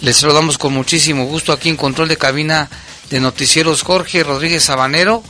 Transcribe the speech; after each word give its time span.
Les 0.00 0.16
saludamos 0.16 0.58
con 0.58 0.74
muchísimo 0.74 1.24
gusto 1.26 1.52
aquí 1.52 1.68
en 1.68 1.76
Control 1.76 2.08
de 2.08 2.16
Cabina 2.16 2.68
de 3.10 3.20
Noticieros 3.20 3.82
Jorge 3.82 4.22
Rodríguez 4.22 4.64
Sabanero, 4.64 5.22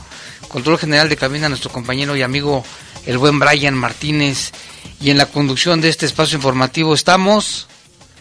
Control 0.47 0.77
General 0.77 1.07
de 1.07 1.17
Cabina 1.17 1.49
nuestro 1.49 1.71
compañero 1.71 2.15
y 2.15 2.23
amigo 2.23 2.63
el 3.05 3.17
buen 3.17 3.39
Brian 3.39 3.75
Martínez 3.75 4.51
y 4.99 5.11
en 5.11 5.17
la 5.17 5.27
conducción 5.27 5.81
de 5.81 5.89
este 5.89 6.05
espacio 6.05 6.37
informativo 6.37 6.93
estamos... 6.93 7.67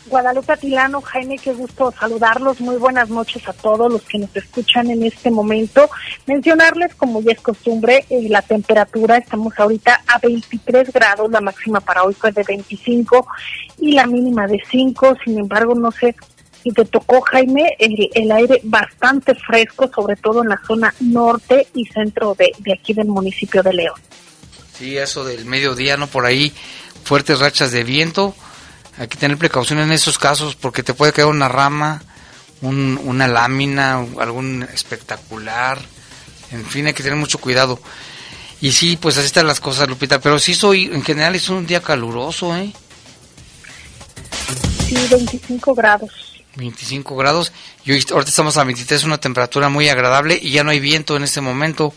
Guadalupe 0.07 0.53
Atilano, 0.53 1.01
Jaime, 1.01 1.39
qué 1.39 1.55
gusto 1.55 1.93
saludarlos. 1.99 2.61
Muy 2.61 2.77
buenas 2.77 3.09
noches 3.09 3.49
a 3.49 3.55
todos 3.55 3.91
los 3.91 4.03
que 4.03 4.19
nos 4.19 4.37
escuchan 4.37 4.91
en 4.91 5.03
este 5.03 5.31
momento. 5.31 5.89
Mencionarles, 6.27 6.95
como 6.95 7.23
ya 7.23 7.33
es 7.33 7.41
costumbre, 7.41 8.05
eh, 8.11 8.29
la 8.29 8.43
temperatura. 8.43 9.17
Estamos 9.17 9.59
ahorita 9.59 10.03
a 10.07 10.19
23 10.19 10.93
grados, 10.93 11.31
la 11.31 11.41
máxima 11.41 11.81
para 11.81 12.05
hoy 12.05 12.13
fue 12.13 12.33
de 12.33 12.43
25 12.43 13.27
y 13.81 13.93
la 13.93 14.07
mínima 14.07 14.47
de 14.47 14.63
5. 14.71 15.17
Sin 15.25 15.39
embargo, 15.39 15.75
no 15.75 15.91
sé 15.91 16.15
y 16.65 16.73
te 16.73 16.85
tocó, 16.87 17.21
Jaime, 17.21 17.77
el, 17.79 18.33
aire 18.33 18.61
bastante 18.65 19.35
fresco, 19.35 19.91
sobre 19.95 20.17
todo 20.17 20.43
en 20.43 20.49
la 20.49 20.61
zona 20.67 20.93
norte 20.99 21.69
y 21.75 21.85
centro 21.85 22.35
de, 22.35 22.53
aquí 22.73 22.95
del 22.95 23.07
municipio 23.07 23.63
de 23.63 23.75
León. 23.75 24.01
Sí, 24.77 24.97
eso 24.97 25.25
del 25.25 25.45
mediodía, 25.45 25.99
¿no? 25.99 26.07
Por 26.07 26.25
ahí, 26.25 26.53
fuertes 27.05 27.39
rachas 27.39 27.71
de 27.71 27.85
viento. 27.85 28.35
Hay 28.97 29.09
que 29.09 29.19
tener 29.19 29.37
precaución 29.37 29.79
en 29.81 29.93
esos 29.93 30.19
casos 30.19 30.57
porque 30.57 30.83
te 30.83 30.95
puede 30.95 31.13
caer 31.13 31.29
una 31.29 31.49
rama, 31.49 32.03
una 32.63 33.29
lámina, 33.29 34.05
algún 34.19 34.63
espectacular. 34.73 35.79
En 36.51 36.65
fin, 36.65 36.87
hay 36.87 36.95
que 36.95 37.03
tener 37.03 37.19
mucho 37.19 37.39
cuidado. 37.39 37.79
Y 38.63 38.73
sí, 38.73 38.97
pues 38.97 39.19
así 39.19 39.27
están 39.27 39.47
las 39.47 39.61
cosas, 39.61 39.87
Lupita. 39.87 40.19
Pero 40.19 40.39
sí 40.39 40.55
soy, 40.55 40.85
en 40.87 41.03
general 41.03 41.35
es 41.35 41.51
un 41.51 41.67
día 41.67 41.83
caluroso, 41.83 42.57
¿eh? 42.57 42.73
Sí, 44.87 44.97
25 45.11 45.75
grados. 45.75 46.34
25 46.57 47.17
grados 47.17 47.53
y 47.85 47.93
hoy, 47.93 48.05
ahorita 48.11 48.31
estamos 48.31 48.57
a 48.57 48.65
23, 48.65 49.05
una 49.05 49.19
temperatura 49.19 49.69
muy 49.69 49.89
agradable 49.89 50.39
y 50.41 50.51
ya 50.51 50.65
no 50.65 50.71
hay 50.71 50.81
viento 50.81 51.17
en 51.17 51.25
este 51.25 51.41
momento. 51.41 51.93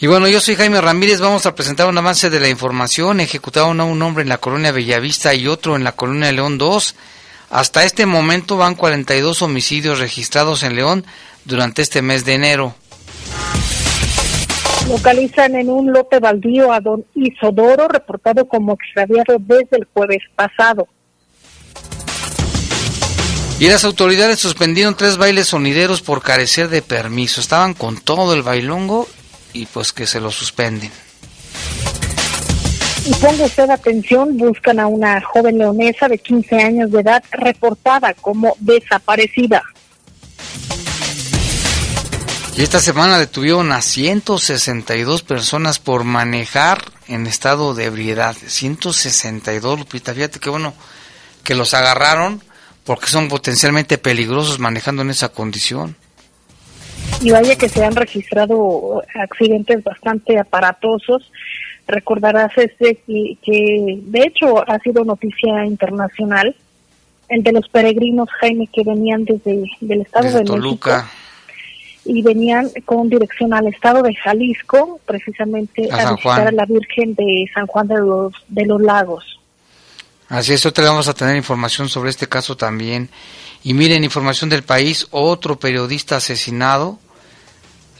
Y 0.00 0.06
bueno, 0.06 0.28
yo 0.28 0.40
soy 0.40 0.54
Jaime 0.54 0.80
Ramírez, 0.80 1.20
vamos 1.20 1.44
a 1.46 1.56
presentar 1.56 1.88
un 1.88 1.98
avance 1.98 2.30
de 2.30 2.38
la 2.38 2.48
información. 2.48 3.18
Ejecutaron 3.18 3.80
a 3.80 3.84
un 3.84 4.00
hombre 4.00 4.22
en 4.22 4.28
la 4.28 4.38
colonia 4.38 4.70
Bellavista 4.70 5.34
y 5.34 5.48
otro 5.48 5.74
en 5.74 5.82
la 5.82 5.92
colonia 5.92 6.30
León 6.30 6.56
2. 6.56 6.94
Hasta 7.50 7.82
este 7.82 8.06
momento 8.06 8.56
van 8.56 8.76
42 8.76 9.42
homicidios 9.42 9.98
registrados 9.98 10.62
en 10.62 10.76
León 10.76 11.04
durante 11.44 11.82
este 11.82 12.00
mes 12.00 12.24
de 12.24 12.34
enero. 12.34 12.74
Localizan 14.88 15.54
en 15.56 15.68
un 15.68 15.92
lote 15.92 16.20
baldío 16.20 16.72
a 16.72 16.80
don 16.80 17.04
Isodoro, 17.14 17.88
reportado 17.88 18.46
como 18.46 18.74
extraviado 18.74 19.36
desde 19.38 19.78
el 19.78 19.88
jueves 19.92 20.22
pasado. 20.36 20.86
Y 23.60 23.66
las 23.68 23.84
autoridades 23.84 24.38
suspendieron 24.38 24.96
tres 24.96 25.16
bailes 25.16 25.48
sonideros 25.48 26.00
por 26.00 26.22
carecer 26.22 26.68
de 26.68 26.80
permiso. 26.80 27.40
Estaban 27.40 27.74
con 27.74 27.96
todo 28.00 28.32
el 28.32 28.42
bailongo 28.42 29.08
y 29.52 29.66
pues 29.66 29.92
que 29.92 30.06
se 30.06 30.20
lo 30.20 30.30
suspenden. 30.30 30.92
Y 33.04 33.14
ponga 33.14 33.46
usted 33.46 33.68
atención, 33.68 34.36
buscan 34.36 34.78
a 34.78 34.86
una 34.86 35.20
joven 35.22 35.58
leonesa 35.58 36.06
de 36.06 36.18
15 36.18 36.56
años 36.56 36.92
de 36.92 37.00
edad 37.00 37.24
reportada 37.32 38.14
como 38.14 38.54
desaparecida. 38.60 39.64
Y 42.56 42.62
esta 42.62 42.80
semana 42.80 43.18
detuvieron 43.18 43.72
a 43.72 43.82
162 43.82 45.22
personas 45.22 45.80
por 45.80 46.04
manejar 46.04 46.84
en 47.08 47.26
estado 47.26 47.74
de 47.74 47.86
ebriedad. 47.86 48.36
162, 48.36 49.80
Lupita, 49.80 50.14
fíjate 50.14 50.38
qué 50.38 50.50
bueno 50.50 50.74
que 51.42 51.54
los 51.54 51.74
agarraron 51.74 52.42
porque 52.88 53.08
son 53.08 53.28
potencialmente 53.28 53.98
peligrosos 53.98 54.58
manejando 54.58 55.02
en 55.02 55.10
esa 55.10 55.28
condición. 55.28 55.94
Y 57.20 57.30
vaya 57.30 57.54
que 57.54 57.68
se 57.68 57.84
han 57.84 57.94
registrado 57.94 59.02
accidentes 59.14 59.84
bastante 59.84 60.38
aparatosos. 60.38 61.30
Recordarás 61.86 62.50
este 62.56 62.98
que, 63.04 63.98
de 64.00 64.20
hecho 64.22 64.66
ha 64.66 64.78
sido 64.78 65.04
noticia 65.04 65.66
internacional, 65.66 66.56
el 67.28 67.42
de 67.42 67.52
los 67.52 67.68
peregrinos 67.68 68.30
Jaime 68.40 68.66
que 68.72 68.82
venían 68.82 69.26
desde 69.26 69.64
el 69.82 70.00
estado 70.00 70.38
de 70.38 70.44
Toluca. 70.44 71.10
y 72.06 72.22
venían 72.22 72.70
con 72.86 73.10
dirección 73.10 73.52
al 73.52 73.66
estado 73.66 74.00
de 74.00 74.14
Jalisco, 74.14 74.98
precisamente 75.04 75.90
a, 75.92 76.12
visitar 76.12 76.48
a 76.48 76.52
la 76.52 76.64
Virgen 76.64 77.14
de 77.14 77.44
San 77.52 77.66
Juan 77.66 77.86
de 77.86 77.98
los, 77.98 78.32
de 78.48 78.64
los 78.64 78.80
Lagos. 78.80 79.37
Así 80.28 80.52
es, 80.52 80.66
otra 80.66 80.84
vamos 80.84 81.08
a 81.08 81.14
tener 81.14 81.36
información 81.36 81.88
sobre 81.88 82.10
este 82.10 82.28
caso 82.28 82.56
también. 82.56 83.10
Y 83.64 83.74
miren, 83.74 84.04
información 84.04 84.50
del 84.50 84.62
país, 84.62 85.06
otro 85.10 85.58
periodista 85.58 86.16
asesinado, 86.16 86.98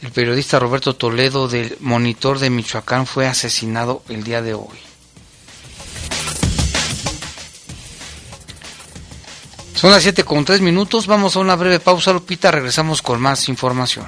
el 0.01 0.11
periodista 0.11 0.59
Roberto 0.59 0.95
Toledo 0.95 1.47
del 1.47 1.75
Monitor 1.79 2.39
de 2.39 2.49
Michoacán 2.49 3.05
fue 3.05 3.27
asesinado 3.27 4.03
el 4.09 4.23
día 4.23 4.41
de 4.41 4.53
hoy. 4.53 4.77
Son 9.73 9.91
las 9.91 10.03
7 10.03 10.23
con 10.23 10.43
3 10.45 10.61
minutos, 10.61 11.07
vamos 11.07 11.35
a 11.35 11.39
una 11.39 11.55
breve 11.55 11.79
pausa, 11.79 12.11
Lupita, 12.11 12.51
regresamos 12.51 13.01
con 13.01 13.21
más 13.21 13.47
información. 13.47 14.07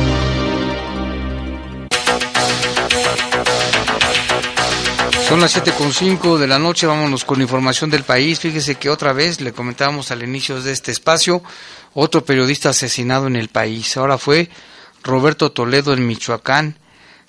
Son 5.31 5.39
las 5.39 5.55
7.5 5.55 6.37
de 6.37 6.45
la 6.45 6.59
noche, 6.59 6.87
vámonos 6.87 7.23
con 7.23 7.39
información 7.39 7.89
del 7.89 8.03
país. 8.03 8.41
Fíjese 8.41 8.75
que 8.75 8.89
otra 8.89 9.13
vez, 9.13 9.39
le 9.39 9.53
comentábamos 9.53 10.11
al 10.11 10.23
inicio 10.23 10.61
de 10.61 10.73
este 10.73 10.91
espacio, 10.91 11.41
otro 11.93 12.25
periodista 12.25 12.71
asesinado 12.71 13.27
en 13.27 13.37
el 13.37 13.47
país. 13.47 13.95
Ahora 13.95 14.17
fue 14.17 14.49
Roberto 15.03 15.53
Toledo 15.53 15.93
en 15.93 16.05
Michoacán. 16.05 16.77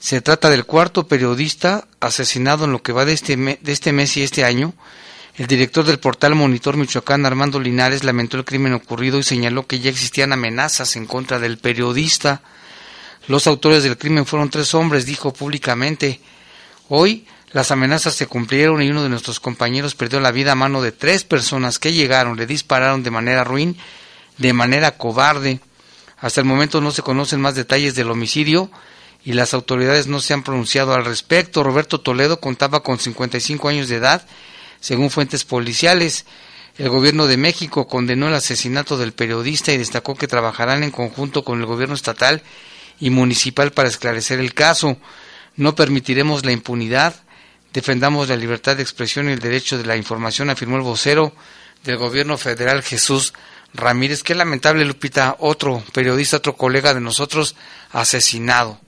Se 0.01 0.21
trata 0.21 0.51
del 0.51 0.65
cuarto 0.65 1.07
periodista 1.07 1.87
asesinado 2.01 2.65
en 2.65 2.73
lo 2.73 2.83
que 2.83 2.91
va 2.91 3.05
de 3.05 3.13
este, 3.13 3.37
de 3.37 3.71
este 3.73 3.93
mes 3.93 4.17
y 4.17 4.25
este 4.25 4.45
año 4.45 4.75
el 5.37 5.47
director 5.47 5.85
del 5.85 6.01
portal 6.01 6.35
Monitor 6.35 6.77
Michoacán, 6.77 7.25
Armando 7.25 7.61
Linares, 7.61 8.03
lamentó 8.03 8.37
el 8.37 8.45
crimen 8.45 8.75
ocurrido 8.75 9.21
y 9.21 9.23
señaló 9.23 9.69
que 9.69 9.79
ya 9.79 9.91
existían 9.91 10.33
amenazas 10.33 10.97
en 10.97 11.07
contra 11.07 11.39
del 11.39 11.57
periodista. 11.57 12.43
Los 13.29 13.47
autores 13.47 13.85
del 13.85 13.97
crimen 13.97 14.27
fueron 14.27 14.51
tres 14.51 14.75
hombres, 14.75 15.07
dijo 15.07 15.33
públicamente. 15.33 16.21
Hoy 16.89 17.27
las 17.53 17.71
amenazas 17.71 18.15
se 18.15 18.27
cumplieron 18.27 18.83
y 18.83 18.91
uno 18.91 19.03
de 19.03 19.09
nuestros 19.09 19.41
compañeros 19.41 19.95
perdió 19.95 20.21
la 20.21 20.33
vida 20.33 20.53
a 20.53 20.57
mano 20.57 20.83
de 20.83 20.93
tres 20.93 21.25
personas 21.25 21.79
que 21.79 21.93
llegaron, 21.93 22.37
le 22.37 22.47
dispararon 22.47 23.03
de 23.03 23.11
manera 23.11 23.45
ruin, 23.45 23.77
de 24.39 24.53
manera 24.53 24.97
cobarde. 24.97 25.61
Hasta 26.19 26.41
el 26.41 26.47
momento 26.47 26.81
no 26.81 26.91
se 26.93 27.03
conocen 27.03 27.41
más 27.41 27.55
detalles 27.55 27.95
del 27.95 28.11
homicidio 28.11 28.71
y 29.25 29.35
las 29.35 29.55
autoridades 29.55 30.07
no 30.07 30.21
se 30.21 30.35
han 30.35 30.43
pronunciado 30.43 30.95
al 30.95 31.05
respecto. 31.05 31.63
Roberto 31.63 32.01
Toledo 32.01 32.41
contaba 32.41 32.83
con 32.83 32.99
55 32.99 33.69
años 33.69 33.89
de 33.89 33.97
edad 33.97 34.27
según 34.83 35.11
fuentes 35.11 35.45
policiales, 35.45 36.27
el 36.77 36.89
gobierno 36.89 37.29
de 37.29 37.37
México 37.37 37.87
condenó 37.87 38.27
el 38.27 38.35
asesinato 38.35 38.99
del 38.99 39.13
periodista 39.13 39.73
y 39.73 39.77
destacó 39.77 40.17
que 40.17 40.27
trabajarán 40.27 40.83
en 40.83 40.91
conjunto 40.91 41.45
con 41.45 41.61
el 41.61 41.67
gobierno 41.67 41.95
estatal 41.95 42.43
y 42.99 43.11
municipal 43.11 43.71
para 43.71 43.89
esclarecer 43.89 44.41
el 44.41 44.55
caso. 44.55 44.97
No 45.55 45.77
permitiremos 45.77 46.45
la 46.45 46.51
impunidad, 46.51 47.15
defendamos 47.73 48.29
la 48.29 48.37
libertad 48.37 48.77
de 48.77 48.83
expresión 48.83 49.29
y 49.29 49.33
el 49.33 49.39
derecho 49.39 49.79
de 49.79 49.87
la 49.87 49.97
información, 49.97 50.51
afirmó 50.51 50.77
el 50.77 50.83
vocero 50.83 51.33
del 51.85 51.97
gobierno 51.97 52.39
federal 52.39 52.83
Jesús 52.83 53.33
Ramírez. 53.75 54.23
Qué 54.23 54.35
lamentable, 54.35 54.85
Lupita, 54.85 55.37
otro 55.39 55.83
periodista, 55.93 56.37
otro 56.37 56.55
colega 56.55 56.95
de 56.95 57.01
nosotros 57.01 57.57
asesinado. 57.91 58.79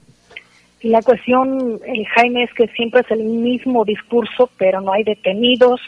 La 0.81 1.01
cuestión, 1.01 1.79
eh, 1.85 2.05
Jaime, 2.15 2.43
es 2.43 2.53
que 2.53 2.67
siempre 2.75 3.01
es 3.01 3.09
el 3.09 3.23
mismo 3.23 3.83
discurso, 3.85 4.49
pero 4.57 4.81
no 4.81 4.93
hay 4.93 5.03
detenidos, 5.03 5.81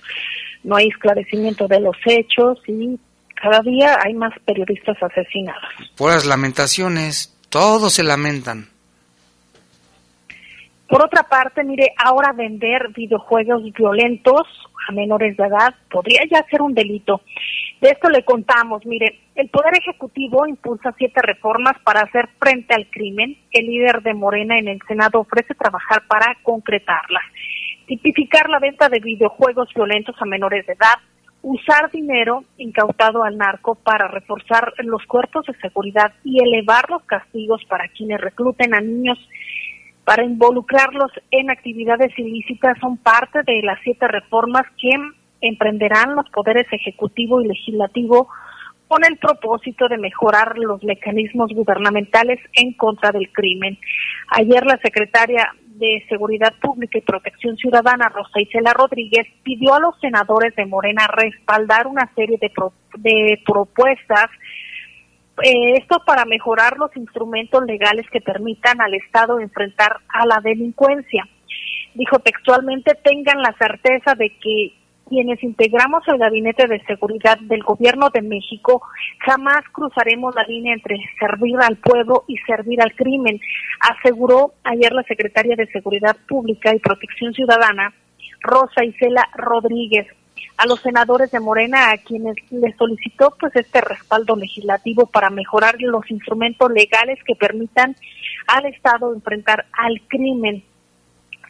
no 0.64 0.76
hay 0.76 0.88
esclarecimiento 0.88 1.68
de 1.68 1.80
los 1.80 1.96
hechos 2.06 2.60
y 2.68 3.00
cada 3.36 3.62
día 3.62 3.98
hay 4.04 4.16
más 4.16 4.34
periodistas 4.44 4.98
asesinados. 5.02 5.62
las 6.00 6.26
lamentaciones, 6.26 7.38
todos 7.50 7.94
se 7.94 8.04
lamentan. 8.04 8.70
Por 10.88 11.04
otra 11.04 11.24
parte, 11.24 11.64
mire, 11.64 11.94
ahora 11.98 12.32
vender 12.32 12.90
videojuegos 12.96 13.62
violentos 13.74 14.48
a 14.88 14.94
menores 14.94 15.36
de 15.36 15.44
edad 15.44 15.76
podría 15.92 16.22
ya 16.32 16.46
ser 16.50 16.62
un 16.62 16.74
delito. 16.74 17.22
De 17.82 17.90
esto 17.90 18.10
le 18.10 18.24
contamos, 18.24 18.86
mire, 18.86 19.20
el 19.36 19.50
Poder 19.50 19.74
Ejecutivo 19.78 20.48
impulsa 20.48 20.96
siete 20.98 21.22
reformas 21.22 21.74
para 21.84 22.02
hacer 22.02 22.30
frente 22.40 22.74
al 22.74 22.90
crimen. 22.90 23.38
El 23.52 23.68
líder 23.68 24.02
de 24.02 24.14
Morena 24.14 24.58
en 24.58 24.70
el 24.70 24.80
Senado 24.88 25.20
ofrece 25.20 25.54
trabajar 25.56 26.04
para 26.08 26.38
concretarlas. 26.42 27.24
Tipificar 27.86 28.50
la 28.50 28.60
venta 28.60 28.88
de 28.88 29.00
videojuegos 29.00 29.70
violentos 29.76 30.16
a 30.20 30.26
menores 30.26 30.66
de 30.66 30.74
edad, 30.74 30.96
usar 31.42 31.92
dinero 31.92 32.46
incautado 32.58 33.24
al 33.24 33.38
narco 33.38 33.76
para 33.76 34.08
reforzar 34.08 34.74
los 34.80 35.06
cuerpos 35.06 35.46
de 35.46 35.54
seguridad 35.60 36.14
y 36.24 36.42
elevar 36.42 36.90
los 36.90 37.04
castigos 37.04 37.64
para 37.70 37.88
quienes 37.90 38.20
recluten 38.20 38.74
a 38.74 38.82
niños 38.82 39.20
para 40.08 40.24
involucrarlos 40.24 41.12
en 41.32 41.50
actividades 41.50 42.18
ilícitas 42.18 42.78
son 42.80 42.96
parte 42.96 43.44
de 43.46 43.62
las 43.62 43.78
siete 43.84 44.08
reformas 44.08 44.64
que 44.82 44.92
emprenderán 45.42 46.16
los 46.16 46.30
poderes 46.30 46.66
ejecutivo 46.72 47.42
y 47.42 47.48
legislativo 47.48 48.30
con 48.88 49.04
el 49.04 49.18
propósito 49.18 49.90
de 49.90 49.98
mejorar 49.98 50.58
los 50.58 50.82
mecanismos 50.82 51.52
gubernamentales 51.52 52.40
en 52.54 52.72
contra 52.72 53.12
del 53.12 53.30
crimen. 53.34 53.78
Ayer 54.30 54.66
la 54.66 54.78
secretaria 54.78 55.54
de 55.76 56.02
Seguridad 56.08 56.54
Pública 56.62 56.98
y 56.98 57.02
Protección 57.02 57.58
Ciudadana, 57.58 58.08
Rosa 58.08 58.40
Isela 58.40 58.72
Rodríguez, 58.72 59.28
pidió 59.44 59.74
a 59.74 59.82
los 59.82 60.00
senadores 60.00 60.56
de 60.56 60.68
Morena 60.68 61.06
respaldar 61.08 61.86
una 61.86 62.10
serie 62.16 62.38
de, 62.40 62.50
de 63.00 63.42
propuestas, 63.46 64.28
eh, 65.44 65.78
esto 65.78 66.02
para 66.06 66.26
mejorar 66.26 66.78
los 66.78 66.96
instrumentos 66.96 67.64
legales 67.66 68.06
que 68.12 68.22
permitan 68.22 68.82
al 68.82 68.94
Estado 68.94 69.40
enfrentar 69.40 69.98
a 70.10 70.26
la 70.26 70.40
delincuencia. 70.44 71.28
Dijo 71.94 72.20
textualmente, 72.20 72.96
tengan 73.04 73.42
la 73.42 73.54
certeza 73.58 74.16
de 74.16 74.30
que 74.42 74.74
quienes 75.08 75.42
integramos 75.44 76.04
el 76.08 76.18
Gabinete 76.18 76.68
de 76.68 76.84
Seguridad 76.86 77.38
del 77.40 77.64
Gobierno 77.64 78.10
de 78.10 78.22
México 78.22 78.82
jamás 79.26 79.64
cruzaremos 79.72 80.36
la 80.36 80.44
línea 80.44 80.74
entre 80.74 80.98
servir 81.20 81.56
al 81.62 81.78
pueblo 81.78 82.26
y 82.28 82.38
servir 82.40 82.82
al 82.82 82.94
crimen, 82.94 83.40
aseguró 83.80 84.54
ayer 84.64 84.92
la 84.92 85.04
secretaria 85.04 85.56
de 85.56 85.68
Seguridad 85.68 86.18
Pública 86.28 86.76
y 86.76 86.80
Protección 86.80 87.34
Ciudadana, 87.34 87.94
Rosa 88.42 88.84
Isela 88.84 89.28
Rodríguez, 89.36 90.08
a 90.58 90.66
los 90.66 90.82
senadores 90.82 91.32
de 91.32 91.40
Morena 91.40 91.92
a 91.92 91.98
quienes 91.98 92.36
les 92.52 92.76
solicitó 92.76 93.36
pues 93.40 93.56
este 93.56 93.80
respaldo 93.82 94.36
legislativo 94.36 95.06
para 95.06 95.30
mejorar 95.30 95.76
los 95.80 96.10
instrumentos 96.10 96.72
legales 96.72 97.20
que 97.24 97.36
permitan 97.36 97.96
al 98.48 98.66
Estado 98.66 99.14
enfrentar 99.14 99.66
al 99.72 100.02
crimen 100.08 100.64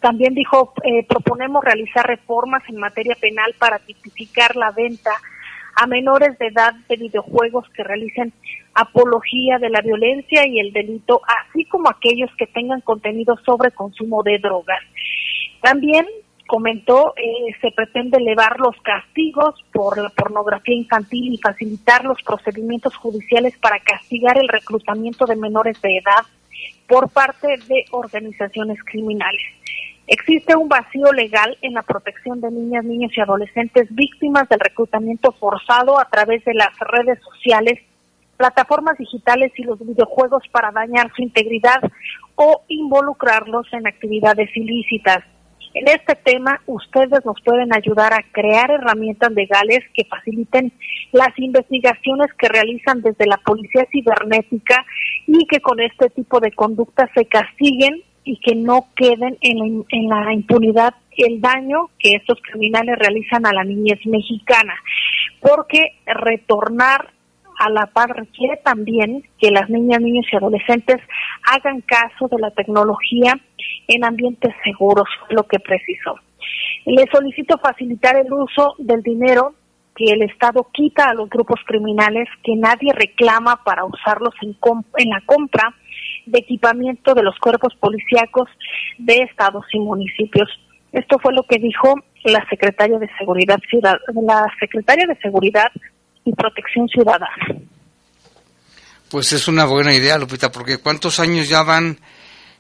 también 0.01 0.33
dijo, 0.33 0.73
eh, 0.83 1.05
proponemos 1.07 1.63
realizar 1.63 2.05
reformas 2.05 2.63
en 2.69 2.77
materia 2.77 3.15
penal 3.19 3.55
para 3.57 3.79
tipificar 3.79 4.55
la 4.55 4.71
venta 4.71 5.11
a 5.75 5.87
menores 5.87 6.37
de 6.39 6.47
edad 6.47 6.73
de 6.87 6.95
videojuegos 6.95 7.67
que 7.75 7.83
realicen 7.83 8.33
apología 8.73 9.57
de 9.59 9.69
la 9.69 9.81
violencia 9.81 10.47
y 10.47 10.59
el 10.59 10.71
delito, 10.71 11.21
así 11.27 11.65
como 11.65 11.89
aquellos 11.89 12.29
que 12.37 12.47
tengan 12.47 12.81
contenido 12.81 13.37
sobre 13.45 13.71
consumo 13.71 14.23
de 14.23 14.39
drogas. 14.39 14.81
También 15.61 16.05
comentó, 16.47 17.13
eh, 17.17 17.53
se 17.61 17.71
pretende 17.71 18.17
elevar 18.17 18.59
los 18.59 18.75
castigos 18.81 19.55
por 19.71 19.97
la 19.97 20.09
pornografía 20.09 20.75
infantil 20.75 21.33
y 21.33 21.37
facilitar 21.37 22.05
los 22.05 22.21
procedimientos 22.23 22.95
judiciales 22.95 23.57
para 23.59 23.79
castigar 23.79 24.37
el 24.37 24.47
reclutamiento 24.47 25.25
de 25.25 25.35
menores 25.35 25.79
de 25.81 25.97
edad 25.97 26.25
por 26.87 27.09
parte 27.09 27.57
de 27.67 27.85
organizaciones 27.91 28.79
criminales. 28.83 29.43
Existe 30.07 30.55
un 30.55 30.69
vacío 30.69 31.11
legal 31.11 31.57
en 31.61 31.73
la 31.73 31.83
protección 31.83 32.39
de 32.39 32.49
niñas, 32.49 32.85
niños 32.85 33.11
y 33.15 33.19
adolescentes 33.19 33.93
víctimas 33.93 34.47
del 34.47 34.61
reclutamiento 34.61 35.33
forzado 35.33 35.99
a 35.99 36.05
través 36.05 36.45
de 36.45 36.53
las 36.53 36.71
redes 36.79 37.19
sociales, 37.21 37.79
plataformas 38.37 38.97
digitales 38.97 39.51
y 39.57 39.63
los 39.63 39.79
videojuegos 39.79 40.43
para 40.49 40.71
dañar 40.71 41.11
su 41.13 41.23
integridad 41.23 41.81
o 42.35 42.61
involucrarlos 42.69 43.67
en 43.73 43.85
actividades 43.85 44.49
ilícitas. 44.55 45.25
En 45.73 45.87
este 45.87 46.15
tema, 46.15 46.59
ustedes 46.65 47.23
nos 47.23 47.39
pueden 47.43 47.73
ayudar 47.73 48.13
a 48.13 48.23
crear 48.31 48.71
herramientas 48.71 49.31
legales 49.31 49.79
que 49.93 50.05
faciliten 50.05 50.71
las 51.11 51.37
investigaciones 51.37 52.33
que 52.33 52.47
realizan 52.47 53.01
desde 53.01 53.27
la 53.27 53.37
Policía 53.37 53.85
Cibernética 53.91 54.85
y 55.27 55.45
que 55.45 55.59
con 55.59 55.79
este 55.79 56.09
tipo 56.09 56.39
de 56.39 56.51
conductas 56.51 57.09
se 57.15 57.25
castiguen 57.25 58.01
y 58.23 58.39
que 58.39 58.55
no 58.55 58.87
queden 58.95 59.37
en 59.41 60.09
la, 60.09 60.33
impunidad 60.33 60.95
el 61.15 61.41
daño 61.41 61.89
que 61.97 62.15
estos 62.15 62.39
criminales 62.41 62.97
realizan 62.99 63.45
a 63.45 63.53
la 63.53 63.63
niñez 63.63 63.99
mexicana, 64.05 64.75
porque 65.39 65.95
retornar 66.05 67.11
a 67.57 67.69
la 67.69 67.87
paz 67.87 68.07
requiere 68.09 68.57
también 68.57 69.23
que 69.39 69.51
las 69.51 69.69
niñas, 69.69 70.01
niños 70.01 70.25
y 70.31 70.35
adolescentes 70.35 70.97
hagan 71.51 71.81
caso 71.81 72.27
de 72.27 72.39
la 72.39 72.51
tecnología 72.51 73.39
en 73.87 74.03
ambientes 74.03 74.53
seguros, 74.63 75.07
lo 75.29 75.43
que 75.43 75.59
precisó. 75.59 76.19
Le 76.85 77.05
solicito 77.11 77.57
facilitar 77.57 78.15
el 78.15 78.31
uso 78.31 78.75
del 78.77 79.01
dinero 79.01 79.55
que 79.95 80.13
el 80.13 80.21
Estado 80.21 80.67
quita 80.71 81.09
a 81.09 81.13
los 81.13 81.29
grupos 81.29 81.59
criminales 81.65 82.27
que 82.43 82.55
nadie 82.55 82.93
reclama 82.93 83.63
para 83.63 83.83
usarlos 83.85 84.33
en, 84.41 84.55
en 84.97 85.09
la 85.09 85.21
compra 85.25 85.73
de 86.27 86.39
equipamiento 86.39 87.15
de 87.15 87.23
los 87.23 87.37
cuerpos 87.39 87.73
policíacos 87.79 88.47
de 88.99 89.23
estados 89.23 89.65
y 89.73 89.79
municipios. 89.79 90.49
Esto 90.91 91.17
fue 91.19 91.33
lo 91.33 91.43
que 91.43 91.57
dijo 91.57 91.95
la 92.23 92.45
secretaria 92.49 92.99
de 92.99 93.09
Seguridad 93.17 93.59
Ciudad, 93.69 93.97
la 94.13 94.45
secretaria 94.59 95.07
de 95.07 95.15
Seguridad 95.17 95.71
y 96.27 96.33
Protección 96.33 96.87
Ciudadana. 96.89 97.29
Pues 99.09 99.31
es 99.31 99.47
una 99.47 99.65
buena 99.65 99.93
idea, 99.93 100.17
Lupita, 100.17 100.51
porque 100.51 100.77
cuántos 100.77 101.19
años 101.19 101.47
ya 101.47 101.63
van 101.63 101.97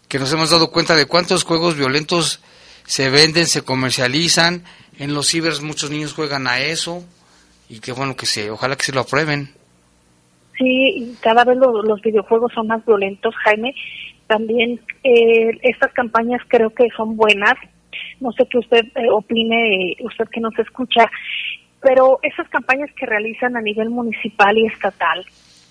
que 0.07 0.19
nos 0.19 0.31
hemos 0.31 0.49
dado 0.49 0.71
cuenta 0.71 0.95
de 0.95 1.05
cuántos 1.05 1.43
juegos 1.43 1.77
violentos 1.77 2.41
se 2.85 3.09
venden, 3.09 3.45
se 3.45 3.63
comercializan, 3.63 4.63
en 4.97 5.13
los 5.13 5.27
cibers 5.27 5.61
muchos 5.61 5.91
niños 5.91 6.13
juegan 6.13 6.47
a 6.47 6.59
eso 6.59 7.03
y 7.69 7.81
qué 7.81 7.91
bueno 7.91 8.15
que 8.15 8.25
se, 8.25 8.49
ojalá 8.49 8.77
que 8.77 8.85
se 8.85 8.93
lo 8.93 9.01
aprueben. 9.01 9.49
Sí, 10.57 10.63
y 10.95 11.15
cada 11.19 11.43
vez 11.43 11.57
los 11.57 12.01
videojuegos 12.01 12.51
son 12.53 12.67
más 12.67 12.83
violentos, 12.85 13.35
Jaime. 13.43 13.75
También 14.27 14.79
eh, 15.03 15.51
estas 15.61 15.91
campañas 15.93 16.41
creo 16.47 16.69
que 16.71 16.87
son 16.95 17.15
buenas. 17.15 17.53
No 18.19 18.31
sé 18.31 18.47
qué 18.49 18.57
usted 18.57 18.85
eh, 18.95 19.09
opine, 19.11 19.95
usted 19.99 20.25
que 20.31 20.39
nos 20.39 20.57
escucha, 20.57 21.11
pero 21.81 22.19
esas 22.23 22.47
campañas 22.49 22.89
que 22.95 23.05
realizan 23.05 23.55
a 23.55 23.61
nivel 23.61 23.89
municipal 23.89 24.57
y 24.57 24.65
estatal, 24.65 25.25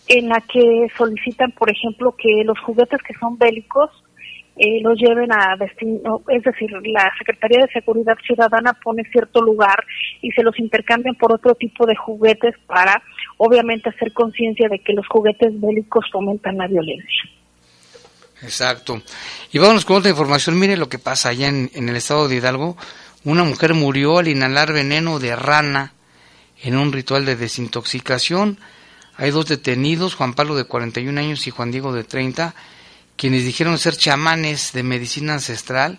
en 0.08 0.28
la 0.28 0.40
que 0.40 0.88
solicitan, 0.96 1.50
por 1.52 1.70
ejemplo, 1.70 2.14
que 2.16 2.44
los 2.44 2.58
juguetes 2.60 3.02
que 3.02 3.14
son 3.18 3.36
bélicos 3.38 3.90
eh, 4.58 4.80
los 4.80 4.98
lleven 4.98 5.30
a 5.32 5.54
destino, 5.58 6.22
es 6.28 6.42
decir, 6.42 6.70
la 6.84 7.12
Secretaría 7.18 7.66
de 7.66 7.72
Seguridad 7.72 8.16
Ciudadana 8.24 8.72
pone 8.72 9.02
cierto 9.12 9.42
lugar 9.42 9.84
y 10.22 10.30
se 10.30 10.42
los 10.42 10.58
intercambian 10.58 11.14
por 11.16 11.34
otro 11.34 11.54
tipo 11.54 11.84
de 11.86 11.94
juguetes 11.94 12.54
para, 12.66 13.02
obviamente, 13.36 13.90
hacer 13.90 14.14
conciencia 14.14 14.68
de 14.70 14.78
que 14.78 14.94
los 14.94 15.06
juguetes 15.08 15.60
bélicos 15.60 16.06
fomentan 16.10 16.56
la 16.56 16.68
violencia. 16.68 17.30
Exacto. 18.42 19.02
Y 19.52 19.58
vámonos 19.58 19.84
con 19.84 19.96
otra 19.96 20.10
información. 20.10 20.58
Mire 20.58 20.78
lo 20.78 20.88
que 20.88 20.98
pasa 20.98 21.30
allá 21.30 21.48
en, 21.48 21.70
en 21.74 21.88
el 21.90 21.96
estado 21.96 22.26
de 22.26 22.36
Hidalgo. 22.36 22.78
Una 23.24 23.44
mujer 23.44 23.74
murió 23.74 24.18
al 24.18 24.28
inhalar 24.28 24.72
veneno 24.72 25.18
de 25.18 25.36
rana 25.36 25.92
en 26.62 26.76
un 26.76 26.92
ritual 26.92 27.24
de 27.24 27.36
desintoxicación. 27.36 28.58
Hay 29.16 29.30
dos 29.30 29.46
detenidos, 29.46 30.14
Juan 30.14 30.34
Pablo 30.34 30.56
de 30.56 30.64
41 30.64 31.18
años 31.18 31.46
y 31.46 31.50
Juan 31.50 31.70
Diego 31.70 31.92
de 31.92 32.04
30 32.04 32.54
quienes 33.16 33.44
dijeron 33.44 33.78
ser 33.78 33.96
chamanes 33.96 34.72
de 34.72 34.82
medicina 34.82 35.34
ancestral 35.34 35.98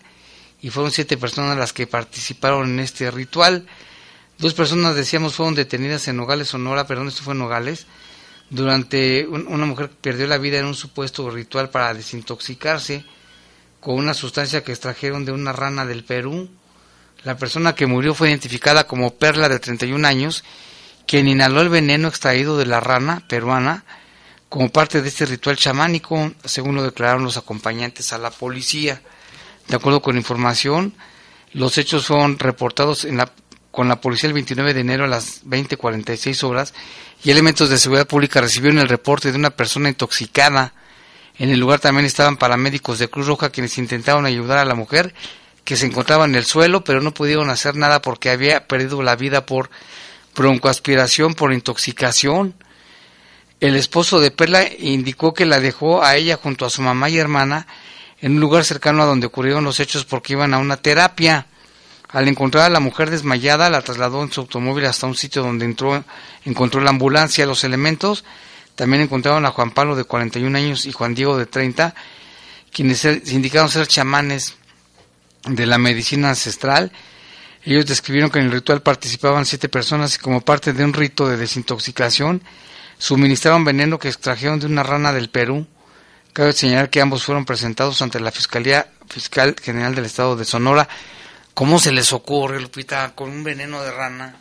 y 0.62 0.70
fueron 0.70 0.92
siete 0.92 1.18
personas 1.18 1.58
las 1.58 1.74
que 1.74 1.88
participaron 1.88 2.70
en 2.70 2.80
este 2.80 3.12
ritual. 3.12 3.66
Dos 4.38 4.54
personas, 4.54 4.96
decíamos, 4.96 5.36
fueron 5.36 5.56
detenidas 5.56 6.08
en 6.08 6.18
Nogales, 6.18 6.50
Sonora, 6.50 6.86
perdón, 6.86 7.08
esto 7.08 7.24
fue 7.24 7.34
en 7.34 7.40
Nogales, 7.40 7.88
durante 8.50 9.28
una 9.28 9.66
mujer 9.66 9.90
perdió 9.90 10.28
la 10.28 10.38
vida 10.38 10.60
en 10.60 10.66
un 10.66 10.76
supuesto 10.76 11.30
ritual 11.30 11.70
para 11.70 11.94
desintoxicarse 11.94 13.04
con 13.80 13.96
una 13.96 14.14
sustancia 14.14 14.64
que 14.64 14.72
extrajeron 14.72 15.26
de 15.26 15.32
una 15.32 15.54
rana 15.54 15.86
del 15.86 16.04
Perú. 16.04 16.50
La 17.27 17.36
persona 17.36 17.75
que 17.75 17.88
murió 17.88 18.13
fue 18.13 18.29
identificada 18.29 18.88
como 18.88 19.15
Perla 19.15 19.50
de 19.50 19.60
31 19.60 20.07
años, 20.07 20.46
quien 21.05 21.27
inhaló 21.27 21.60
el 21.60 21.67
veneno 21.67 22.07
extraído 22.07 22.57
de 22.57 22.65
la 22.65 22.79
rana 22.79 23.22
peruana 23.27 23.84
como 24.48 24.69
parte 24.69 25.01
de 25.01 25.10
este 25.10 25.25
ritual 25.25 25.57
chamánico, 25.57 26.31
según 26.46 26.75
lo 26.75 26.84
declararon 26.84 27.25
los 27.25 27.36
acompañantes 27.36 28.13
a 28.13 28.17
la 28.17 28.31
policía. 28.31 29.01
De 29.67 29.75
acuerdo 29.75 30.01
con 30.01 30.15
información, 30.15 30.93
los 31.51 31.77
hechos 31.77 32.05
fueron 32.05 32.39
reportados 32.39 33.03
en 33.03 33.17
la, 33.17 33.29
con 33.72 33.89
la 33.89 34.00
policía 34.00 34.29
el 34.29 34.34
29 34.34 34.74
de 34.74 34.79
enero 34.79 35.03
a 35.03 35.07
las 35.07 35.43
20:46 35.43 36.46
horas 36.46 36.74
y 37.25 37.31
elementos 37.31 37.69
de 37.69 37.77
seguridad 37.77 38.07
pública 38.07 38.39
recibieron 38.39 38.79
el 38.79 38.88
reporte 38.88 39.34
de 39.34 39.38
una 39.38 39.50
persona 39.50 39.89
intoxicada. 39.89 40.75
En 41.38 41.50
el 41.50 41.60
lugar 41.60 41.81
también 41.81 42.05
estaban 42.05 42.38
paramédicos 42.38 43.00
de 43.00 43.10
Cruz 43.10 43.27
Roja 43.27 43.50
quienes 43.50 43.77
intentaron 43.77 44.25
ayudar 44.25 44.60
a 44.60 44.65
la 44.65 44.75
mujer 44.75 45.13
que 45.67 45.75
se 45.75 45.86
encontraba 45.86 46.24
en 46.24 46.36
el 46.36 46.45
suelo, 46.45 46.86
pero 46.86 47.01
no 47.01 47.13
pudieron 47.13 47.50
hacer 47.50 47.75
nada 47.75 48.01
porque 48.01 48.29
había 48.29 48.67
perdido 48.67 49.03
la 49.03 49.17
vida 49.17 49.45
por 49.45 49.69
broncoaspiración, 50.33 51.33
por 51.33 51.51
intoxicación. 51.51 52.53
El 53.59 53.75
esposo 53.75 54.21
de 54.21 54.31
Perla 54.31 54.65
indicó 54.79 55.33
que 55.33 55.45
la 55.45 55.59
dejó 55.59 56.05
a 56.05 56.15
ella 56.15 56.39
junto 56.41 56.65
a 56.65 56.69
su 56.69 56.81
mamá 56.81 57.09
y 57.09 57.17
hermana 57.17 57.67
en 58.21 58.36
un 58.36 58.39
lugar 58.39 58.63
cercano 58.63 59.03
a 59.03 59.07
donde 59.07 59.27
ocurrieron 59.27 59.65
los 59.65 59.81
hechos 59.81 60.05
porque 60.05 60.31
iban 60.33 60.53
a 60.53 60.59
una 60.59 60.77
terapia. 60.77 61.47
Al 62.12 62.29
encontrar 62.29 62.63
a 62.63 62.69
la 62.69 62.79
mujer 62.79 63.09
desmayada, 63.09 63.69
la 63.69 63.81
trasladó 63.81 64.24
en 64.24 64.31
su 64.31 64.39
automóvil 64.39 64.86
hasta 64.86 65.05
un 65.05 65.15
sitio 65.15 65.41
donde 65.41 65.65
entró, 65.65 66.01
encontró 66.45 66.79
la 66.79 66.91
ambulancia. 66.91 67.45
Los 67.45 67.65
elementos 67.65 68.24
también 68.75 69.03
encontraron 69.03 69.45
a 69.45 69.51
Juan 69.51 69.71
Pablo 69.71 69.97
de 69.97 70.05
41 70.05 70.57
años 70.57 70.86
y 70.86 70.93
Juan 70.93 71.13
Diego 71.13 71.38
de 71.38 71.45
30, 71.45 71.93
quienes 72.71 73.00
se 73.00 73.21
indicaron 73.25 73.67
ser 73.67 73.86
chamanes 73.86 74.55
de 75.48 75.66
la 75.66 75.77
medicina 75.77 76.30
ancestral. 76.30 76.92
Ellos 77.63 77.86
describieron 77.86 78.30
que 78.30 78.39
en 78.39 78.46
el 78.46 78.51
ritual 78.51 78.82
participaban 78.82 79.46
siete 79.46 79.70
personas 79.70 80.16
y 80.16 80.20
como 80.20 80.42
parte 80.42 80.74
de 80.74 80.84
un 80.84 80.94
rito 80.94 81.27
de 81.27 81.38
desintoxicación, 81.38 82.42
suministraron 82.98 83.66
veneno 83.66 84.00
que 84.00 84.08
extrajeron 84.08 84.60
de 84.60 84.68
una 84.68 84.84
rana 84.84 85.12
del 85.12 85.30
Perú. 85.30 85.68
Cabe 86.34 86.54
señalar 86.54 86.89
que 86.89 87.01
ambos 87.01 87.24
fueron 87.24 87.46
presentados 87.46 88.01
ante 88.01 88.20
la 88.20 88.32
Fiscalía 88.32 88.88
Fiscal 89.10 89.56
General 89.62 89.96
del 89.96 90.06
Estado 90.06 90.36
de 90.36 90.46
Sonora. 90.46 90.88
¿Cómo 91.54 91.80
se 91.80 91.92
les 91.92 92.13
ocurre, 92.13 92.62
Lupita, 92.62 93.16
con 93.16 93.32
un 93.32 93.44
veneno 93.44 93.82
de 93.82 93.92
rana? 93.92 94.36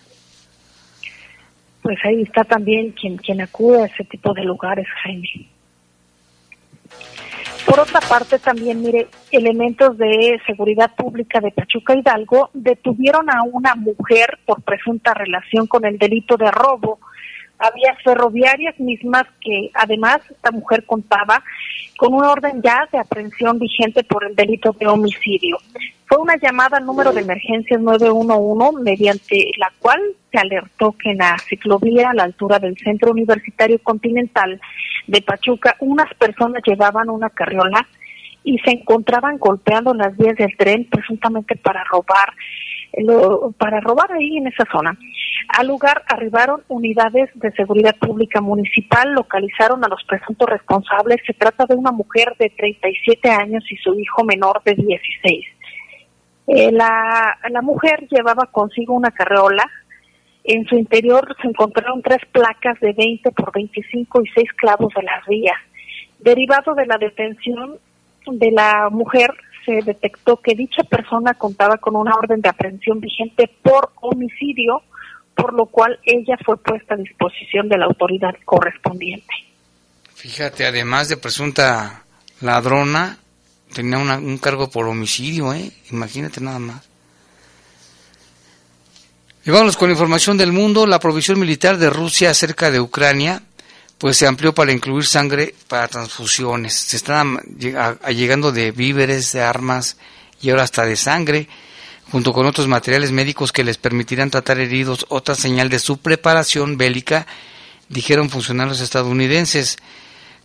Pues 1.83 1.99
ahí 2.05 2.23
está 2.23 2.45
también 2.45 2.91
quien, 2.93 3.17
quien 3.17 3.41
acude 3.41 3.83
a 3.83 3.87
ese 3.87 4.05
tipo 4.05 4.35
de 4.35 4.45
lugares, 4.45 4.87
Jaime. 5.03 5.49
Por 7.67 7.81
otra 7.81 8.01
parte, 8.01 8.39
también, 8.39 8.81
mire, 8.81 9.09
elementos 9.33 9.99
de 9.99 10.41
seguridad 10.47 10.95
pública 10.95 11.41
de 11.41 11.51
Pachuca 11.51 11.97
Hidalgo 11.97 12.51
detuvieron 12.55 13.29
a 13.29 13.43
una 13.43 13.75
mujer 13.75 14.39
por 14.47 14.63
presunta 14.63 15.13
relación 15.15 15.67
con 15.67 15.85
el 15.85 15.99
delito 15.99 16.37
de 16.37 16.51
robo 16.53 17.01
había 17.59 17.95
ferroviarias 18.05 18.79
mismas 18.79 19.25
que 19.41 19.71
además 19.75 20.21
esta 20.31 20.51
mujer 20.51 20.85
contaba 20.85 21.43
con 21.97 22.15
una 22.15 22.31
orden 22.31 22.61
ya 22.63 22.89
de 22.93 22.99
aprehensión 22.99 23.59
vigente 23.59 24.05
por 24.05 24.25
el 24.25 24.37
delito 24.37 24.73
de 24.79 24.87
homicidio. 24.87 25.59
Fue 26.07 26.19
una 26.19 26.37
llamada 26.37 26.79
al 26.79 26.87
número 26.87 27.13
de 27.13 27.23
emergencias 27.23 27.81
911 27.81 28.83
mediante 28.83 29.51
la 29.59 29.73
cual 29.79 30.01
se 30.31 30.39
alertó 30.39 30.93
que 30.93 31.11
en 31.11 31.19
la 31.19 31.37
ciclovía 31.39 32.11
a 32.11 32.15
la 32.15 32.25
altura 32.25 32.59
del 32.59 32.77
Centro 32.79 33.11
Universitario 33.11 33.79
Continental 33.83 34.61
de 35.07 35.23
Pachuca 35.23 35.77
unas 35.81 36.13
personas 36.15 36.63
llevaban 36.65 37.11
una 37.11 37.31
carriola 37.31 37.87
y 38.45 38.59
se 38.59 38.71
encontraban 38.71 39.39
golpeando 39.39 39.93
las 39.95 40.17
vías 40.17 40.37
del 40.37 40.57
tren 40.57 40.85
presuntamente 40.89 41.57
para 41.57 41.83
robar 41.85 42.33
para 43.59 43.81
robar 43.81 44.13
ahí 44.13 44.39
en 44.39 44.47
esa 44.47 44.65
zona. 44.71 44.97
Al 45.49 45.69
lugar 45.69 46.03
arribaron 46.09 46.63
unidades 46.69 47.31
de 47.35 47.53
seguridad 47.53 47.95
pública 47.97 48.41
municipal, 48.41 49.13
localizaron 49.13 49.85
a 49.85 49.89
los 49.89 50.03
presuntos 50.05 50.49
responsables. 50.49 51.19
Se 51.27 51.35
trata 51.35 51.67
de 51.67 51.75
una 51.75 51.93
mujer 51.93 52.35
de 52.39 52.51
37 52.51 53.31
años 53.31 53.65
y 53.71 53.77
su 53.77 53.99
hijo 53.99 54.25
menor 54.25 54.63
de 54.65 54.75
16. 54.75 55.47
Eh, 56.49 56.73
la, 56.73 57.39
la 57.51 57.63
mujer 57.63 58.07
llevaba 58.11 58.47
consigo 58.47 58.95
una 58.95 59.11
carreola. 59.11 59.65
En 60.45 60.65
su 60.67 60.77
interior 60.77 61.37
se 61.43 61.49
encontraron 61.49 62.03
tres 62.03 62.21
placas 62.31 62.79
de 62.81 62.93
20 62.93 63.31
por 63.33 63.53
25 63.53 64.23
y 64.23 64.29
seis 64.35 64.53
clavos 64.57 64.93
de 64.95 65.03
las 65.03 65.27
vías. 65.27 65.59
Derivado 66.21 66.75
de 66.75 66.87
la 66.87 66.99
detención 66.99 67.79
de 68.27 68.51
la 68.53 68.89
mujer, 68.91 69.31
se 69.67 69.83
detectó 69.85 70.37
que 70.41 70.55
dicha 70.55 70.85
persona 70.85 71.35
contaba 71.35 71.77
con 71.77 71.97
una 71.97 72.15
orden 72.15 72.41
de 72.41 72.49
aprehensión 72.49 73.01
vigente 73.01 73.51
por 73.63 73.91
homicidio, 74.01 74.83
por 75.35 75.53
lo 75.53 75.67
cual 75.67 75.99
ella 76.05 76.39
fue 76.45 76.57
puesta 76.57 76.95
a 76.95 76.97
disposición 76.97 77.69
de 77.69 77.77
la 77.77 77.87
autoridad 77.87 78.35
correspondiente. 78.45 79.35
Fíjate, 80.15 80.67
además 80.67 81.09
de 81.09 81.17
presunta 81.19 82.05
ladrona, 82.41 83.19
tenía 83.75 83.99
un 83.99 84.39
cargo 84.39 84.71
por 84.71 84.87
homicidio, 84.87 85.53
¿eh? 85.53 85.71
Imagínate 85.91 86.41
nada 86.41 86.59
más. 86.59 86.89
Y 89.45 89.51
vamos 89.51 89.77
con 89.77 89.91
información 89.91 90.37
del 90.37 90.53
mundo. 90.53 90.87
La 90.87 90.99
provisión 90.99 91.39
militar 91.39 91.77
de 91.77 91.91
Rusia 91.91 92.35
cerca 92.35 92.71
de 92.71 92.81
Ucrania 92.81 93.43
pues 93.99 94.19
se 94.19 94.27
amplió 94.27 94.55
para 94.55 94.73
incluir 94.73 95.07
sangre 95.07 95.55
para 95.69 95.89
transfusiones. 95.89 96.75
Se 96.75 96.97
están 96.97 97.39
llegando 97.59 98.53
de 98.53 98.71
víveres, 98.71 99.33
de 99.33 99.43
armas 99.43 99.97
y 100.41 100.51
ahora 100.51 100.65
hasta 100.65 100.85
de 100.85 100.97
sangre, 100.97 101.49
junto 102.11 102.33
con 102.33 102.47
otros 102.47 102.69
materiales 102.69 103.11
médicos 103.11 103.53
que 103.53 103.65
les 103.65 103.79
permitirán 103.79 104.31
tratar 104.31 104.59
heridos, 104.59 105.07
otra 105.09 105.35
señal 105.35 105.71
de 105.71 105.79
su 105.79 105.99
preparación 105.99 106.77
bélica, 106.77 107.27
dijeron 107.89 108.29
funcionarios 108.29 108.81
estadounidenses. 108.81 109.79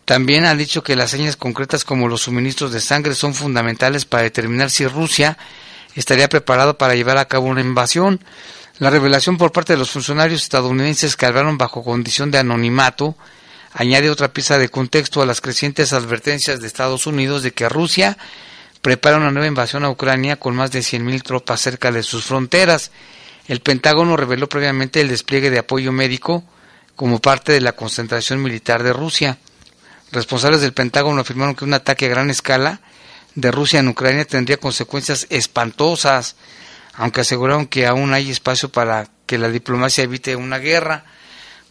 También 0.06 0.46
han 0.46 0.58
dicho 0.58 0.84
que 0.84 0.96
las 0.96 1.12
señas 1.12 1.36
concretas 1.36 1.84
como 1.84 2.08
los 2.08 2.22
suministros 2.22 2.72
de 2.72 2.80
sangre 2.80 3.16
son 3.16 3.34
fundamentales 3.34 4.06
para 4.06 4.24
determinar 4.24 4.70
si 4.70 4.88
Rusia 4.88 5.38
estaría 5.96 6.30
preparado 6.30 6.78
para 6.78 6.96
llevar 6.96 7.18
a 7.18 7.28
cabo 7.28 7.48
una 7.48 7.62
invasión. 7.62 8.24
La 8.80 8.90
revelación 8.90 9.38
por 9.38 9.52
parte 9.52 9.74
de 9.74 9.78
los 9.78 9.92
funcionarios 9.92 10.42
estadounidenses 10.42 11.16
que 11.16 11.26
hablaron 11.26 11.58
bajo 11.58 11.84
condición 11.84 12.32
de 12.32 12.40
anonimato 12.40 13.16
añade 13.74 14.10
otra 14.10 14.34
pieza 14.34 14.58
de 14.58 14.70
contexto 14.70 15.22
a 15.22 15.26
las 15.26 15.42
crecientes 15.42 15.94
advertencias 15.94 16.60
de 16.60 16.68
Estados 16.68 17.08
Unidos 17.08 17.44
de 17.44 17.52
que 17.54 17.70
Rusia 17.70 18.18
prepara 18.82 19.18
una 19.18 19.32
nueva 19.32 19.48
invasión 19.48 19.86
a 19.86 19.90
Ucrania 19.90 20.38
con 20.38 20.56
más 20.56 20.72
de 20.72 20.80
100.000 20.80 21.22
tropas 21.24 21.62
cerca 21.62 21.92
de 21.92 22.04
sus 22.04 22.26
fronteras. 22.26 22.92
El 23.48 23.62
Pentágono 23.62 24.18
reveló 24.18 24.50
previamente 24.50 25.02
el 25.02 25.10
despliegue 25.10 25.50
de 25.50 25.60
apoyo 25.60 25.92
médico 25.92 26.44
como 26.96 27.20
parte 27.20 27.52
de 27.52 27.62
la 27.62 27.74
concentración 27.74 28.42
militar 28.42 28.84
de 28.84 28.94
Rusia. 28.94 29.38
Responsables 30.12 30.62
del 30.62 30.74
Pentágono 30.74 31.22
afirmaron 31.22 31.56
que 31.56 31.64
un 31.64 31.74
ataque 31.74 32.06
a 32.08 32.10
gran 32.10 32.30
escala 32.30 32.82
de 33.36 33.52
Rusia 33.52 33.80
en 33.80 33.88
Ucrania 33.88 34.26
tendría 34.26 34.58
consecuencias 34.58 35.26
espantosas, 35.30 36.36
aunque 36.94 37.22
aseguraron 37.22 37.68
que 37.68 37.88
aún 37.88 38.14
hay 38.14 38.30
espacio 38.30 38.70
para 38.70 39.08
que 39.26 39.38
la 39.38 39.50
diplomacia 39.50 40.04
evite 40.04 40.36
una 40.36 40.58
guerra. 40.58 41.06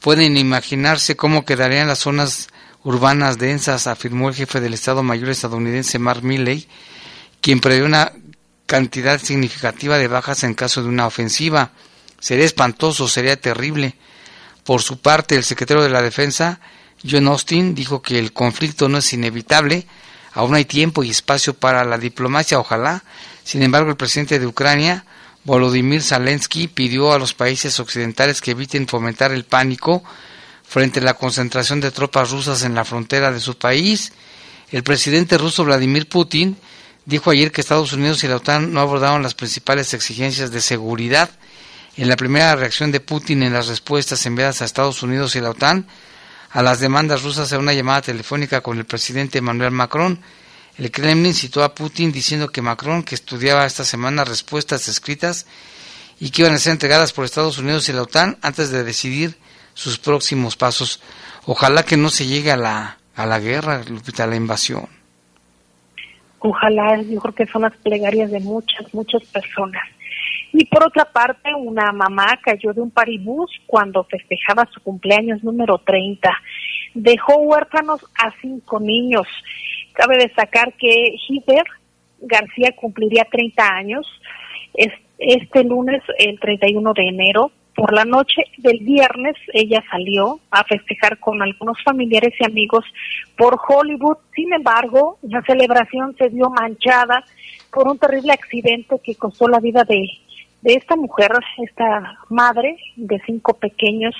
Pueden 0.00 0.38
imaginarse 0.38 1.14
cómo 1.14 1.44
quedarían 1.44 1.86
las 1.86 1.98
zonas 1.98 2.48
urbanas 2.84 3.36
densas, 3.36 3.86
afirmó 3.86 4.30
el 4.30 4.34
jefe 4.34 4.60
del 4.60 4.72
Estado 4.72 5.02
Mayor 5.02 5.28
estadounidense 5.28 5.98
Mark 5.98 6.22
Milley, 6.22 6.66
quien 7.42 7.60
prevé 7.60 7.84
una 7.84 8.12
cantidad 8.64 9.20
significativa 9.20 9.98
de 9.98 10.08
bajas 10.08 10.42
en 10.42 10.54
caso 10.54 10.82
de 10.82 10.88
una 10.88 11.06
ofensiva. 11.06 11.72
Sería 12.18 12.46
espantoso, 12.46 13.08
sería 13.08 13.38
terrible. 13.38 13.94
Por 14.64 14.80
su 14.80 15.00
parte, 15.00 15.36
el 15.36 15.44
secretario 15.44 15.82
de 15.82 15.90
la 15.90 16.00
Defensa, 16.00 16.60
John 17.08 17.28
Austin, 17.28 17.74
dijo 17.74 18.00
que 18.00 18.18
el 18.18 18.32
conflicto 18.32 18.88
no 18.88 18.98
es 18.98 19.12
inevitable, 19.12 19.86
aún 20.32 20.54
hay 20.54 20.64
tiempo 20.64 21.04
y 21.04 21.10
espacio 21.10 21.52
para 21.52 21.84
la 21.84 21.98
diplomacia, 21.98 22.58
ojalá. 22.58 23.04
Sin 23.44 23.62
embargo, 23.62 23.90
el 23.90 23.96
presidente 23.96 24.38
de 24.38 24.46
Ucrania, 24.46 25.04
Volodymyr 25.44 26.02
Zelensky, 26.02 26.68
pidió 26.68 27.12
a 27.12 27.18
los 27.18 27.34
países 27.34 27.80
occidentales 27.80 28.40
que 28.40 28.50
eviten 28.52 28.86
fomentar 28.86 29.32
el 29.32 29.44
pánico 29.44 30.02
frente 30.62 31.00
a 31.00 31.02
la 31.02 31.14
concentración 31.14 31.80
de 31.80 31.90
tropas 31.90 32.30
rusas 32.30 32.62
en 32.62 32.74
la 32.74 32.84
frontera 32.84 33.32
de 33.32 33.40
su 33.40 33.56
país. 33.56 34.12
El 34.70 34.82
presidente 34.82 35.38
ruso 35.38 35.64
Vladimir 35.64 36.08
Putin 36.08 36.56
dijo 37.06 37.30
ayer 37.30 37.50
que 37.50 37.60
Estados 37.60 37.92
Unidos 37.92 38.22
y 38.22 38.28
la 38.28 38.36
OTAN 38.36 38.72
no 38.72 38.80
abordaron 38.80 39.22
las 39.22 39.34
principales 39.34 39.94
exigencias 39.94 40.52
de 40.52 40.60
seguridad. 40.60 41.30
En 41.96 42.08
la 42.08 42.16
primera 42.16 42.54
reacción 42.54 42.92
de 42.92 43.00
Putin 43.00 43.42
en 43.42 43.52
las 43.52 43.66
respuestas 43.66 44.24
enviadas 44.26 44.62
a 44.62 44.64
Estados 44.64 45.02
Unidos 45.02 45.34
y 45.36 45.40
la 45.40 45.50
OTAN 45.50 45.86
a 46.50 46.62
las 46.62 46.80
demandas 46.80 47.22
rusas 47.22 47.50
en 47.52 47.60
una 47.60 47.72
llamada 47.72 48.02
telefónica 48.02 48.60
con 48.60 48.78
el 48.78 48.84
presidente 48.84 49.38
Emmanuel 49.38 49.70
Macron, 49.70 50.20
el 50.80 50.90
Kremlin 50.90 51.34
citó 51.34 51.62
a 51.62 51.74
Putin 51.74 52.10
diciendo 52.10 52.48
que 52.48 52.62
Macron, 52.62 53.02
que 53.02 53.14
estudiaba 53.14 53.66
esta 53.66 53.84
semana 53.84 54.24
respuestas 54.24 54.88
escritas 54.88 55.46
y 56.18 56.30
que 56.30 56.40
iban 56.40 56.54
a 56.54 56.58
ser 56.58 56.72
entregadas 56.72 57.12
por 57.12 57.26
Estados 57.26 57.58
Unidos 57.58 57.86
y 57.90 57.92
la 57.92 58.00
OTAN 58.00 58.38
antes 58.40 58.70
de 58.70 58.82
decidir 58.82 59.36
sus 59.74 59.98
próximos 59.98 60.56
pasos. 60.56 61.02
Ojalá 61.44 61.82
que 61.82 61.98
no 61.98 62.08
se 62.08 62.26
llegue 62.26 62.50
a 62.50 62.56
la, 62.56 62.96
a 63.14 63.26
la 63.26 63.38
guerra, 63.40 63.82
a 63.82 64.26
la 64.26 64.36
invasión. 64.36 64.88
Ojalá, 66.38 67.02
yo 67.02 67.20
creo 67.20 67.34
que 67.34 67.46
son 67.48 67.60
las 67.60 67.76
plegarias 67.76 68.30
de 68.30 68.40
muchas, 68.40 68.94
muchas 68.94 69.22
personas. 69.24 69.82
Y 70.54 70.64
por 70.64 70.86
otra 70.86 71.04
parte, 71.04 71.54
una 71.54 71.92
mamá 71.92 72.38
cayó 72.42 72.72
de 72.72 72.80
un 72.80 72.90
paribús 72.90 73.50
cuando 73.66 74.04
festejaba 74.04 74.66
su 74.72 74.80
cumpleaños 74.80 75.44
número 75.44 75.76
30. 75.76 76.30
Dejó 76.94 77.36
huérfanos 77.36 78.00
a 78.18 78.32
cinco 78.40 78.80
niños. 78.80 79.26
Cabe 79.92 80.16
destacar 80.18 80.72
que 80.74 81.14
Hider 81.28 81.64
García 82.20 82.72
cumpliría 82.76 83.24
30 83.30 83.62
años 83.62 84.06
este 85.20 85.64
lunes, 85.64 86.02
el 86.18 86.38
31 86.40 86.92
de 86.94 87.02
enero. 87.02 87.52
Por 87.74 87.94
la 87.94 88.04
noche 88.04 88.42
del 88.58 88.80
viernes 88.80 89.36
ella 89.52 89.82
salió 89.90 90.40
a 90.50 90.64
festejar 90.64 91.18
con 91.18 91.40
algunos 91.40 91.82
familiares 91.82 92.34
y 92.38 92.44
amigos 92.44 92.84
por 93.36 93.58
Hollywood. 93.68 94.18
Sin 94.34 94.52
embargo, 94.52 95.18
la 95.22 95.42
celebración 95.42 96.14
se 96.18 96.28
vio 96.28 96.50
manchada 96.50 97.24
por 97.72 97.88
un 97.88 97.98
terrible 97.98 98.32
accidente 98.32 98.96
que 99.02 99.14
costó 99.14 99.46
la 99.48 99.60
vida 99.60 99.84
de, 99.84 100.04
de 100.62 100.74
esta 100.74 100.96
mujer, 100.96 101.30
esta 101.58 102.18
madre 102.28 102.76
de 102.96 103.20
cinco 103.24 103.54
pequeños, 103.54 104.14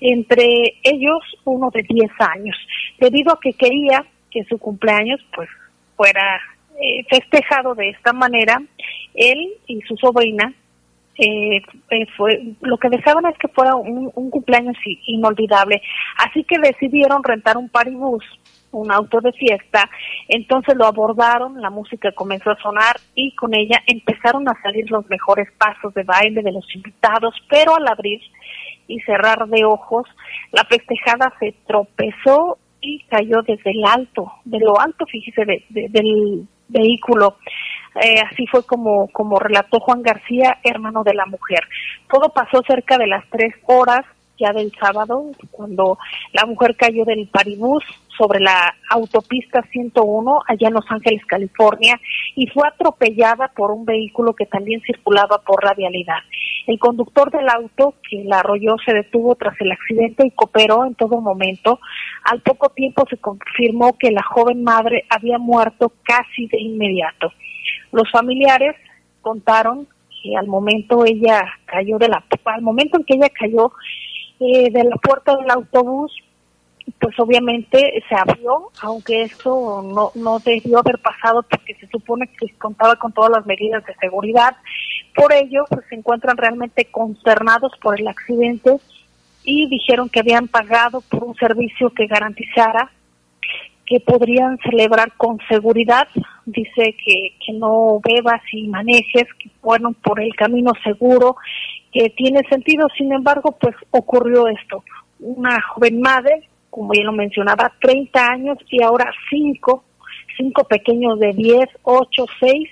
entre 0.00 0.74
ellos 0.82 1.20
uno 1.44 1.70
de 1.70 1.82
10 1.82 2.10
años, 2.18 2.56
debido 2.98 3.32
a 3.32 3.40
que 3.40 3.52
quería 3.52 4.04
que 4.30 4.44
su 4.44 4.58
cumpleaños 4.58 5.20
pues 5.34 5.48
fuera 5.96 6.40
eh, 6.80 7.04
festejado 7.10 7.74
de 7.74 7.90
esta 7.90 8.12
manera, 8.12 8.60
él 9.14 9.52
y 9.66 9.80
su 9.82 9.96
sobrina 9.96 10.52
eh, 11.18 11.60
eh, 11.90 12.06
fue 12.16 12.54
lo 12.62 12.78
que 12.78 12.88
deseaban 12.88 13.26
es 13.26 13.36
que 13.36 13.48
fuera 13.48 13.74
un, 13.74 14.10
un, 14.14 14.30
cumpleaños 14.30 14.76
inolvidable, 15.06 15.82
así 16.16 16.44
que 16.44 16.58
decidieron 16.58 17.22
rentar 17.22 17.58
un 17.58 17.68
paribús, 17.68 18.24
un 18.72 18.90
auto 18.90 19.20
de 19.20 19.32
fiesta, 19.32 19.90
entonces 20.28 20.74
lo 20.76 20.86
abordaron, 20.86 21.60
la 21.60 21.68
música 21.68 22.12
comenzó 22.12 22.50
a 22.50 22.62
sonar 22.62 22.96
y 23.14 23.34
con 23.34 23.54
ella 23.54 23.82
empezaron 23.86 24.48
a 24.48 24.58
salir 24.62 24.90
los 24.90 25.06
mejores 25.10 25.52
pasos 25.58 25.92
de 25.92 26.04
baile 26.04 26.42
de 26.42 26.52
los 26.52 26.64
invitados, 26.74 27.34
pero 27.50 27.76
al 27.76 27.86
abrir 27.86 28.22
y 28.86 29.00
cerrar 29.00 29.46
de 29.48 29.64
ojos, 29.64 30.06
la 30.52 30.64
festejada 30.64 31.34
se 31.38 31.54
tropezó 31.66 32.58
y 32.80 33.02
cayó 33.04 33.42
desde 33.46 33.70
el 33.70 33.84
alto, 33.84 34.32
de 34.44 34.58
lo 34.58 34.78
alto, 34.80 35.06
fíjese, 35.06 35.44
del 35.68 36.46
vehículo. 36.68 37.36
Eh, 38.02 38.20
así 38.30 38.46
fue 38.46 38.64
como, 38.64 39.08
como 39.08 39.38
relató 39.38 39.80
Juan 39.80 40.02
García, 40.02 40.58
hermano 40.62 41.02
de 41.02 41.14
la 41.14 41.26
mujer. 41.26 41.60
Todo 42.08 42.32
pasó 42.32 42.62
cerca 42.66 42.96
de 42.98 43.06
las 43.06 43.28
tres 43.30 43.54
horas 43.66 44.04
ya 44.38 44.52
del 44.52 44.72
sábado, 44.80 45.26
cuando 45.50 45.98
la 46.32 46.46
mujer 46.46 46.74
cayó 46.76 47.04
del 47.04 47.28
paribús 47.28 47.84
sobre 48.20 48.40
la 48.40 48.74
autopista 48.90 49.62
101 49.72 50.40
allá 50.46 50.68
en 50.68 50.74
Los 50.74 50.84
Ángeles, 50.90 51.24
California, 51.24 51.98
y 52.36 52.46
fue 52.48 52.68
atropellada 52.68 53.48
por 53.48 53.70
un 53.70 53.86
vehículo 53.86 54.34
que 54.34 54.44
también 54.44 54.82
circulaba 54.82 55.38
por 55.38 55.64
la 55.64 55.72
vialidad. 55.72 56.18
El 56.66 56.78
conductor 56.78 57.30
del 57.30 57.48
auto 57.48 57.94
que 58.08 58.22
la 58.24 58.40
arrolló 58.40 58.76
se 58.84 58.92
detuvo 58.92 59.36
tras 59.36 59.58
el 59.60 59.72
accidente 59.72 60.26
y 60.26 60.32
cooperó 60.32 60.84
en 60.84 60.94
todo 60.96 61.22
momento. 61.22 61.80
Al 62.24 62.42
poco 62.42 62.68
tiempo 62.68 63.06
se 63.08 63.16
confirmó 63.16 63.96
que 63.98 64.10
la 64.10 64.22
joven 64.22 64.62
madre 64.62 65.06
había 65.08 65.38
muerto 65.38 65.90
casi 66.02 66.46
de 66.48 66.60
inmediato. 66.60 67.32
Los 67.90 68.10
familiares 68.10 68.76
contaron 69.22 69.88
que 70.22 70.36
al 70.36 70.46
momento 70.46 71.06
ella 71.06 71.42
cayó 71.64 71.96
de 71.96 72.08
la 72.08 72.22
al 72.44 72.62
momento 72.62 72.98
en 72.98 73.04
que 73.04 73.14
ella 73.14 73.30
cayó 73.30 73.72
eh, 74.40 74.70
de 74.70 74.84
la 74.84 74.96
puerta 74.96 75.36
del 75.36 75.50
autobús 75.50 76.12
pues 76.98 77.18
obviamente 77.18 78.02
se 78.08 78.14
abrió, 78.14 78.70
aunque 78.82 79.22
eso 79.22 79.82
no, 79.82 80.12
no 80.14 80.38
debió 80.38 80.78
haber 80.78 80.98
pasado 80.98 81.42
porque 81.42 81.74
se 81.74 81.86
supone 81.88 82.28
que 82.28 82.52
contaba 82.58 82.96
con 82.96 83.12
todas 83.12 83.30
las 83.30 83.46
medidas 83.46 83.84
de 83.84 83.94
seguridad. 83.96 84.56
Por 85.14 85.32
ello, 85.32 85.64
pues 85.68 85.84
se 85.88 85.96
encuentran 85.96 86.36
realmente 86.36 86.86
consternados 86.86 87.72
por 87.80 88.00
el 88.00 88.08
accidente 88.08 88.76
y 89.44 89.68
dijeron 89.68 90.08
que 90.08 90.20
habían 90.20 90.48
pagado 90.48 91.00
por 91.02 91.24
un 91.24 91.34
servicio 91.36 91.90
que 91.90 92.06
garantizara 92.06 92.90
que 93.90 93.98
podrían 93.98 94.56
celebrar 94.58 95.12
con 95.16 95.38
seguridad. 95.48 96.06
Dice 96.46 96.94
que, 97.04 97.34
que 97.44 97.52
no 97.54 98.00
bebas 98.04 98.40
y 98.52 98.68
manejes, 98.68 99.26
que 99.36 99.50
fueron 99.60 99.94
por 99.94 100.20
el 100.20 100.34
camino 100.36 100.72
seguro, 100.84 101.36
que 101.92 102.10
tiene 102.10 102.42
sentido. 102.48 102.86
Sin 102.96 103.12
embargo, 103.12 103.56
pues 103.60 103.74
ocurrió 103.90 104.46
esto. 104.46 104.84
Una 105.18 105.60
joven 105.60 106.00
madre 106.00 106.49
como 106.70 106.94
ya 106.94 107.02
lo 107.02 107.12
mencionaba, 107.12 107.72
30 107.80 108.26
años 108.26 108.58
y 108.70 108.82
ahora 108.82 109.12
5, 109.28 109.84
5 110.36 110.64
pequeños 110.64 111.18
de 111.18 111.32
10, 111.32 111.68
8, 111.82 112.26
6, 112.40 112.68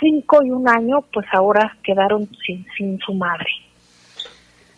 5 0.00 0.42
y 0.44 0.50
un 0.50 0.68
año, 0.68 1.02
pues 1.12 1.26
ahora 1.32 1.76
quedaron 1.82 2.28
sin, 2.44 2.66
sin 2.76 2.98
su 2.98 3.14
madre. 3.14 3.46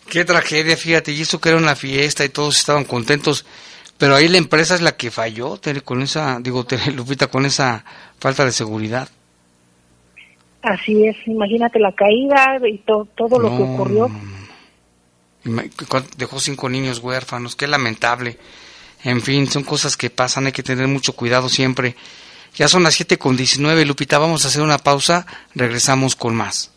Qué 0.09 0.25
tragedia, 0.25 0.77
fíjate, 0.77 1.13
y 1.13 1.23
eso 1.23 1.41
que 1.41 1.51
era 1.51 1.59
una 1.59 1.77
fiesta 1.77 2.25
y 2.25 2.31
todos 2.31 2.59
estaban 2.59 2.85
contentos, 2.85 3.45
pero 3.99 4.15
ahí 4.15 4.29
la 4.29 4.39
empresa 4.39 4.75
es 4.75 4.81
la 4.81 4.97
que 4.97 5.11
falló, 5.11 5.59
con 5.85 6.03
esa, 6.03 6.39
digo, 6.41 6.65
Lupita, 6.95 7.27
con 7.27 7.45
esa 7.45 7.85
falta 8.19 8.45
de 8.45 8.53
seguridad. 8.53 9.09
Así 10.63 11.07
es, 11.07 11.17
imagínate 11.27 11.79
la 11.79 11.93
caída 11.93 12.59
y 12.67 12.79
todo 12.79 13.39
lo 13.39 13.57
que 13.57 13.63
ocurrió. 13.63 14.11
Dejó 16.17 16.41
cinco 16.41 16.69
niños 16.69 16.99
huérfanos, 16.99 17.57
qué 17.57 17.67
lamentable. 17.67 18.39
En 19.03 19.23
fin, 19.23 19.51
son 19.51 19.63
cosas 19.63 19.97
que 19.97 20.11
pasan, 20.11 20.47
hay 20.47 20.53
que 20.53 20.63
tener 20.63 20.89
mucho 20.89 21.13
cuidado 21.15 21.49
siempre. 21.49 21.97
Ya 22.55 22.67
son 22.69 22.83
las 22.83 22.95
7 22.95 23.19
con 23.19 23.37
19, 23.37 23.85
Lupita, 23.85 24.19
vamos 24.19 24.45
a 24.45 24.49
hacer 24.49 24.63
una 24.63 24.79
pausa, 24.79 25.27
regresamos 25.55 26.17
con 26.17 26.35
más. 26.35 26.71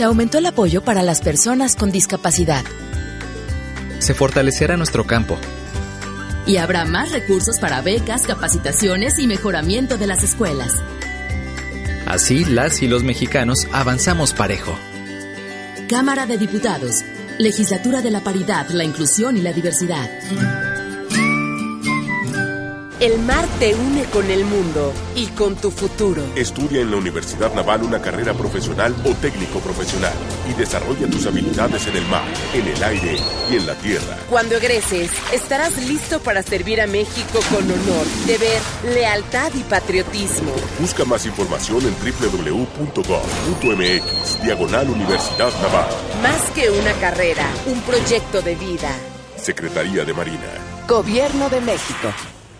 se 0.00 0.04
aumentó 0.04 0.38
el 0.38 0.46
apoyo 0.46 0.82
para 0.82 1.02
las 1.02 1.20
personas 1.20 1.76
con 1.76 1.90
discapacidad. 1.90 2.64
Se 3.98 4.14
fortalecerá 4.14 4.78
nuestro 4.78 5.06
campo. 5.06 5.36
Y 6.46 6.56
habrá 6.56 6.86
más 6.86 7.12
recursos 7.12 7.58
para 7.58 7.82
becas, 7.82 8.26
capacitaciones 8.26 9.18
y 9.18 9.26
mejoramiento 9.26 9.98
de 9.98 10.06
las 10.06 10.22
escuelas. 10.22 10.72
Así, 12.06 12.46
las 12.46 12.80
y 12.80 12.88
los 12.88 13.04
mexicanos 13.04 13.68
avanzamos 13.72 14.32
parejo. 14.32 14.74
Cámara 15.86 16.24
de 16.24 16.38
Diputados, 16.38 17.04
Legislatura 17.38 18.00
de 18.00 18.10
la 18.10 18.20
Paridad, 18.20 18.70
la 18.70 18.84
Inclusión 18.84 19.36
y 19.36 19.42
la 19.42 19.52
Diversidad. 19.52 20.08
El 23.00 23.18
mar 23.20 23.46
te 23.58 23.74
une 23.74 24.04
con 24.04 24.30
el 24.30 24.44
mundo 24.44 24.92
y 25.16 25.26
con 25.28 25.56
tu 25.56 25.70
futuro. 25.70 26.22
Estudia 26.36 26.82
en 26.82 26.90
la 26.90 26.98
Universidad 26.98 27.54
Naval 27.54 27.82
una 27.82 28.02
carrera 28.02 28.34
profesional 28.34 28.94
o 29.06 29.14
técnico 29.14 29.58
profesional 29.60 30.12
y 30.50 30.52
desarrolla 30.52 31.08
tus 31.08 31.24
habilidades 31.24 31.86
en 31.86 31.96
el 31.96 32.06
mar, 32.08 32.24
en 32.52 32.68
el 32.68 32.82
aire 32.82 33.16
y 33.50 33.56
en 33.56 33.66
la 33.66 33.74
tierra. 33.76 34.18
Cuando 34.28 34.56
egreses, 34.56 35.10
estarás 35.32 35.78
listo 35.88 36.20
para 36.20 36.42
servir 36.42 36.82
a 36.82 36.86
México 36.86 37.40
con 37.48 37.64
honor, 37.64 38.06
deber, 38.26 38.60
lealtad 38.92 39.50
y 39.54 39.62
patriotismo. 39.62 40.52
Busca 40.78 41.06
más 41.06 41.24
información 41.24 41.80
en 41.86 41.94
www.gov.mx, 41.94 42.92
diagonal 44.44 44.90
Universidad 44.90 45.52
Naval. 45.62 45.88
Más 46.22 46.50
que 46.50 46.68
una 46.70 46.92
carrera, 47.00 47.46
un 47.64 47.80
proyecto 47.80 48.42
de 48.42 48.56
vida. 48.56 48.94
Secretaría 49.38 50.04
de 50.04 50.12
Marina. 50.12 50.52
Gobierno 50.86 51.48
de 51.48 51.62
México. 51.62 52.12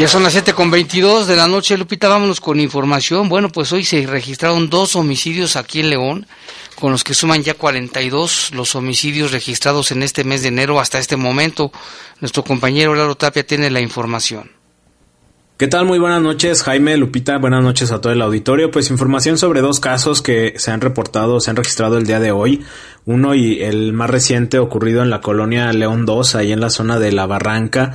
Ya 0.00 0.08
son 0.08 0.22
las 0.22 0.32
7 0.32 0.54
con 0.54 0.70
22 0.70 1.26
de 1.26 1.36
la 1.36 1.46
noche, 1.46 1.76
Lupita, 1.76 2.08
vámonos 2.08 2.40
con 2.40 2.58
información. 2.58 3.28
Bueno, 3.28 3.50
pues 3.50 3.70
hoy 3.70 3.84
se 3.84 4.06
registraron 4.06 4.70
dos 4.70 4.96
homicidios 4.96 5.56
aquí 5.56 5.80
en 5.80 5.90
León, 5.90 6.26
con 6.76 6.90
los 6.90 7.04
que 7.04 7.12
suman 7.12 7.42
ya 7.42 7.52
42 7.52 8.52
los 8.54 8.74
homicidios 8.74 9.30
registrados 9.30 9.90
en 9.90 10.02
este 10.02 10.24
mes 10.24 10.40
de 10.40 10.48
enero 10.48 10.80
hasta 10.80 10.98
este 10.98 11.16
momento. 11.16 11.70
Nuestro 12.22 12.42
compañero 12.44 12.94
Laro 12.94 13.14
Tapia 13.14 13.46
tiene 13.46 13.70
la 13.70 13.82
información. 13.82 14.50
¿Qué 15.58 15.66
tal? 15.66 15.84
Muy 15.84 15.98
buenas 15.98 16.22
noches, 16.22 16.62
Jaime, 16.62 16.96
Lupita, 16.96 17.36
buenas 17.36 17.62
noches 17.62 17.92
a 17.92 18.00
todo 18.00 18.14
el 18.14 18.22
auditorio. 18.22 18.70
Pues 18.70 18.88
información 18.88 19.36
sobre 19.36 19.60
dos 19.60 19.80
casos 19.80 20.22
que 20.22 20.54
se 20.56 20.70
han 20.70 20.80
reportado, 20.80 21.40
se 21.40 21.50
han 21.50 21.56
registrado 21.56 21.98
el 21.98 22.06
día 22.06 22.20
de 22.20 22.32
hoy. 22.32 22.64
Uno 23.04 23.34
y 23.34 23.60
el 23.62 23.92
más 23.92 24.08
reciente 24.08 24.60
ocurrido 24.60 25.02
en 25.02 25.10
la 25.10 25.20
colonia 25.20 25.70
León 25.74 26.06
2, 26.06 26.36
ahí 26.36 26.52
en 26.52 26.60
la 26.60 26.70
zona 26.70 26.98
de 26.98 27.12
La 27.12 27.26
Barranca. 27.26 27.92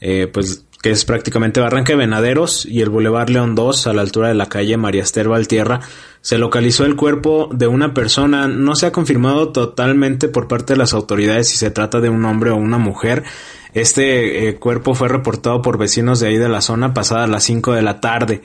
Eh, 0.00 0.26
pues 0.26 0.64
que 0.84 0.90
es 0.90 1.06
prácticamente 1.06 1.60
Barranca 1.60 1.94
de 1.94 1.96
Venaderos 1.96 2.66
y 2.66 2.82
el 2.82 2.90
Boulevard 2.90 3.30
León 3.30 3.54
2 3.54 3.86
a 3.86 3.94
la 3.94 4.02
altura 4.02 4.28
de 4.28 4.34
la 4.34 4.50
calle 4.50 4.76
María 4.76 5.02
Esther 5.02 5.30
Valtierra, 5.30 5.80
se 6.20 6.36
localizó 6.36 6.84
el 6.84 6.94
cuerpo 6.94 7.48
de 7.50 7.66
una 7.66 7.94
persona. 7.94 8.48
No 8.48 8.76
se 8.76 8.84
ha 8.84 8.92
confirmado 8.92 9.48
totalmente 9.48 10.28
por 10.28 10.46
parte 10.46 10.74
de 10.74 10.78
las 10.78 10.92
autoridades 10.92 11.48
si 11.48 11.56
se 11.56 11.70
trata 11.70 12.02
de 12.02 12.10
un 12.10 12.22
hombre 12.26 12.50
o 12.50 12.56
una 12.56 12.76
mujer. 12.76 13.24
Este 13.72 14.46
eh, 14.46 14.56
cuerpo 14.56 14.94
fue 14.94 15.08
reportado 15.08 15.62
por 15.62 15.78
vecinos 15.78 16.20
de 16.20 16.28
ahí 16.28 16.36
de 16.36 16.50
la 16.50 16.60
zona 16.60 16.92
pasada 16.92 17.26
las 17.28 17.44
5 17.44 17.72
de 17.72 17.80
la 17.80 18.02
tarde. 18.02 18.42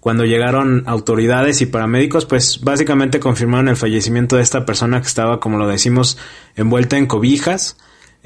Cuando 0.00 0.24
llegaron 0.24 0.82
autoridades 0.86 1.60
y 1.60 1.66
paramédicos, 1.66 2.26
pues 2.26 2.62
básicamente 2.62 3.20
confirmaron 3.20 3.68
el 3.68 3.76
fallecimiento 3.76 4.34
de 4.34 4.42
esta 4.42 4.66
persona 4.66 5.00
que 5.00 5.06
estaba, 5.06 5.38
como 5.38 5.56
lo 5.56 5.68
decimos, 5.68 6.18
envuelta 6.56 6.98
en 6.98 7.06
cobijas 7.06 7.76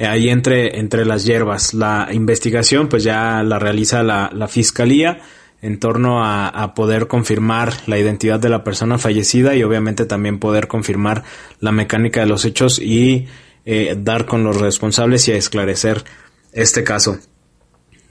ahí 0.07 0.29
entre, 0.29 0.79
entre 0.79 1.05
las 1.05 1.25
hierbas. 1.25 1.75
La 1.75 2.09
investigación 2.13 2.89
pues 2.89 3.05
ya 3.05 3.43
la 3.43 3.59
realiza 3.59 4.03
la, 4.03 4.31
la 4.33 4.49
fiscalía 4.49 5.21
en 5.63 5.79
torno 5.79 6.25
a, 6.25 6.49
a, 6.49 6.75
poder 6.75 7.07
confirmar 7.07 7.75
la 7.87 7.99
identidad 7.99 8.41
de 8.41 8.49
la 8.49 8.65
persona 8.65 8.99
fallecida 8.99 9.55
y 9.55 9.63
obviamente 9.63 10.07
también 10.07 10.39
poder 10.39 10.69
confirmar 10.69 11.23
la 11.61 11.71
mecánica 11.71 12.21
de 12.21 12.27
los 12.27 12.47
hechos 12.47 12.79
y 12.79 13.27
eh, 13.67 13.95
dar 13.99 14.25
con 14.25 14.43
los 14.43 14.59
responsables 14.59 15.29
y 15.29 15.33
a 15.33 15.37
esclarecer 15.37 16.03
este 16.53 16.83
caso. 16.83 17.19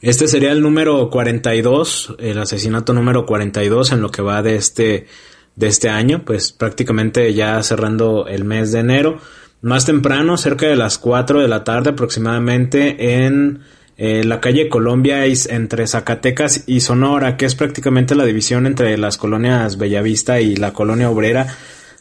Este 0.02 0.28
sería 0.28 0.52
el 0.52 0.62
número 0.62 1.10
42, 1.10 2.16
el 2.20 2.38
asesinato 2.38 2.94
número 2.94 3.26
42 3.26 3.92
en 3.92 4.02
lo 4.02 4.12
que 4.12 4.22
va 4.22 4.42
de 4.42 4.56
este, 4.56 5.08
de 5.56 5.68
este 5.68 5.90
año, 5.90 6.24
pues 6.24 6.52
prácticamente 6.52 7.34
ya 7.34 7.62
cerrando 7.64 8.28
el 8.28 8.46
mes 8.46 8.72
de 8.72 8.80
enero. 8.80 9.20
Más 9.62 9.86
temprano, 9.86 10.38
cerca 10.38 10.68
de 10.68 10.78
las 10.78 10.98
4 10.98 11.42
de 11.42 11.50
la 11.50 11.66
tarde 11.66 11.90
aproximadamente, 11.90 13.26
en 13.26 13.60
eh, 13.98 14.24
la 14.24 14.40
calle 14.40 14.70
Colombia 14.70 15.26
entre 15.26 15.86
Zacatecas 15.86 16.64
y 16.66 16.80
Sonora, 16.80 17.36
que 17.36 17.46
es 17.46 17.56
prácticamente 17.56 18.16
la 18.16 18.24
división 18.24 18.66
entre 18.66 18.98
las 18.98 19.18
colonias 19.18 19.78
Bellavista 19.78 20.40
y 20.40 20.56
la 20.56 20.72
colonia 20.72 21.10
obrera, 21.10 21.48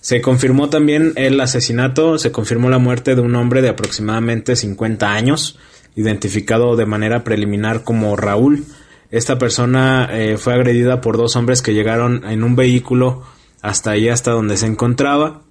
se 0.00 0.20
confirmó 0.20 0.70
también 0.70 1.12
el 1.16 1.40
asesinato, 1.40 2.18
se 2.18 2.30
confirmó 2.30 2.70
la 2.70 2.78
muerte 2.78 3.16
de 3.16 3.22
un 3.22 3.34
hombre 3.34 3.60
de 3.60 3.70
aproximadamente 3.70 4.54
50 4.54 5.12
años, 5.12 5.58
identificado 5.96 6.76
de 6.76 6.86
manera 6.86 7.24
preliminar 7.24 7.82
como 7.82 8.14
Raúl. 8.14 8.66
Esta 9.10 9.36
persona 9.36 10.08
eh, 10.12 10.36
fue 10.38 10.54
agredida 10.54 11.00
por 11.00 11.16
dos 11.16 11.34
hombres 11.34 11.62
que 11.62 11.74
llegaron 11.74 12.24
en 12.24 12.44
un 12.44 12.54
vehículo 12.54 13.24
hasta 13.62 13.90
ahí, 13.90 14.08
hasta 14.08 14.30
donde 14.30 14.56
se 14.56 14.66
encontraba 14.66 15.42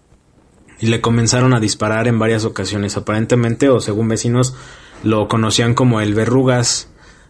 y 0.80 0.88
le 0.88 1.02
comenzaron 1.02 1.54
a 1.54 1.60
disparar 1.60 2.08
en 2.08 2.20
varias 2.20 2.46
ocasiones. 2.46 2.98
Aparentemente, 2.98 3.70
o 3.70 3.80
según 3.80 4.08
vecinos, 4.08 4.56
lo 5.04 5.28
conocían 5.28 5.74
como 5.74 6.02
el 6.02 6.14
Verrugas. 6.14 6.90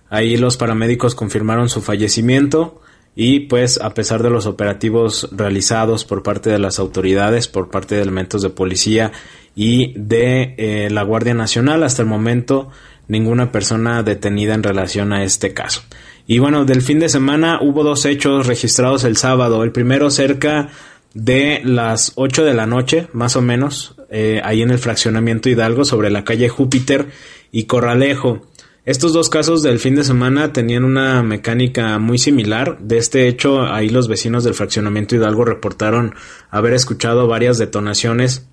Ahí 0.09 0.37
los 0.37 0.57
paramédicos 0.57 1.15
confirmaron 1.15 1.69
su 1.69 1.81
fallecimiento 1.81 2.81
y 3.19 3.41
pues 3.41 3.81
a 3.81 3.93
pesar 3.93 4.21
de 4.21 4.29
los 4.29 4.45
operativos 4.45 5.27
realizados 5.31 6.05
por 6.05 6.23
parte 6.23 6.49
de 6.49 6.59
las 6.59 6.77
autoridades, 6.79 7.47
por 7.47 7.69
parte 7.69 7.95
de 7.95 8.03
elementos 8.03 8.41
de 8.41 8.51
policía 8.51 9.11
y 9.55 9.93
de 9.95 10.53
eh, 10.57 10.89
la 10.91 11.01
Guardia 11.01 11.33
Nacional, 11.33 11.83
hasta 11.83 12.03
el 12.03 12.07
momento 12.07 12.69
ninguna 13.07 13.51
persona 13.51 14.03
detenida 14.03 14.53
en 14.53 14.63
relación 14.63 15.13
a 15.13 15.23
este 15.23 15.53
caso. 15.53 15.81
Y 16.27 16.39
bueno, 16.39 16.63
del 16.63 16.81
fin 16.81 16.99
de 16.99 17.09
semana 17.09 17.59
hubo 17.61 17.83
dos 17.83 18.05
hechos 18.05 18.47
registrados 18.47 19.03
el 19.03 19.17
sábado. 19.17 19.63
El 19.63 19.71
primero 19.71 20.11
cerca 20.11 20.69
de 21.17 21.61
las 21.63 22.11
8 22.13 22.45
de 22.45 22.53
la 22.53 22.67
noche, 22.67 23.07
más 23.11 23.35
o 23.35 23.41
menos, 23.41 23.95
eh, 24.11 24.39
ahí 24.43 24.61
en 24.61 24.69
el 24.69 24.77
fraccionamiento 24.77 25.49
Hidalgo, 25.49 25.83
sobre 25.83 26.11
la 26.11 26.23
calle 26.23 26.47
Júpiter 26.47 27.07
y 27.51 27.63
Corralejo. 27.63 28.45
Estos 28.85 29.13
dos 29.13 29.27
casos 29.27 29.63
del 29.63 29.79
fin 29.79 29.95
de 29.95 30.03
semana 30.03 30.53
tenían 30.53 30.83
una 30.83 31.23
mecánica 31.23 31.97
muy 31.97 32.19
similar. 32.19 32.77
De 32.79 32.99
este 32.99 33.27
hecho, 33.27 33.63
ahí 33.63 33.89
los 33.89 34.07
vecinos 34.07 34.43
del 34.43 34.53
fraccionamiento 34.53 35.15
Hidalgo 35.15 35.43
reportaron 35.43 36.13
haber 36.51 36.73
escuchado 36.73 37.25
varias 37.27 37.57
detonaciones 37.57 38.47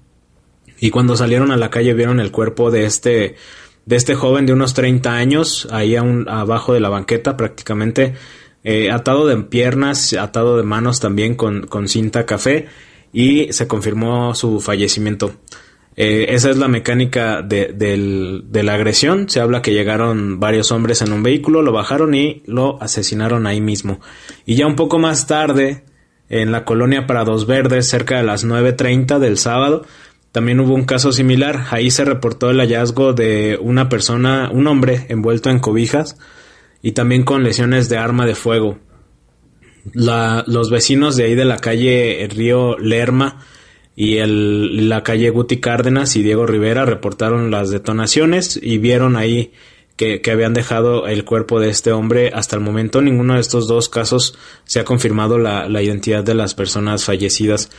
y 0.81 0.89
cuando 0.89 1.19
salieron 1.19 1.51
a 1.51 1.59
la 1.59 1.69
calle 1.69 1.93
vieron 1.93 2.19
el 2.19 2.33
cuerpo 2.33 2.71
de 2.71 2.87
este 2.87 3.37
de 3.85 3.97
este 3.97 4.15
joven 4.15 4.47
de 4.47 4.55
unos 4.55 4.73
30 4.73 5.13
años 5.13 5.69
ahí 5.71 5.95
abajo 5.95 6.73
de 6.73 6.81
la 6.81 6.89
banqueta 6.89 7.37
prácticamente 7.37 8.15
eh, 8.65 8.91
atado 8.91 9.27
de 9.27 9.37
piernas, 9.37 10.15
atado 10.15 10.57
de 10.57 10.63
manos 10.63 10.99
también 10.99 11.35
con, 11.35 11.67
con 11.67 11.87
cinta 11.87 12.25
café 12.25 12.67
y 13.13 13.53
se 13.53 13.69
confirmó 13.69 14.35
su 14.35 14.61
fallecimiento. 14.61 15.33
Eh, 15.97 16.27
esa 16.31 16.51
es 16.51 16.57
la 16.57 16.67
mecánica 16.67 17.43
de, 17.43 17.73
de, 17.73 18.63
la 18.63 18.75
agresión. 18.75 19.29
Se 19.29 19.41
habla 19.41 19.63
que 19.63 19.73
llegaron 19.73 20.41
varios 20.41 20.73
hombres 20.73 21.03
en 21.03 21.13
un 21.13 21.23
vehículo, 21.23 21.63
lo 21.63 21.73
bajaron 21.73 22.15
y 22.15 22.43
lo 22.47 22.83
asesinaron 22.83 23.47
ahí 23.47 23.61
mismo. 23.61 24.01
Y 24.45 24.57
ya 24.57 24.67
un 24.67 24.75
poco 24.75 24.99
más 24.99 25.27
tarde, 25.27 25.85
en 26.29 26.51
la 26.51 26.65
colonia 26.65 27.07
Prados 27.07 27.47
Verdes, 27.47 27.87
cerca 27.87 28.17
de 28.17 28.25
las 28.25 28.45
9.30 28.45 29.21
del 29.21 29.39
sábado, 29.39 29.85
también 30.33 30.59
hubo 30.59 30.75
un 30.75 30.85
caso 30.85 31.13
similar. 31.13 31.67
Ahí 31.71 31.93
se 31.93 32.05
reportó 32.05 32.51
el 32.51 32.59
hallazgo 32.59 33.13
de 33.13 33.57
una 33.61 33.89
persona, 33.89 34.51
un 34.51 34.67
hombre 34.67 35.07
envuelto 35.11 35.51
en 35.51 35.61
cobijas 35.61 36.17
y 36.85 36.93
también 36.93 37.25
con 37.25 37.43
lesiones 37.43 37.89
de 37.89 37.97
arma 37.97 38.27
de 38.27 38.35
fuego. 38.35 38.79
los 39.95 40.71
vecinos 40.71 41.17
de 41.17 41.25
ahí 41.25 41.35
de 41.35 41.47
la 41.47 41.57
calle 41.57 42.29
Río 42.31 42.77
Lerma 42.79 43.41
y 43.97 44.19
el, 44.19 44.91
la 44.91 45.03
calle 45.03 45.31
Guti 45.31 45.61
Cárdenas 45.61 46.15
y 46.15 46.23
Diego 46.23 46.45
Rivera 46.45 46.85
reportaron 46.85 47.51
las 47.51 47.71
detonaciones 47.71 48.61
y 48.63 48.77
vieron 48.77 49.17
ahí 49.17 49.53
que, 49.97 50.21
habían 50.31 50.53
dejado 50.53 51.07
el 51.07 51.25
cuerpo 51.25 51.59
de 51.59 51.71
este 51.71 51.91
hombre. 51.91 52.33
Hasta 52.35 52.57
el 52.57 52.61
momento 52.61 53.01
ninguno 53.01 53.35
de 53.35 53.41
estos 53.41 53.67
dos 53.67 53.89
casos 53.89 54.37
se 54.65 54.79
ha 54.79 54.85
confirmado 54.85 55.39
la, 55.39 55.71
la 55.71 55.81
identidad 55.81 56.23
de 56.23 56.35
las 56.35 56.55
personas 56.55 57.05
fallecidas. 57.05 57.71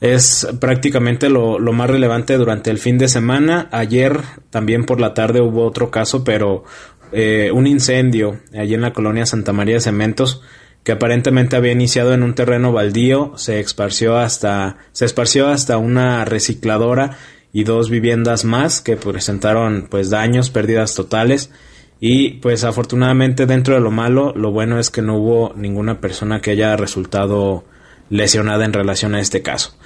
Es 0.00 0.48
prácticamente 0.60 1.28
lo, 1.28 1.58
lo, 1.58 1.72
más 1.72 1.90
relevante 1.90 2.36
durante 2.38 2.70
el 2.70 2.78
fin 2.78 2.96
de 2.96 3.08
semana. 3.08 3.68
Ayer 3.72 4.20
también 4.48 4.84
por 4.84 5.00
la 5.00 5.12
tarde 5.12 5.42
hubo 5.42 5.66
otro 5.66 5.90
caso, 5.90 6.22
pero 6.22 6.64
eh, 7.12 7.50
un 7.52 7.66
incendio 7.66 8.40
allí 8.54 8.74
en 8.74 8.82
la 8.82 8.92
colonia 8.92 9.26
Santa 9.26 9.52
María 9.52 9.74
de 9.74 9.80
Cementos 9.80 10.42
que 10.86 10.92
aparentemente 10.92 11.56
había 11.56 11.72
iniciado 11.72 12.14
en 12.14 12.22
un 12.22 12.36
terreno 12.36 12.70
baldío, 12.70 13.32
se 13.36 13.58
esparció 13.58 14.18
hasta, 14.18 14.76
se 14.92 15.04
esparció 15.04 15.48
hasta 15.48 15.78
una 15.78 16.24
recicladora 16.24 17.18
y 17.52 17.64
dos 17.64 17.90
viviendas 17.90 18.44
más 18.44 18.82
que 18.82 18.96
presentaron 18.96 19.88
pues 19.90 20.10
daños, 20.10 20.50
pérdidas 20.50 20.94
totales 20.94 21.50
y 21.98 22.34
pues 22.34 22.62
afortunadamente 22.62 23.46
dentro 23.46 23.74
de 23.74 23.80
lo 23.80 23.90
malo, 23.90 24.32
lo 24.36 24.52
bueno 24.52 24.78
es 24.78 24.90
que 24.90 25.02
no 25.02 25.16
hubo 25.16 25.54
ninguna 25.56 26.00
persona 26.00 26.40
que 26.40 26.52
haya 26.52 26.76
resultado 26.76 27.64
lesionada 28.10 28.64
en 28.64 28.72
relación 28.72 29.16
a 29.16 29.20
este 29.20 29.42
caso. 29.42 29.76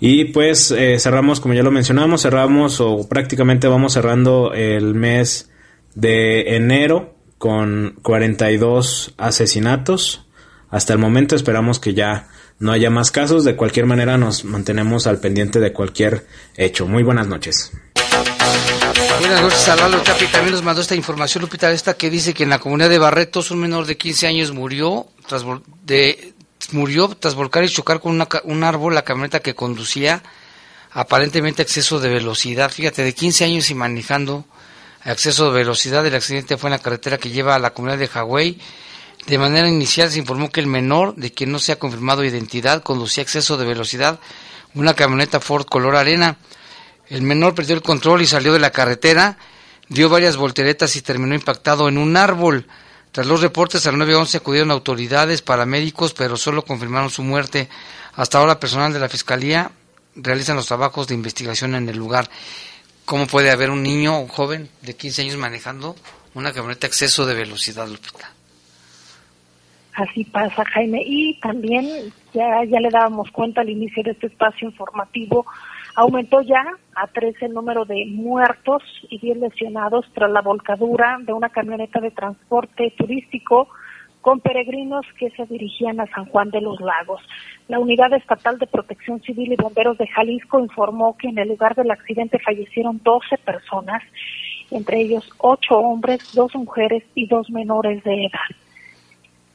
Y 0.00 0.26
pues 0.26 0.70
eh, 0.72 0.98
cerramos, 0.98 1.40
como 1.40 1.54
ya 1.54 1.62
lo 1.62 1.70
mencionamos, 1.70 2.22
cerramos 2.22 2.80
o 2.80 3.08
prácticamente 3.08 3.68
vamos 3.68 3.92
cerrando 3.92 4.52
el 4.52 4.94
mes 4.94 5.48
de 5.94 6.56
enero 6.56 7.14
con 7.38 7.98
42 8.02 9.14
asesinatos, 9.16 10.26
hasta 10.70 10.92
el 10.92 10.98
momento 10.98 11.36
esperamos 11.36 11.78
que 11.78 11.92
ya 11.92 12.28
no 12.58 12.72
haya 12.72 12.88
más 12.88 13.10
casos. 13.10 13.44
De 13.44 13.56
cualquier 13.56 13.86
manera 13.86 14.16
nos 14.16 14.44
mantenemos 14.44 15.06
al 15.06 15.18
pendiente 15.18 15.60
de 15.60 15.72
cualquier 15.72 16.26
hecho. 16.56 16.86
Muy 16.86 17.02
buenas 17.02 17.26
noches. 17.26 17.72
Buenas 19.18 19.42
noches, 19.42 19.58
Salvador 19.58 20.02
Chapi. 20.02 20.26
También 20.26 20.52
nos 20.52 20.62
mandó 20.62 20.80
esta 20.80 20.94
información, 20.94 21.42
Lupita, 21.42 21.70
esta 21.72 21.94
que 21.94 22.10
dice 22.10 22.32
que 22.32 22.44
en 22.44 22.50
la 22.50 22.58
comunidad 22.58 22.88
de 22.88 22.98
Barretos 22.98 23.50
un 23.50 23.60
menor 23.60 23.86
de 23.86 23.96
15 23.96 24.26
años 24.26 24.52
murió 24.52 25.08
tras, 25.26 25.44
de, 25.84 26.34
murió 26.70 27.08
tras 27.08 27.34
volcar 27.34 27.64
y 27.64 27.68
chocar 27.68 28.00
con 28.00 28.20
un 28.44 28.64
árbol 28.64 28.94
la 28.94 29.02
camioneta 29.02 29.40
que 29.40 29.54
conducía, 29.54 30.22
aparentemente 30.92 31.62
a 31.62 31.64
exceso 31.64 32.00
de 32.00 32.08
velocidad. 32.08 32.70
Fíjate, 32.70 33.02
de 33.02 33.12
15 33.12 33.44
años 33.44 33.70
y 33.70 33.74
manejando 33.74 34.44
a 35.04 35.12
exceso 35.12 35.50
de 35.50 35.58
velocidad. 35.58 36.06
El 36.06 36.14
accidente 36.14 36.56
fue 36.56 36.68
en 36.68 36.72
la 36.72 36.78
carretera 36.78 37.18
que 37.18 37.30
lleva 37.30 37.54
a 37.54 37.58
la 37.58 37.74
comunidad 37.74 37.98
de 37.98 38.08
Hawái 38.08 38.58
de 39.26 39.38
manera 39.38 39.68
inicial 39.68 40.10
se 40.10 40.18
informó 40.18 40.50
que 40.50 40.60
el 40.60 40.66
menor, 40.66 41.14
de 41.14 41.32
quien 41.32 41.52
no 41.52 41.58
se 41.58 41.72
ha 41.72 41.78
confirmado 41.78 42.24
identidad, 42.24 42.82
conducía 42.82 43.22
a 43.22 43.24
exceso 43.24 43.56
de 43.56 43.64
velocidad 43.64 44.18
una 44.74 44.94
camioneta 44.94 45.38
Ford 45.38 45.66
color 45.66 45.94
arena. 45.94 46.38
El 47.08 47.22
menor 47.22 47.54
perdió 47.54 47.76
el 47.76 47.82
control 47.82 48.22
y 48.22 48.26
salió 48.26 48.52
de 48.52 48.58
la 48.58 48.70
carretera, 48.70 49.38
dio 49.88 50.08
varias 50.08 50.36
volteretas 50.36 50.96
y 50.96 51.02
terminó 51.02 51.34
impactado 51.34 51.88
en 51.88 51.98
un 51.98 52.16
árbol. 52.16 52.66
Tras 53.12 53.26
los 53.26 53.42
reportes 53.42 53.86
al 53.86 53.98
911 53.98 54.38
acudieron 54.38 54.70
autoridades, 54.70 55.42
paramédicos, 55.42 56.14
pero 56.14 56.36
solo 56.36 56.64
confirmaron 56.64 57.10
su 57.10 57.22
muerte. 57.22 57.68
Hasta 58.14 58.38
ahora 58.38 58.58
personal 58.58 58.92
de 58.92 58.98
la 58.98 59.08
Fiscalía 59.08 59.70
realizan 60.16 60.56
los 60.56 60.66
trabajos 60.66 61.06
de 61.06 61.14
investigación 61.14 61.74
en 61.74 61.88
el 61.88 61.96
lugar. 61.96 62.28
¿Cómo 63.04 63.26
puede 63.26 63.50
haber 63.50 63.70
un 63.70 63.82
niño, 63.82 64.18
un 64.20 64.28
joven 64.28 64.68
de 64.82 64.96
15 64.96 65.22
años 65.22 65.36
manejando 65.36 65.96
una 66.34 66.52
camioneta 66.52 66.86
a 66.86 66.88
exceso 66.88 67.26
de 67.26 67.34
velocidad, 67.34 67.86
Lupita? 67.88 68.32
Así 69.94 70.24
pasa, 70.24 70.64
Jaime. 70.64 71.02
Y 71.04 71.38
también, 71.40 72.12
ya, 72.32 72.64
ya 72.64 72.80
le 72.80 72.88
dábamos 72.90 73.30
cuenta 73.30 73.60
al 73.60 73.68
inicio 73.68 74.02
de 74.02 74.12
este 74.12 74.28
espacio 74.28 74.68
informativo, 74.68 75.44
aumentó 75.94 76.40
ya 76.40 76.64
a 76.94 77.06
13 77.06 77.46
el 77.46 77.52
número 77.52 77.84
de 77.84 78.06
muertos 78.06 78.82
y 79.10 79.18
10 79.18 79.38
lesionados 79.38 80.06
tras 80.14 80.30
la 80.30 80.40
volcadura 80.40 81.18
de 81.20 81.32
una 81.32 81.50
camioneta 81.50 82.00
de 82.00 82.10
transporte 82.10 82.94
turístico 82.96 83.68
con 84.22 84.40
peregrinos 84.40 85.04
que 85.18 85.30
se 85.30 85.44
dirigían 85.46 86.00
a 86.00 86.06
San 86.06 86.24
Juan 86.26 86.50
de 86.50 86.62
los 86.62 86.80
Lagos. 86.80 87.20
La 87.68 87.78
Unidad 87.78 88.14
Estatal 88.14 88.58
de 88.58 88.66
Protección 88.66 89.20
Civil 89.20 89.52
y 89.52 89.56
Bomberos 89.56 89.98
de 89.98 90.06
Jalisco 90.06 90.60
informó 90.60 91.16
que 91.18 91.28
en 91.28 91.38
el 91.38 91.48
lugar 91.48 91.74
del 91.74 91.90
accidente 91.90 92.38
fallecieron 92.38 93.00
12 93.02 93.36
personas, 93.38 94.02
entre 94.70 95.00
ellos 95.00 95.28
8 95.38 95.76
hombres, 95.76 96.32
2 96.34 96.54
mujeres 96.54 97.02
y 97.14 97.26
2 97.26 97.50
menores 97.50 98.02
de 98.04 98.26
edad. 98.26 98.56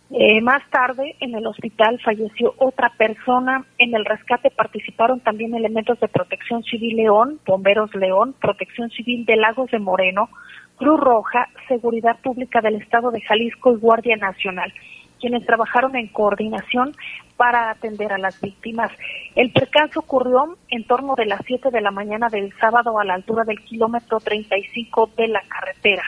Eh, 0.10 0.40
más 0.40 0.64
tarde, 0.70 1.16
en 1.20 1.36
el 1.36 1.46
hospital 1.48 2.00
falleció 2.02 2.54
otra 2.58 2.92
persona. 2.98 3.66
En 3.78 3.94
el 3.94 4.06
rescate 4.06 4.50
participaron 4.50 5.20
también 5.20 5.54
elementos 5.54 6.00
de 6.00 6.08
Protección 6.08 6.64
Civil 6.64 6.96
León, 6.96 7.40
Bomberos 7.46 7.94
León, 7.94 8.34
Protección 8.40 8.90
Civil 8.92 9.26
de 9.26 9.36
Lagos 9.36 9.70
de 9.72 9.80
Moreno, 9.80 10.30
Cruz 10.78 11.00
Roja, 11.00 11.50
Seguridad 11.68 12.18
Pública 12.22 12.62
del 12.62 12.76
Estado 12.76 13.12
de 13.12 13.22
Jalisco 13.22 13.74
y 13.74 13.78
Guardia 13.78 14.16
Nacional, 14.16 14.72
quienes 15.20 15.46
trabajaron 15.46 15.96
en 15.96 16.08
coordinación 16.08 16.94
para 17.36 17.72
atender 17.72 18.14
a 18.14 18.18
las 18.18 18.40
víctimas. 18.40 18.92
El 19.36 19.52
percance 19.52 20.00
ocurrió 20.00 20.58
en 20.70 20.86
torno 20.86 21.16
de 21.16 21.26
las 21.26 21.42
7 21.46 21.70
de 21.72 21.82
la 21.82 21.92
mañana 21.92 22.30
del 22.30 22.54
sábado 22.60 23.00
a 23.00 23.06
la 23.06 23.16
altura 23.16 23.44
del 23.44 23.60
kilómetro 23.62 24.20
35 24.20 25.12
de 25.18 25.28
la 25.28 25.42
carretera 25.48 26.04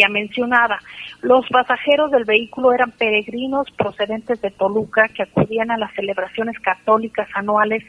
ya 0.00 0.08
mencionada. 0.08 0.78
Los 1.20 1.46
pasajeros 1.48 2.10
del 2.10 2.24
vehículo 2.24 2.72
eran 2.72 2.92
peregrinos 2.92 3.66
procedentes 3.76 4.40
de 4.40 4.50
Toluca 4.50 5.08
que 5.08 5.24
acudían 5.24 5.70
a 5.70 5.76
las 5.76 5.92
celebraciones 5.94 6.58
católicas 6.60 7.28
anuales 7.34 7.84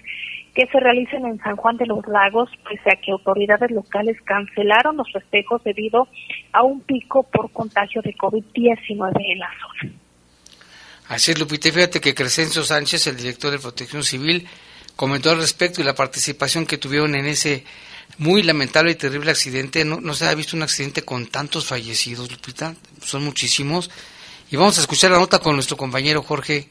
que 0.54 0.68
se 0.68 0.80
realizan 0.80 1.26
en 1.26 1.40
San 1.40 1.56
Juan 1.56 1.78
de 1.78 1.86
los 1.86 2.06
Lagos, 2.08 2.50
pese 2.68 2.92
a 2.92 3.00
que 3.00 3.12
autoridades 3.12 3.72
locales 3.72 4.18
cancelaron 4.24 4.98
los 4.98 5.12
festejos 5.12 5.64
debido 5.64 6.08
a 6.52 6.64
un 6.64 6.82
pico 6.82 7.24
por 7.24 7.52
contagio 7.52 8.02
de 8.02 8.14
COVID-19 8.16 9.14
en 9.18 9.40
la 9.40 9.50
zona. 9.62 9.94
Así 11.08 11.32
es, 11.32 11.40
Lupita. 11.40 11.72
Fíjate 11.72 12.02
que 12.02 12.14
Crescencio 12.14 12.64
Sánchez, 12.64 13.08
el 13.08 13.18
director 13.18 13.52
de 13.52 13.60
Protección 13.60 14.04
Civil, 14.04 14.48
comentó 14.96 15.32
al 15.32 15.38
respecto 15.38 15.82
y 15.82 15.84
la 15.86 15.96
participación 15.96 16.66
que 16.66 16.78
tuvieron 16.78 17.16
en 17.16 17.26
ese 17.26 17.64
muy 18.18 18.44
lamentable 18.44 18.92
y 18.92 18.96
terrible 18.96 19.32
accidente. 19.32 19.86
No, 19.86 20.02
no 20.02 20.14
se 20.14 20.28
ha 20.28 20.36
visto 20.36 20.56
un 20.56 20.64
accidente 20.64 21.04
con 21.04 21.28
tantos 21.28 21.66
fallecidos, 21.66 22.32
Lupita. 22.32 22.76
Son 23.02 23.24
muchísimos. 23.24 23.90
Y 24.52 24.58
vamos 24.58 24.78
a 24.78 24.82
escuchar 24.82 25.12
la 25.12 25.20
nota 25.20 25.40
con 25.40 25.56
nuestro 25.56 25.78
compañero 25.78 26.22
Jorge 26.22 26.70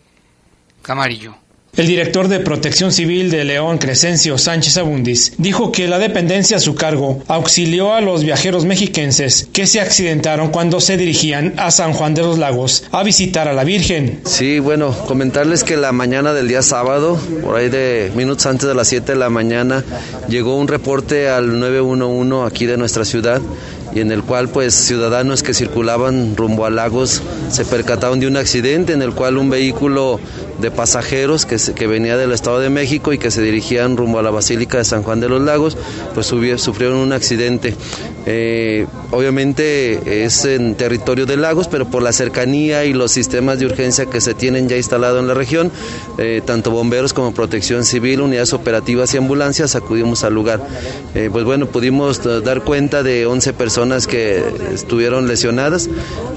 Camarillo. 0.83 1.37
El 1.77 1.87
director 1.87 2.27
de 2.27 2.41
Protección 2.41 2.91
Civil 2.91 3.31
de 3.31 3.45
León, 3.45 3.79
Crescencio 3.79 4.39
Sánchez 4.39 4.77
Abundis, 4.77 5.35
dijo 5.39 5.71
que 5.71 5.87
la 5.87 6.01
dependencia 6.01 6.57
a 6.57 6.61
su 6.61 6.75
cargo 6.75 7.23
auxilió 7.29 7.95
a 7.95 8.01
los 8.01 8.25
viajeros 8.25 8.65
mexiquenses 8.65 9.49
que 9.53 9.69
se 9.69 9.81
accidentaron 9.81 10.51
cuando 10.51 10.81
se 10.81 10.97
dirigían 10.97 11.55
a 11.59 11.71
San 11.71 11.93
Juan 11.93 12.15
de 12.15 12.23
los 12.23 12.39
Lagos 12.39 12.85
a 12.91 13.05
visitar 13.05 13.47
a 13.47 13.53
la 13.53 13.63
Virgen. 13.63 14.21
Sí, 14.25 14.59
bueno, 14.59 14.93
comentarles 15.07 15.63
que 15.63 15.77
la 15.77 15.93
mañana 15.93 16.33
del 16.33 16.49
día 16.49 16.63
sábado, 16.63 17.19
por 17.43 17.57
ahí 17.57 17.69
de 17.69 18.11
minutos 18.17 18.47
antes 18.47 18.67
de 18.67 18.75
las 18.75 18.89
7 18.89 19.13
de 19.13 19.19
la 19.19 19.31
mañana, 19.31 19.85
llegó 20.29 20.57
un 20.57 20.67
reporte 20.67 21.29
al 21.29 21.61
911 21.61 22.47
aquí 22.47 22.67
de 22.67 22.77
nuestra 22.79 23.05
ciudad 23.05 23.41
y 23.93 24.01
en 24.01 24.13
el 24.13 24.23
cual 24.23 24.49
pues 24.49 24.75
ciudadanos 24.75 25.43
que 25.43 25.55
circulaban 25.55 26.37
rumbo 26.37 26.67
a 26.67 26.71
Lagos 26.71 27.23
se 27.51 27.65
percataron 27.65 28.21
de 28.21 28.27
un 28.27 28.37
accidente 28.37 28.93
en 28.93 29.03
el 29.03 29.13
cual 29.13 29.37
un 29.37 29.51
vehículo 29.51 30.21
de 30.61 30.71
pasajeros 30.71 31.47
que, 31.47 31.57
que 31.75 31.87
venía 31.87 32.17
del 32.17 32.33
Estado 32.33 32.61
de 32.61 32.71
México 32.71 33.13
y 33.13 33.19
que 33.19 33.31
se 33.31 33.43
dirigían 33.43 33.97
rumbo 33.97 34.19
a 34.19 34.23
la 34.23 34.31
Basílica 34.31 34.79
de 34.79 34.85
San 34.85 35.03
Juan 35.03 35.21
de 35.21 35.29
los 35.29 35.43
Lagos 35.43 35.77
pues 36.15 36.27
sufrieron 36.27 36.99
un 36.99 37.13
accidente. 37.13 37.75
Eh, 38.27 38.87
obviamente 39.11 40.25
es 40.25 40.45
en 40.45 40.75
territorio 40.75 41.27
de 41.27 41.37
lagos, 41.37 41.69
pero 41.69 41.87
por 41.87 42.03
la 42.03 42.13
cercanía 42.13 42.85
y 42.85 42.93
los 42.93 43.13
sistemas 43.13 43.59
de 43.59 43.67
urgencia 43.67 44.07
que 44.07 44.21
se 44.21 44.35
tienen 44.35 44.69
ya 44.69 44.77
instalados 44.77 45.21
en 45.21 45.29
la 45.29 45.35
región, 45.35 45.71
eh, 46.19 46.43
tanto 46.45 46.71
bomberos 46.71 47.13
como 47.13 47.33
protección 47.33 47.85
civil, 47.85 48.21
unidades 48.21 48.53
operativas 48.53 49.15
y 49.15 49.17
ambulancias 49.17 49.75
acudimos 49.75 50.25
al 50.25 50.35
lugar. 50.35 50.61
Eh, 51.15 51.31
pues 51.33 51.45
bueno, 51.45 51.67
pudimos 51.67 52.23
dar 52.45 52.63
cuenta 52.63 53.03
de 53.03 53.27
11 53.27 53.53
personas 53.55 54.07
que 54.07 54.43
estuvieron 54.73 55.27
lesionadas, 55.27 55.89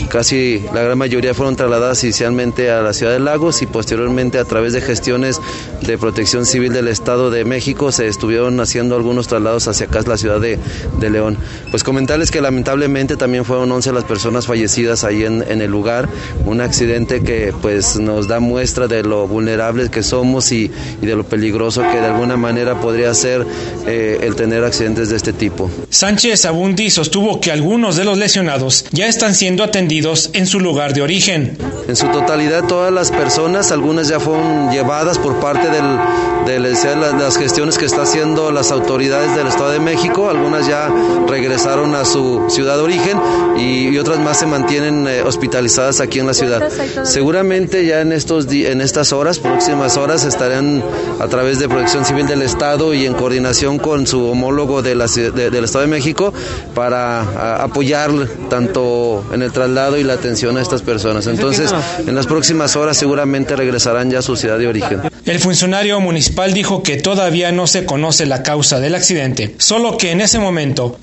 casi 0.10 0.64
la 0.74 0.82
gran 0.82 0.98
mayoría 0.98 1.34
fueron 1.34 1.56
trasladadas 1.56 2.04
inicialmente 2.04 2.72
a 2.72 2.82
la 2.82 2.94
ciudad 2.94 3.12
de 3.12 3.20
Lagos 3.20 3.62
y 3.62 3.66
posteriormente 3.66 4.40
a 4.40 4.46
través 4.46 4.74
de 4.74 4.82
gestiones 4.82 5.40
de 5.82 5.98
protección 5.98 6.46
civil 6.46 6.72
del 6.72 6.88
Estado 6.88 7.30
de 7.30 7.46
México 7.46 7.92
se 7.92 8.08
estuvieron 8.08 8.60
haciendo 8.60 8.96
algunos 8.96 9.28
traslados 9.28 9.68
hacia 9.68 9.88
acá, 9.88 10.02
la 10.06 10.18
ciudad 10.18 10.40
de, 10.40 10.58
de 11.00 11.10
León. 11.10 11.38
Pues 11.74 11.84
comentarles 11.84 12.30
que 12.30 12.40
lamentablemente 12.40 13.18
también 13.18 13.46
fueron 13.46 13.72
11 13.72 13.94
las 13.94 14.04
personas 14.04 14.46
fallecidas 14.46 15.04
ahí 15.04 15.24
en, 15.24 15.44
en, 15.50 15.60
el 15.60 15.72
lugar, 15.72 16.08
un 16.46 16.62
accidente 16.62 17.24
que 17.24 17.52
pues 17.64 17.96
nos 17.96 18.28
da 18.28 18.40
muestra 18.40 18.88
de 18.88 19.02
lo 19.02 19.28
vulnerables 19.28 19.90
que 19.90 20.04
somos 20.04 20.52
y, 20.52 20.70
y 21.02 21.06
de 21.08 21.16
lo 21.16 21.24
peligroso 21.24 21.82
que 21.82 22.00
de 22.00 22.06
alguna 22.06 22.38
manera 22.38 22.80
podría 22.80 23.12
ser 23.16 23.44
eh, 23.88 24.20
el 24.22 24.36
tener 24.36 24.64
accidentes 24.64 25.10
de 25.10 25.16
este 25.16 25.34
tipo. 25.34 25.68
Sánchez 25.90 26.46
Abundi 26.46 26.92
sostuvo 26.92 27.42
que 27.42 27.52
algunos 27.52 27.96
de 27.96 28.04
los 28.04 28.20
lesionados 28.20 28.86
ya 28.92 29.08
están 29.08 29.34
siendo 29.34 29.64
atendidos 29.64 30.30
en 30.34 30.46
su 30.46 30.60
lugar 30.60 30.94
de 30.94 31.02
origen. 31.02 31.58
En 31.88 31.96
su 31.96 32.06
totalidad 32.10 32.66
todas 32.68 32.94
las 32.94 33.10
personas, 33.10 33.72
algunas 33.72 34.10
ya 34.10 34.20
fueron 34.20 34.70
llevadas 34.70 35.18
por 35.18 35.40
parte 35.40 35.68
del, 35.72 35.98
de 36.46 36.60
las 36.60 37.36
gestiones 37.36 37.80
que 37.80 37.86
está 37.86 38.04
haciendo 38.04 38.52
las 38.52 38.72
autoridades 38.72 39.36
del 39.36 39.48
Estado 39.48 39.72
de 39.72 39.80
México, 39.80 40.30
algunas 40.30 40.68
ya 40.68 40.88
regresaron 41.28 41.63
a 41.66 42.06
su 42.06 42.44
ciudad 42.50 42.76
de 42.76 42.84
origen 42.84 43.18
y, 43.58 43.98
otras 43.98 44.20
más 44.20 44.40
se 44.40 44.46
mantienen 44.46 45.08
eh, 45.08 45.22
hospitalizadas 45.22 46.02
aquí 46.02 46.20
en 46.20 46.28
la 46.28 46.34
ciudad. 46.34 46.70
Seguramente 47.04 47.86
ya 47.86 48.02
en, 48.02 48.12
estos 48.12 48.48
en 48.52 48.82
estas 48.82 49.14
horas, 49.14 49.40
próximas 49.40 49.96
horas, 49.96 50.26
estarán 50.26 50.84
a 51.20 51.28
través 51.28 51.60
de 51.60 51.70
Protección 51.70 52.04
Civil 52.04 52.28
del 52.28 52.42
Estado 52.42 52.94
y 52.94 53.06
en 53.06 53.14
coordinación 53.14 53.80
con 53.80 54.08
su 54.08 54.26
homólogo 54.26 54.82
de 54.82 54.96
la, 54.96 55.08
del 55.08 55.64
Estado 55.64 55.84
de 55.84 55.92
México 55.92 56.34
para 56.74 57.64
apoyar 57.64 58.12
tanto 58.50 59.24
en 59.32 59.42
el 59.42 59.52
traslado 59.52 59.98
y 59.98 60.04
la 60.04 60.14
atención 60.14 60.58
a 60.58 60.62
estas 60.62 60.82
personas. 60.82 61.28
Entonces, 61.28 61.74
en 62.06 62.14
las 62.14 62.28
próximas 62.28 62.76
horas 62.76 62.98
seguramente 62.98 63.56
regresarán 63.56 64.12
ya 64.12 64.20
a 64.20 64.22
su 64.22 64.36
ciudad 64.36 64.58
de 64.58 64.68
origen. 64.68 65.02
El 65.26 65.40
funcionario 65.40 66.02
municipal 66.02 66.54
dijo 66.54 66.84
que 66.84 66.98
todavía 66.98 67.54
no 67.54 67.68
se 67.68 67.86
conoce 67.86 68.26
la 68.26 68.44
causa 68.44 68.82
del 68.82 68.96
accidente, 68.96 69.56
solo 69.58 69.98
que 69.98 70.12
en 70.12 70.20
ese 70.20 70.40
momento 70.40 70.98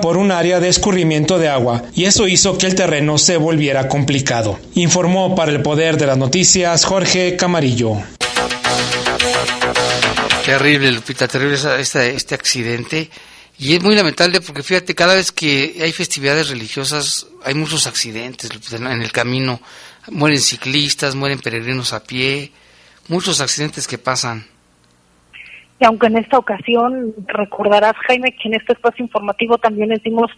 por 0.00 0.16
un 0.16 0.32
área 0.32 0.60
de 0.60 0.68
escurrimiento 0.68 1.38
de 1.38 1.48
agua 1.48 1.82
y 1.94 2.04
eso 2.04 2.26
hizo 2.26 2.56
que 2.56 2.66
el 2.66 2.74
terreno 2.74 3.18
se 3.18 3.36
volviera 3.36 3.86
complicado. 3.86 4.58
Informó 4.74 5.34
para 5.34 5.52
el 5.52 5.60
Poder 5.60 5.98
de 5.98 6.06
las 6.06 6.16
Noticias 6.16 6.86
Jorge 6.86 7.36
Camarillo. 7.36 7.98
Terrible, 10.46 10.90
Lupita, 10.90 11.28
terrible 11.28 11.58
este, 11.78 12.14
este 12.14 12.34
accidente. 12.34 13.10
Y 13.58 13.74
es 13.74 13.82
muy 13.82 13.94
lamentable 13.94 14.40
porque 14.40 14.62
fíjate, 14.62 14.94
cada 14.94 15.14
vez 15.14 15.32
que 15.32 15.78
hay 15.82 15.92
festividades 15.92 16.48
religiosas 16.48 17.26
hay 17.44 17.54
muchos 17.54 17.86
accidentes 17.86 18.50
en 18.72 19.02
el 19.02 19.12
camino. 19.12 19.60
Mueren 20.10 20.40
ciclistas, 20.40 21.14
mueren 21.14 21.40
peregrinos 21.40 21.92
a 21.92 22.02
pie, 22.02 22.52
muchos 23.08 23.40
accidentes 23.42 23.86
que 23.86 23.98
pasan. 23.98 24.46
Y 25.80 25.84
aunque 25.84 26.06
en 26.06 26.18
esta 26.18 26.38
ocasión 26.38 27.14
recordarás, 27.26 27.94
Jaime, 28.06 28.32
que 28.32 28.48
en 28.48 28.54
este 28.54 28.74
espacio 28.74 29.04
informativo 29.04 29.58
también 29.58 29.88
les 29.88 30.02
dimos 30.02 30.30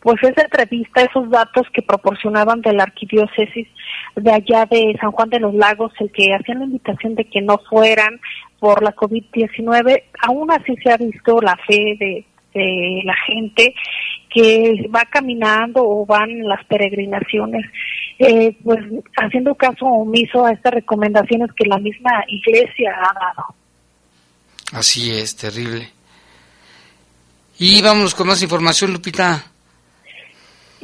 pues 0.00 0.22
esa 0.22 0.42
entrevista, 0.42 1.02
esos 1.02 1.28
datos 1.30 1.66
que 1.72 1.82
proporcionaban 1.82 2.60
de 2.60 2.72
la 2.72 2.84
arquidiócesis 2.84 3.66
de 4.14 4.30
allá 4.30 4.64
de 4.66 4.96
San 5.00 5.10
Juan 5.10 5.30
de 5.30 5.40
los 5.40 5.52
Lagos, 5.54 5.92
el 5.98 6.12
que 6.12 6.32
hacían 6.32 6.60
la 6.60 6.66
invitación 6.66 7.16
de 7.16 7.24
que 7.24 7.40
no 7.40 7.58
fueran 7.68 8.20
por 8.60 8.84
la 8.84 8.94
COVID-19, 8.94 10.02
aún 10.22 10.50
así 10.52 10.76
se 10.82 10.92
ha 10.92 10.96
visto 10.96 11.40
la 11.40 11.56
fe 11.66 11.96
de, 11.98 12.24
de 12.54 13.02
la 13.04 13.16
gente 13.26 13.74
que 14.30 14.88
va 14.94 15.04
caminando 15.06 15.82
o 15.82 16.06
van 16.06 16.46
las 16.46 16.64
peregrinaciones 16.66 17.64
eh, 18.18 18.56
pues 18.64 18.78
haciendo 19.16 19.54
caso 19.54 19.86
omiso 19.86 20.46
a 20.46 20.52
estas 20.52 20.72
recomendaciones 20.72 21.50
que 21.52 21.68
la 21.68 21.78
misma 21.78 22.24
iglesia 22.28 22.94
ha 22.96 23.12
dado. 23.12 23.54
Así 24.72 25.10
es, 25.10 25.36
terrible. 25.36 25.88
Y 27.58 27.80
vámonos 27.82 28.14
con 28.14 28.26
más 28.26 28.42
información, 28.42 28.92
Lupita. 28.92 29.44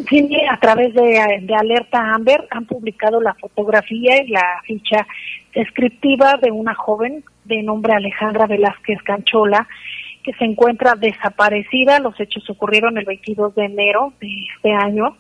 Sí, 0.09 0.31
a 0.51 0.59
través 0.59 0.95
de, 0.95 1.41
de, 1.43 1.55
Alerta 1.55 2.15
Amber 2.15 2.47
han 2.51 2.65
publicado 2.65 3.21
la 3.21 3.35
fotografía 3.35 4.23
y 4.23 4.29
la 4.29 4.61
ficha 4.65 5.07
descriptiva 5.55 6.39
de 6.41 6.51
una 6.51 6.75
joven 6.75 7.23
de 7.45 7.63
nombre 7.63 7.93
Alejandra 7.93 8.47
Velázquez 8.47 9.03
Canchola 9.03 9.69
que 10.25 10.33
se 10.35 10.45
encuentra 10.45 10.95
desaparecida. 10.95 11.99
Los 11.99 12.19
hechos 12.19 12.49
ocurrieron 12.49 12.97
el 12.97 13.05
22 13.05 13.55
de 13.55 13.65
enero 13.65 14.13
de 14.21 14.29
este 14.55 14.73
año 14.73 15.17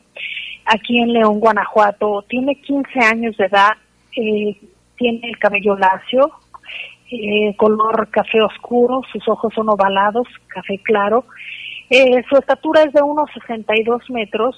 aquí 0.64 1.00
en 1.00 1.12
León, 1.12 1.40
Guanajuato. 1.40 2.24
Tiene 2.28 2.56
15 2.56 3.00
años 3.00 3.36
de 3.36 3.46
edad, 3.46 3.72
eh, 4.16 4.56
tiene 4.96 5.28
el 5.28 5.38
cabello 5.38 5.76
lacio, 5.76 6.32
eh, 7.12 7.54
color 7.56 8.08
café 8.10 8.40
oscuro, 8.40 9.02
sus 9.12 9.26
ojos 9.28 9.52
son 9.54 9.68
ovalados, 9.68 10.26
café 10.48 10.78
claro. 10.82 11.24
Eh, 11.90 12.22
su 12.28 12.36
estatura 12.36 12.82
es 12.82 12.92
de 12.92 13.02
unos 13.02 13.30
62 13.34 14.10
metros, 14.10 14.56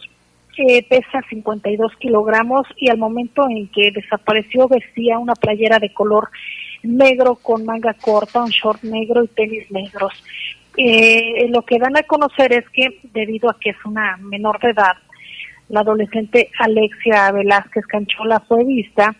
pesa 0.88 1.20
52 1.28 1.92
kilogramos 1.98 2.64
y 2.76 2.88
al 2.88 2.98
momento 2.98 3.44
en 3.50 3.66
que 3.68 3.90
desapareció 3.90 4.68
vestía 4.68 5.18
una 5.18 5.34
playera 5.34 5.80
de 5.80 5.92
color 5.92 6.28
negro 6.84 7.34
con 7.34 7.64
manga 7.64 7.94
corta, 7.94 8.44
un 8.44 8.50
short 8.50 8.84
negro 8.84 9.24
y 9.24 9.28
tenis 9.28 9.68
negros. 9.72 10.12
lo 10.76 11.62
que 11.62 11.78
dan 11.80 11.96
a 11.96 12.04
conocer 12.04 12.52
es 12.52 12.68
que 12.70 13.00
debido 13.12 13.50
a 13.50 13.58
que 13.58 13.70
es 13.70 13.84
una 13.84 14.16
menor 14.18 14.60
de 14.60 14.70
edad, 14.70 14.96
la 15.68 15.80
adolescente 15.80 16.50
Alexia 16.60 17.32
Velázquez 17.32 17.84
Canchola 17.86 18.38
fue 18.40 18.64
vista 18.64 19.16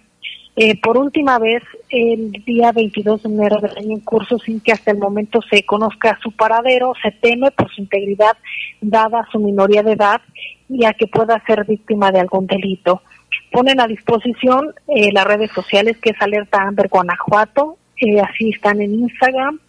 eh, 0.57 0.81
por 0.81 0.97
última 0.97 1.39
vez 1.39 1.63
el 1.89 2.33
día 2.45 2.73
22 2.73 3.23
de 3.23 3.29
enero 3.29 3.61
del 3.61 3.77
año 3.77 3.95
en 3.95 4.01
curso 4.01 4.39
sin 4.39 4.61
que 4.61 4.73
hasta 4.73 4.93
el 4.93 4.99
momento 4.99 5.41
se 5.51 5.65
conozca 5.65 6.19
su 6.23 6.33
paradero, 6.33 6.93
se 7.03 7.11
teme 7.11 7.51
por 7.51 7.73
su 7.75 7.83
integridad 7.83 8.37
dada 8.81 9.27
su 9.33 9.41
minoría 9.41 9.83
de 9.83 9.93
edad 9.93 10.21
y 10.69 10.85
a 10.85 10.93
que 10.93 11.07
pueda 11.07 11.43
ser 11.47 11.65
víctima 11.65 12.13
de 12.13 12.21
algún 12.21 12.47
delito. 12.47 13.03
Ponen 13.51 13.81
a 13.81 13.87
disposición 13.87 14.75
eh, 14.89 15.11
las 15.13 15.25
redes 15.25 15.51
sociales 15.51 15.97
que 15.99 16.11
es 16.11 16.21
Alerta 16.21 16.63
Amber 16.63 16.89
Guanajuato, 16.89 17.79
eh, 18.01 18.21
así 18.21 18.51
están 18.51 18.81
en 18.81 18.95
Instagram, 18.95 19.61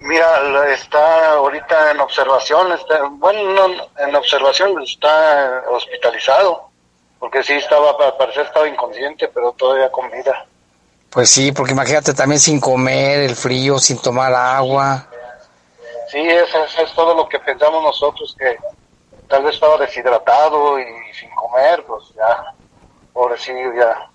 Mira, 0.00 0.72
está 0.74 1.34
ahorita 1.34 1.92
en 1.92 2.00
observación, 2.00 2.72
está, 2.72 3.02
bueno, 3.04 3.66
en 3.98 4.14
observación 4.16 4.82
está 4.82 5.62
hospitalizado, 5.70 6.71
porque 7.22 7.40
sí 7.44 7.52
estaba, 7.52 7.92
al 8.00 8.16
parecer 8.16 8.46
estaba 8.46 8.66
inconsciente, 8.66 9.28
pero 9.28 9.52
todavía 9.52 9.92
con 9.92 10.10
vida. 10.10 10.44
Pues 11.08 11.30
sí, 11.30 11.52
porque 11.52 11.70
imagínate 11.70 12.14
también 12.14 12.40
sin 12.40 12.58
comer, 12.58 13.20
el 13.20 13.36
frío, 13.36 13.78
sin 13.78 13.96
tomar 14.02 14.34
agua. 14.34 15.06
Sí, 16.10 16.18
eso, 16.18 16.64
es 16.64 16.92
todo 16.94 17.14
lo 17.14 17.28
que 17.28 17.38
pensamos 17.38 17.80
nosotros, 17.80 18.34
que 18.36 18.58
tal 19.28 19.44
vez 19.44 19.54
estaba 19.54 19.78
deshidratado 19.78 20.80
y 20.80 20.84
sin 21.14 21.30
comer, 21.36 21.84
pues 21.86 22.12
ya, 22.16 22.54
pobrecillo 23.12 23.72
ya. 23.72 24.10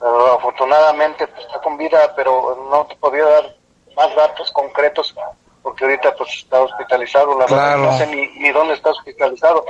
Pero 0.00 0.34
afortunadamente 0.34 1.28
pues, 1.28 1.46
está 1.46 1.60
con 1.60 1.76
vida, 1.76 2.12
pero 2.16 2.66
no 2.72 2.86
te 2.86 2.96
podía 2.96 3.24
dar 3.24 3.56
más 3.94 4.12
datos 4.16 4.50
concretos 4.50 5.14
porque 5.62 5.84
ahorita 5.84 6.12
pues 6.16 6.30
está 6.38 6.60
hospitalizado, 6.60 7.38
la 7.38 7.46
verdad 7.46 7.76
no 7.76 7.96
sé 7.96 8.08
ni, 8.08 8.26
ni 8.40 8.50
dónde 8.50 8.74
está 8.74 8.90
hospitalizado. 8.90 9.64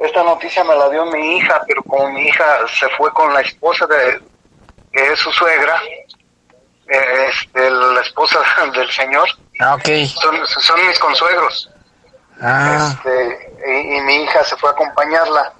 Esta 0.00 0.22
noticia 0.22 0.64
me 0.64 0.74
la 0.74 0.88
dio 0.88 1.04
mi 1.06 1.36
hija, 1.36 1.62
pero 1.66 1.82
como 1.82 2.10
mi 2.10 2.22
hija 2.22 2.66
se 2.78 2.88
fue 2.96 3.12
con 3.12 3.32
la 3.34 3.42
esposa 3.42 3.86
de, 3.86 4.18
que 4.90 5.12
es 5.12 5.18
su 5.18 5.30
suegra, 5.30 5.78
eh, 6.88 7.28
este, 7.28 7.70
la 7.70 8.00
esposa 8.00 8.38
del 8.74 8.90
señor. 8.90 9.28
Ah, 9.60 9.74
ok. 9.74 9.88
Son, 10.06 10.46
son 10.46 10.86
mis 10.86 10.98
consuegros. 10.98 11.70
Ah. 12.40 12.88
Este, 12.88 13.52
y, 13.66 13.96
y, 13.96 14.00
mi 14.00 14.14
hija 14.24 14.42
se 14.44 14.56
fue 14.56 14.70
a 14.70 14.72
acompañarla 14.72 15.52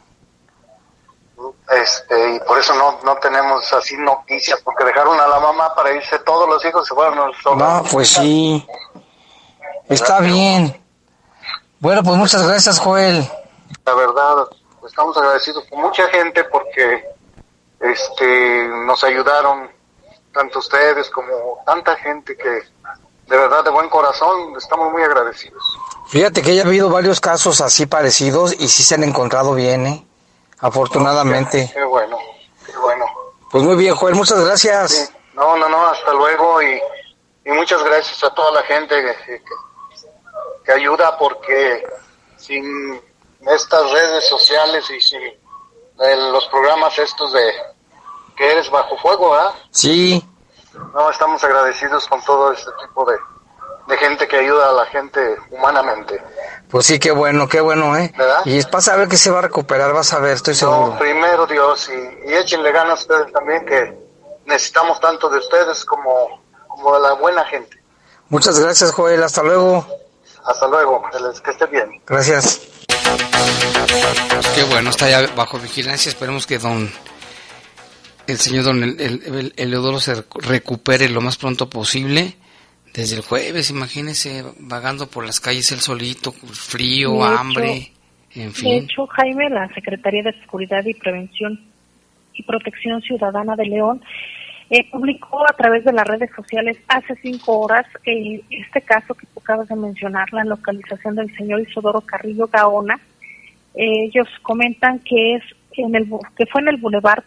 este 1.70 2.34
y 2.34 2.40
por 2.40 2.58
eso 2.58 2.74
no, 2.74 2.98
no 3.04 3.16
tenemos 3.16 3.72
así 3.72 3.96
noticias 3.96 4.60
porque 4.62 4.84
dejaron 4.84 5.18
a 5.20 5.26
la 5.26 5.40
mamá 5.40 5.74
para 5.74 5.92
irse 5.92 6.18
todos 6.20 6.48
los 6.48 6.64
hijos 6.64 6.86
se 6.86 6.94
fueron 6.94 7.32
solos. 7.42 7.58
no 7.58 7.82
pues 7.90 8.08
sí 8.08 8.66
está 9.88 10.20
bien 10.20 10.82
bueno 11.78 12.02
pues 12.02 12.16
muchas 12.16 12.46
gracias 12.46 12.78
Joel 12.78 13.26
la 13.84 13.94
verdad 13.94 14.48
estamos 14.86 15.16
agradecidos 15.16 15.64
con 15.68 15.80
mucha 15.80 16.08
gente 16.08 16.44
porque 16.44 17.04
este 17.80 18.68
nos 18.86 19.02
ayudaron 19.04 19.70
tanto 20.32 20.58
ustedes 20.58 21.10
como 21.10 21.62
tanta 21.66 21.96
gente 21.96 22.36
que 22.36 22.48
de 22.48 23.36
verdad 23.36 23.64
de 23.64 23.70
buen 23.70 23.88
corazón 23.88 24.54
estamos 24.56 24.92
muy 24.92 25.02
agradecidos 25.02 25.62
fíjate 26.08 26.42
que 26.42 26.54
ya 26.54 26.62
ha 26.62 26.66
habido 26.66 26.90
varios 26.90 27.20
casos 27.20 27.60
así 27.60 27.86
parecidos 27.86 28.54
y 28.58 28.68
sí 28.68 28.82
se 28.82 28.94
han 28.94 29.04
encontrado 29.04 29.54
bien 29.54 29.86
eh 29.86 30.06
afortunadamente. 30.60 31.70
Qué, 31.72 31.84
bueno, 31.84 32.18
qué 32.64 32.76
bueno. 32.76 33.06
Pues 33.50 33.64
muy 33.64 33.76
bien, 33.76 33.94
Joel, 33.94 34.14
muchas 34.14 34.44
gracias. 34.44 35.12
No, 35.34 35.56
no, 35.56 35.68
no, 35.68 35.86
hasta 35.86 36.12
luego 36.12 36.62
y, 36.62 36.80
y, 37.44 37.50
muchas 37.50 37.82
gracias 37.82 38.22
a 38.22 38.34
toda 38.34 38.52
la 38.52 38.62
gente 38.62 38.94
que, 39.26 39.42
que, 40.64 40.72
ayuda 40.72 41.16
porque 41.18 41.84
sin 42.36 43.00
estas 43.46 43.90
redes 43.90 44.28
sociales 44.28 44.88
y 44.90 45.00
sin 45.00 45.20
los 46.32 46.46
programas 46.48 46.98
estos 46.98 47.32
de 47.32 47.52
que 48.36 48.52
eres 48.52 48.70
bajo 48.70 48.96
fuego, 48.98 49.30
¿verdad? 49.32 49.52
Sí. 49.70 50.24
No, 50.94 51.10
estamos 51.10 51.42
agradecidos 51.44 52.06
con 52.08 52.24
todo 52.24 52.52
este 52.52 52.70
tipo 52.80 53.04
de, 53.04 53.16
de 53.88 53.96
gente 53.98 54.26
que 54.26 54.36
ayuda 54.36 54.70
a 54.70 54.72
la 54.72 54.86
gente 54.86 55.36
humanamente. 55.50 56.22
Pues 56.70 56.86
sí, 56.86 56.98
qué 56.98 57.10
bueno, 57.10 57.48
qué 57.48 57.60
bueno, 57.60 57.96
¿eh? 57.96 58.12
¿Verdad? 58.16 58.42
Y 58.46 58.64
vas 58.70 58.88
a 58.88 58.96
ver 58.96 59.08
que 59.08 59.18
se 59.18 59.30
va 59.30 59.40
a 59.40 59.42
recuperar, 59.42 59.92
vas 59.92 60.12
a 60.12 60.20
ver, 60.20 60.32
estoy 60.34 60.54
seguro. 60.54 60.86
No, 60.86 60.98
primero 60.98 61.46
Dios, 61.46 61.90
y, 61.90 62.30
y 62.30 62.34
échenle 62.34 62.72
ganas 62.72 63.00
a 63.00 63.02
ustedes 63.02 63.32
también, 63.32 63.66
que 63.66 63.98
necesitamos 64.46 65.00
tanto 65.00 65.28
de 65.28 65.38
ustedes 65.38 65.84
como, 65.84 66.42
como 66.68 66.94
de 66.94 67.00
la 67.00 67.12
buena 67.14 67.44
gente. 67.44 67.82
Muchas 68.28 68.58
gracias, 68.58 68.92
Joel, 68.92 69.22
hasta 69.22 69.42
luego. 69.42 69.84
Hasta 70.44 70.66
luego, 70.68 71.02
que 71.44 71.50
esté 71.50 71.66
bien. 71.66 72.00
Gracias. 72.06 72.60
Pues 74.34 74.48
qué 74.54 74.62
bueno, 74.64 74.90
está 74.90 75.08
ya 75.10 75.26
bajo 75.34 75.58
vigilancia, 75.58 76.10
esperemos 76.10 76.46
que 76.46 76.58
don... 76.58 76.90
El 78.26 78.36
señor 78.36 78.64
don 78.64 78.82
el, 78.84 79.00
el, 79.00 79.52
Eleodoro 79.56 79.98
se 79.98 80.14
recupere 80.34 81.08
lo 81.08 81.20
más 81.20 81.36
pronto 81.36 81.68
posible 81.68 82.36
desde 82.94 83.16
el 83.16 83.22
jueves, 83.22 83.70
imagínese, 83.70 84.44
vagando 84.58 85.08
por 85.08 85.24
las 85.24 85.40
calles 85.40 85.72
el 85.72 85.80
solito, 85.80 86.32
frío, 86.32 87.14
de 87.14 87.24
hambre, 87.24 87.76
hecho, 87.76 87.92
en 88.40 88.52
fin. 88.52 88.68
De 88.70 88.76
hecho, 88.78 89.06
Jaime, 89.06 89.48
la 89.48 89.68
Secretaría 89.74 90.22
de 90.22 90.32
Seguridad 90.40 90.84
y 90.84 90.94
Prevención 90.94 91.60
y 92.34 92.42
Protección 92.42 93.00
Ciudadana 93.02 93.56
de 93.56 93.66
León 93.66 94.02
eh, 94.70 94.88
publicó 94.90 95.42
a 95.48 95.52
través 95.52 95.84
de 95.84 95.92
las 95.92 96.06
redes 96.06 96.30
sociales 96.34 96.78
hace 96.86 97.16
cinco 97.16 97.58
horas 97.58 97.84
eh, 98.06 98.40
este 98.50 98.80
caso 98.82 99.14
que 99.14 99.26
tú 99.26 99.40
acabas 99.40 99.68
de 99.68 99.74
mencionar, 99.74 100.32
la 100.32 100.44
localización 100.44 101.16
del 101.16 101.34
señor 101.36 101.60
Isodoro 101.60 102.00
Carrillo 102.02 102.46
Gaona. 102.46 102.94
Eh, 103.74 104.04
ellos 104.04 104.28
comentan 104.42 105.00
que 105.00 105.34
es 105.34 105.42
en 105.72 105.94
el 105.96 106.08
que 106.36 106.46
fue 106.46 106.60
en 106.60 106.68
el 106.68 106.76
Boulevard 106.76 107.24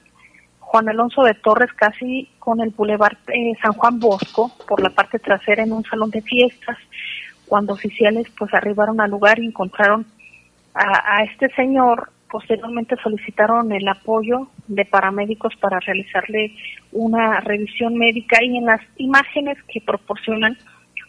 Juan 0.59 0.87
Alonso 0.87 1.23
de 1.23 1.33
Torres, 1.33 1.71
casi 1.73 2.29
con 2.39 2.61
el 2.61 2.69
Boulevard 2.69 3.17
eh, 3.27 3.53
San 3.61 3.73
Juan 3.73 3.99
Bosco, 3.99 4.51
por 4.67 4.81
la 4.81 4.89
parte 4.89 5.19
trasera 5.19 5.63
en 5.63 5.73
un 5.73 5.83
salón 5.83 6.11
de 6.11 6.21
fiestas, 6.21 6.77
cuando 7.45 7.73
oficiales 7.73 8.27
pues 8.37 8.53
arribaron 8.53 9.01
al 9.01 9.11
lugar 9.11 9.37
y 9.39 9.47
encontraron 9.47 10.05
a, 10.73 11.17
a 11.17 11.23
este 11.25 11.49
señor, 11.55 12.09
posteriormente 12.33 12.95
solicitaron 13.03 13.71
el 13.71 13.87
apoyo 13.87 14.47
de 14.67 14.85
paramédicos 14.85 15.53
para 15.61 15.79
realizarle 15.79 16.55
una 16.91 17.39
revisión 17.41 17.93
médica 17.93 18.43
y 18.43 18.57
en 18.57 18.65
las 18.65 18.81
imágenes 18.97 19.55
que 19.71 19.79
proporcionan, 19.81 20.57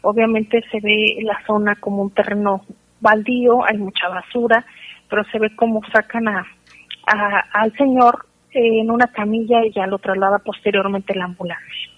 obviamente 0.03 0.63
se 0.71 0.81
ve 0.81 1.17
la 1.23 1.41
zona 1.47 1.77
como 1.77 2.03
un 2.03 2.11
terreno 2.11 2.67
baldío, 3.01 3.65
hay 3.65 3.79
mucha 3.79 4.07
basura, 4.09 4.67
pero 5.09 5.25
se 5.33 5.39
ve 5.39 5.57
cómo 5.57 5.81
sacan 5.91 6.29
a, 6.29 6.47
al 7.55 7.75
señor 7.79 8.27
en 8.51 8.91
una 8.91 9.07
camilla 9.07 9.65
y 9.65 9.73
ya 9.73 9.87
lo 9.87 9.99
traslada 9.99 10.41
posteriormente 10.41 11.15
la 11.15 11.25
ambulancia. 11.25 11.89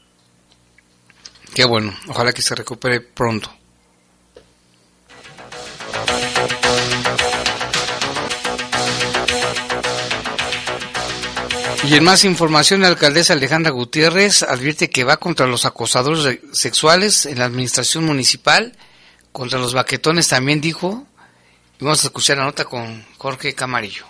Qué 1.53 1.65
bueno, 1.65 1.91
ojalá 2.09 2.33
que 2.33 2.43
se 2.43 2.55
recupere 2.55 3.01
pronto. 3.01 3.51
Y 11.87 11.95
en 11.95 12.03
más 12.03 12.25
información, 12.25 12.81
la 12.81 12.89
alcaldesa 12.89 13.35
Alejandra 13.35 13.71
Gutiérrez 13.71 14.43
advierte 14.43 14.91
que 14.91 15.05
va 15.05 15.19
contra 15.19 15.47
los 15.47 15.65
acosadores 15.65 16.41
sexuales 16.53 17.27
en 17.27 17.39
la 17.39 17.45
administración 17.45 18.05
municipal, 18.05 18.77
contra 19.31 19.61
los 19.61 19.73
baquetones 19.73 20.27
también 20.27 20.61
dijo. 20.61 21.07
Y 21.81 21.85
vamos 21.85 22.03
a 22.03 22.09
escuchar 22.09 22.39
la 22.39 22.45
nota 22.45 22.65
con 22.65 23.07
Jorge 23.19 23.55
Camarillo. 23.55 24.05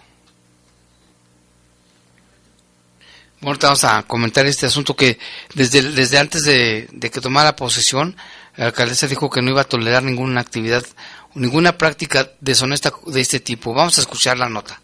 Bueno, 3.43 3.59
vamos 3.61 3.85
a 3.85 4.05
comentar 4.05 4.47
este 4.47 4.64
asunto 4.64 4.97
que 4.97 5.18
desde, 5.55 5.83
desde 5.83 6.18
antes 6.18 6.45
de, 6.45 6.89
de, 6.91 7.11
que 7.11 7.20
tomara 7.20 7.57
posesión, 7.57 8.16
la 8.57 8.66
alcaldesa 8.66 9.07
dijo 9.07 9.29
que 9.29 9.43
no 9.43 9.51
iba 9.51 9.61
a 9.61 9.64
tolerar 9.64 10.03
ninguna 10.03 10.41
actividad 10.41 10.83
ninguna 11.35 11.77
práctica 11.77 12.33
deshonesta 12.41 12.91
de 13.07 13.20
este 13.20 13.41
tipo. 13.41 13.74
Vamos 13.74 13.99
a 13.99 14.01
escuchar 14.01 14.39
la 14.39 14.49
nota. 14.49 14.81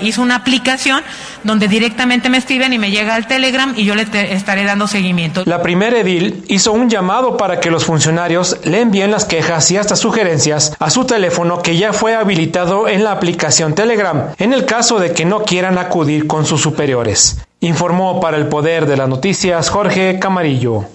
hizo 0.01 0.21
una 0.21 0.35
aplicación 0.35 1.03
donde 1.43 1.67
directamente 1.67 2.29
me 2.29 2.37
escriben 2.37 2.73
y 2.73 2.79
me 2.79 2.91
llega 2.91 3.15
al 3.15 3.27
Telegram 3.27 3.73
y 3.75 3.85
yo 3.85 3.95
le 3.95 4.05
estaré 4.33 4.63
dando 4.63 4.87
seguimiento. 4.87 5.43
La 5.45 5.61
primera 5.61 5.99
edil 5.99 6.43
hizo 6.47 6.71
un 6.71 6.89
llamado 6.89 7.37
para 7.37 7.59
que 7.59 7.69
los 7.69 7.85
funcionarios 7.85 8.57
le 8.63 8.81
envíen 8.81 9.11
las 9.11 9.25
quejas 9.25 9.69
y 9.71 9.77
hasta 9.77 9.95
sugerencias 9.95 10.75
a 10.79 10.89
su 10.89 11.05
teléfono 11.13 11.61
que 11.61 11.77
ya 11.77 11.93
fue 11.93 12.15
habilitado 12.15 12.87
en 12.87 13.03
la 13.03 13.11
aplicación 13.11 13.75
Telegram, 13.75 14.33
en 14.39 14.51
el 14.51 14.65
caso 14.65 14.97
de 14.97 15.13
que 15.13 15.25
no 15.25 15.43
quieran 15.43 15.77
acudir 15.77 16.25
con 16.25 16.43
sus 16.43 16.59
superiores. 16.59 17.37
Informó 17.59 18.19
para 18.19 18.37
el 18.37 18.47
Poder 18.47 18.87
de 18.87 18.97
las 18.97 19.07
Noticias 19.07 19.69
Jorge 19.69 20.17
Camarillo. 20.17 20.85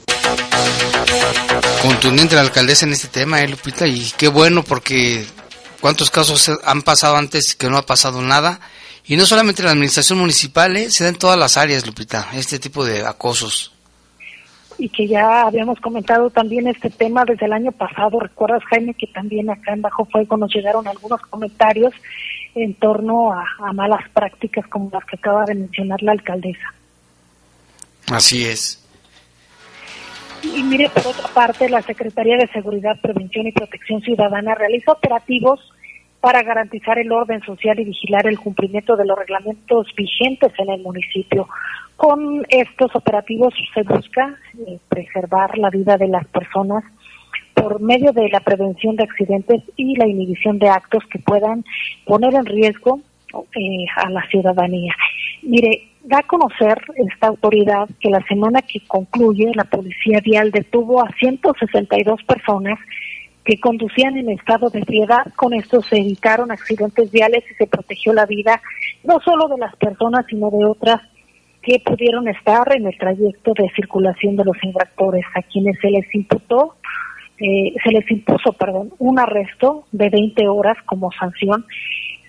Contundente 1.83 2.35
la 2.35 2.41
alcaldesa 2.41 2.85
en 2.85 2.95
este 2.95 3.07
tema, 3.07 3.41
eh, 3.43 3.47
Lupita, 3.47 3.87
y 3.87 4.13
qué 4.17 4.27
bueno 4.27 4.65
porque 4.65 5.25
cuántos 5.81 6.11
casos 6.11 6.51
han 6.65 6.83
pasado 6.83 7.17
antes 7.17 7.55
que 7.55 7.71
no 7.71 7.79
ha 7.79 7.87
pasado 7.87 8.21
nada. 8.21 8.59
Y 9.05 9.17
no 9.17 9.25
solamente 9.25 9.63
en 9.63 9.67
la 9.67 9.73
administración 9.73 10.19
municipal, 10.19 10.77
eh, 10.77 10.91
se 10.91 11.05
da 11.05 11.11
en 11.11 11.17
todas 11.17 11.39
las 11.39 11.57
áreas, 11.57 11.87
Lupita, 11.87 12.27
este 12.35 12.59
tipo 12.59 12.85
de 12.85 13.07
acosos 13.07 13.78
y 14.79 14.89
que 14.89 15.09
ya 15.09 15.43
habíamos 15.43 15.81
comentado 15.81 16.31
también 16.31 16.69
este 16.69 16.89
tema 16.89 17.25
desde 17.25 17.47
el 17.47 17.53
año 17.53 17.73
pasado. 17.73 18.21
Recuerdas, 18.21 18.63
Jaime, 18.65 18.95
que 18.95 19.09
también 19.09 19.51
acá 19.51 19.73
en 19.73 19.83
Bajo 19.83 20.05
Fuego 20.05 20.37
nos 20.37 20.55
llegaron 20.55 20.87
algunos 20.87 21.21
comentarios 21.23 21.93
en 22.55 22.75
torno 22.75 23.33
a, 23.33 23.73
malas 23.73 24.09
prácticas 24.11 24.67
como 24.69 24.89
las 24.93 25.05
que 25.05 25.17
acaba 25.17 25.45
de 25.45 25.57
mencionar 25.57 26.03
la 26.03 26.13
alcaldesa. 26.13 26.73
Así 28.11 28.45
es. 28.47 28.85
Y 30.43 30.63
mire, 30.63 30.89
por 30.91 31.09
otra 31.09 31.29
parte, 31.29 31.69
la 31.69 31.83
Secretaría 31.83 32.37
de 32.37 32.47
Seguridad, 32.49 33.01
Prevención 33.01 33.49
y 33.49 33.53
Protección 33.53 34.01
Ciudadana 34.01 34.55
realiza 34.55 34.93
operativos 34.93 35.61
para 36.21 36.43
garantizar 36.43 36.99
el 36.99 37.11
orden 37.13 37.43
social 37.43 37.79
y 37.81 37.85
vigilar 37.85 38.27
el 38.27 38.39
cumplimiento 38.39 38.97
de 38.97 39.05
los 39.05 39.19
reglamentos 39.19 39.89
vigentes 39.97 40.53
en 40.59 40.71
el 40.71 40.83
municipio. 40.83 41.49
Con 41.99 42.47
estos 42.49 42.95
operativos 42.95 43.53
se 43.75 43.83
busca 43.83 44.39
eh, 44.69 44.79
preservar 44.89 45.59
la 45.59 45.69
vida 45.69 45.97
de 45.97 46.07
las 46.07 46.25
personas 46.29 46.85
por 47.55 47.81
medio 47.81 48.13
de 48.13 48.29
la 48.29 48.39
prevención 48.39 48.95
de 48.95 49.03
accidentes 49.03 49.65
y 49.75 49.97
la 49.97 50.07
inhibición 50.07 50.61
de 50.61 50.69
actos 50.69 51.03
que 51.11 51.19
puedan 51.19 51.65
poner 52.07 52.35
en 52.35 52.47
riesgo 52.47 53.01
eh, 53.35 53.85
a 53.97 54.11
la 54.11 54.25
ciudadanía. 54.29 54.95
Mire, 55.43 55.89
da 56.05 56.19
a 56.21 56.23
conocer 56.23 56.81
esta 56.95 57.27
autoridad 57.27 57.89
que 57.99 58.11
la 58.11 58.25
semana 58.29 58.63
que 58.63 58.79
concluye 58.87 59.51
la 59.57 59.65
Policía 59.65 60.21
Vial 60.21 60.53
detuvo 60.53 61.05
a 61.05 61.11
162 61.19 62.23
personas 62.23 62.79
que 63.45 63.59
conducían 63.59 64.17
en 64.17 64.31
estado 64.31 64.71
de 64.71 64.79
ebriedad. 64.79 65.27
Con 65.35 65.53
esto 65.53 65.83
se 65.83 65.97
evitaron 65.97 66.53
accidentes 66.53 67.11
viales 67.11 67.43
y 67.51 67.55
se 67.55 67.67
protegió 67.67 68.13
la 68.13 68.25
vida 68.25 68.63
no 69.03 69.19
solo 69.19 69.49
de 69.49 69.59
las 69.59 69.75
personas, 69.75 70.27
sino 70.29 70.49
de 70.53 70.65
otras 70.65 71.01
que 71.69 71.81
pudieron 71.81 72.27
estar 72.29 72.67
en 72.75 72.87
el 72.87 72.97
trayecto 72.97 73.53
de 73.53 73.69
circulación 73.77 74.37
de 74.37 74.45
los 74.45 74.57
infractores, 74.63 75.27
a 75.35 75.43
quienes 75.43 75.79
se 75.81 75.91
les 75.91 76.15
imputó, 76.15 76.77
eh, 77.39 77.75
se 77.85 77.91
les 77.91 78.11
impuso, 78.11 78.55
perdón, 78.55 78.95
un 78.99 79.19
arresto 79.19 79.85
de 79.93 80.09
20 80.09 80.49
horas 80.49 80.79
como 80.87 81.13
sanción 81.13 81.67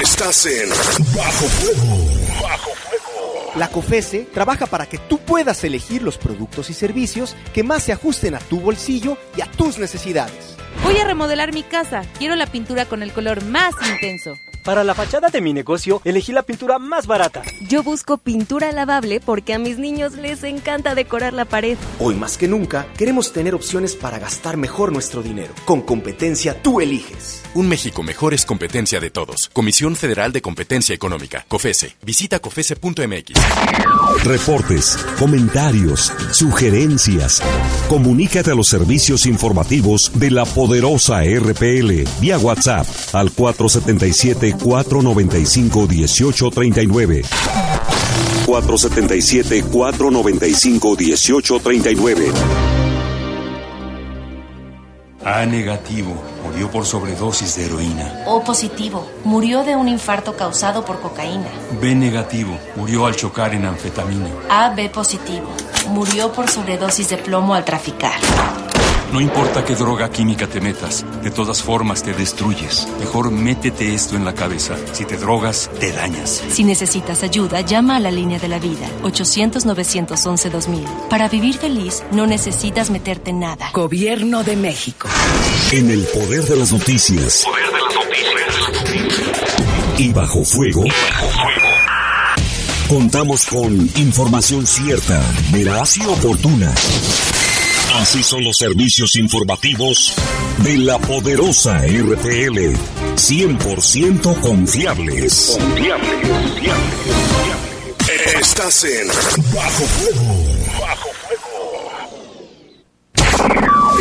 Estás 0.00 0.46
en 0.46 0.68
Bajo 1.16 1.48
Fuego. 1.48 1.96
Bajo 2.40 2.70
Fuego. 2.70 3.52
La 3.56 3.70
COFESE 3.70 4.28
trabaja 4.32 4.66
para 4.66 4.86
que 4.86 4.98
tú 4.98 5.18
puedas 5.18 5.64
elegir 5.64 6.02
los 6.02 6.16
productos 6.16 6.70
y 6.70 6.74
servicios 6.74 7.34
que 7.52 7.64
más 7.64 7.82
se 7.82 7.92
ajusten 7.92 8.36
a 8.36 8.38
tu 8.38 8.60
bolsillo 8.60 9.18
y 9.36 9.40
a 9.40 9.50
tus 9.50 9.78
necesidades. 9.78 10.54
Voy 10.84 10.96
a 10.98 11.04
remodelar 11.04 11.52
mi 11.52 11.64
casa. 11.64 12.02
Quiero 12.18 12.36
la 12.36 12.46
pintura 12.46 12.84
con 12.84 13.02
el 13.02 13.12
color 13.12 13.44
más 13.44 13.74
intenso. 13.92 14.38
Para 14.68 14.84
la 14.84 14.92
fachada 14.92 15.30
de 15.30 15.40
mi 15.40 15.54
negocio, 15.54 16.02
elegí 16.04 16.30
la 16.30 16.42
pintura 16.42 16.78
más 16.78 17.06
barata. 17.06 17.40
Yo 17.70 17.82
busco 17.82 18.18
pintura 18.18 18.70
lavable 18.70 19.18
porque 19.18 19.54
a 19.54 19.58
mis 19.58 19.78
niños 19.78 20.12
les 20.12 20.44
encanta 20.44 20.94
decorar 20.94 21.32
la 21.32 21.46
pared. 21.46 21.78
Hoy 21.98 22.14
más 22.14 22.36
que 22.36 22.48
nunca, 22.48 22.86
queremos 22.98 23.32
tener 23.32 23.54
opciones 23.54 23.96
para 23.96 24.18
gastar 24.18 24.58
mejor 24.58 24.92
nuestro 24.92 25.22
dinero. 25.22 25.54
Con 25.64 25.80
competencia, 25.80 26.62
tú 26.62 26.82
eliges. 26.82 27.42
Un 27.54 27.66
México 27.66 28.02
mejor 28.02 28.34
es 28.34 28.44
competencia 28.44 29.00
de 29.00 29.08
todos. 29.08 29.48
Comisión 29.54 29.96
Federal 29.96 30.32
de 30.34 30.42
Competencia 30.42 30.94
Económica, 30.94 31.46
COFESE. 31.48 31.96
Visita 32.02 32.38
COFESE.mx. 32.38 33.32
Reportes, 34.22 34.98
comentarios, 35.18 36.12
sugerencias. 36.30 37.42
Comunícate 37.88 38.50
a 38.50 38.54
los 38.54 38.68
servicios 38.68 39.24
informativos 39.24 40.12
de 40.14 40.30
la 40.30 40.44
poderosa 40.44 41.22
RPL 41.22 42.04
vía 42.20 42.36
WhatsApp 42.36 42.86
al 43.14 43.30
477 43.32 44.57
495 44.58 45.86
1839. 45.86 47.22
477 48.46 49.62
495 49.64 50.96
1839. 50.96 52.32
A 55.24 55.44
negativo, 55.44 56.14
murió 56.42 56.70
por 56.70 56.86
sobredosis 56.86 57.56
de 57.56 57.66
heroína. 57.66 58.24
O 58.26 58.42
positivo, 58.42 59.06
murió 59.24 59.62
de 59.62 59.76
un 59.76 59.86
infarto 59.88 60.34
causado 60.34 60.84
por 60.84 61.00
cocaína. 61.00 61.48
B 61.82 61.94
negativo, 61.94 62.56
murió 62.76 63.04
al 63.04 63.14
chocar 63.14 63.52
en 63.52 63.66
anfetamina. 63.66 64.30
AB 64.48 64.90
positivo, 64.90 65.48
murió 65.88 66.32
por 66.32 66.48
sobredosis 66.48 67.10
de 67.10 67.18
plomo 67.18 67.54
al 67.54 67.64
traficar. 67.64 68.14
No 69.12 69.20
importa 69.22 69.64
qué 69.64 69.74
droga 69.74 70.10
química 70.10 70.46
te 70.46 70.60
metas, 70.60 71.02
de 71.22 71.30
todas 71.30 71.62
formas 71.62 72.02
te 72.02 72.12
destruyes. 72.12 72.86
Mejor 73.00 73.30
métete 73.30 73.94
esto 73.94 74.16
en 74.16 74.26
la 74.26 74.34
cabeza. 74.34 74.76
Si 74.92 75.06
te 75.06 75.16
drogas, 75.16 75.70
te 75.80 75.92
dañas. 75.92 76.42
Si 76.50 76.62
necesitas 76.62 77.22
ayuda, 77.22 77.62
llama 77.62 77.96
a 77.96 78.00
la 78.00 78.10
línea 78.10 78.38
de 78.38 78.48
la 78.48 78.58
vida, 78.58 78.86
800-911-2000. 79.02 81.08
Para 81.08 81.26
vivir 81.28 81.56
feliz, 81.56 82.02
no 82.12 82.26
necesitas 82.26 82.90
meterte 82.90 83.30
en 83.30 83.40
nada. 83.40 83.70
Gobierno 83.72 84.44
de 84.44 84.56
México. 84.56 85.08
En 85.72 85.88
el 85.90 86.04
poder 86.04 86.44
de 86.44 86.56
las 86.56 86.70
noticias. 86.70 87.44
Poder 87.46 87.64
de 87.66 87.80
las 87.80 87.94
noticias. 88.74 89.98
Y 89.98 90.12
bajo 90.12 90.44
fuego. 90.44 90.84
Contamos 92.88 93.46
con 93.46 93.90
información 93.96 94.66
cierta, 94.66 95.22
veraz 95.50 95.96
y 95.96 96.04
oportuna. 96.06 96.74
Así 97.94 98.22
son 98.22 98.44
los 98.44 98.58
servicios 98.58 99.16
informativos 99.16 100.14
de 100.58 100.76
la 100.78 100.98
poderosa 100.98 101.80
RTL. 101.80 102.76
100% 103.16 104.40
confiables. 104.40 105.56
Confiables, 105.58 106.28
confiables, 106.28 106.94
confiables. 107.04 108.34
Estás 108.40 108.84
en 108.84 109.08
Bajo 109.52 109.84
Fuego. 109.84 110.44
Bajo 110.80 111.08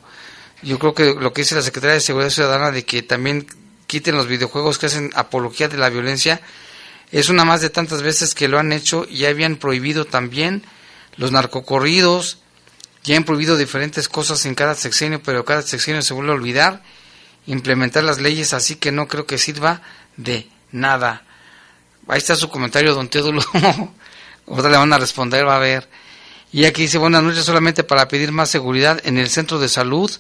yo 0.63 0.81
creo 0.81 0.95
que 0.95 1.15
lo 1.15 1.33
que 1.33 1.43
dice 1.43 1.55
la 1.55 1.63
Secretaría 1.63 1.95
de 1.95 2.01
Seguridad 2.01 2.31
Ciudadana 2.31 2.73
de 2.73 2.85
que 2.85 3.05
también 3.05 3.47
quiten 3.87 4.17
los 4.17 4.27
videojuegos 4.27 4.79
que 4.79 4.87
hacen 4.87 5.13
apología 5.15 5.69
de 5.69 5.77
la 5.77 5.91
violencia, 5.91 6.41
es 7.13 7.29
una 7.29 7.45
más 7.45 7.61
de 7.61 7.71
tantas 7.71 8.03
veces 8.03 8.35
que 8.35 8.49
lo 8.49 8.59
han 8.59 8.73
hecho 8.73 9.07
y 9.09 9.19
ya 9.19 9.29
habían 9.29 9.57
prohibido 9.57 10.05
también 10.05 10.65
los 11.17 11.33
narcocorridos, 11.33 12.39
ya 13.05 13.17
han 13.17 13.25
prohibido 13.25 13.57
diferentes 13.57 14.09
cosas 14.09 14.45
en 14.47 14.55
cada 14.55 14.75
sexenio, 14.75 15.23
pero 15.23 15.45
cada 15.45 15.63
sexenio 15.63 16.03
se 16.03 16.15
vuelve 16.15 16.33
a 16.33 16.35
olvidar 16.35 16.83
implementar 17.49 18.05
las 18.05 18.19
leyes, 18.19 18.53
así 18.53 18.77
que 18.77 18.93
no 18.93 19.09
creo 19.09 19.27
que 19.27 19.39
sirva 19.39 19.81
de 20.17 20.49
nada. 20.71 21.25
Ahí 22.07 22.19
está 22.19 22.37
su 22.37 22.51
comentario, 22.51 22.95
don 22.95 23.09
Teodulo. 23.09 23.43
Otra 24.47 24.71
le 24.71 24.77
van 24.77 24.93
a 24.93 24.99
responder, 24.99 25.47
va 25.47 25.57
a 25.57 25.61
ver. 25.61 25.89
Y 26.53 26.67
aquí 26.67 26.83
dice, 26.83 26.99
buenas 26.99 27.23
noches, 27.23 27.45
solamente 27.45 27.85
para 27.85 28.09
pedir 28.09 28.33
más 28.33 28.51
seguridad 28.51 29.01
en 29.05 29.19
el 29.19 29.31
centro 29.31 29.59
de 29.59 29.69
salud 29.69 30.11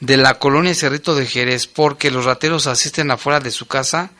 de 0.00 0.16
la 0.18 0.38
colonia 0.38 0.74
Cerrito 0.74 1.14
de 1.14 1.26
Jerez, 1.26 1.66
porque 1.66 2.10
los 2.10 2.26
rateros 2.26 2.66
asisten 2.66 3.10
afuera 3.10 3.40
de 3.40 3.50
su 3.50 3.66
casa 3.66 4.10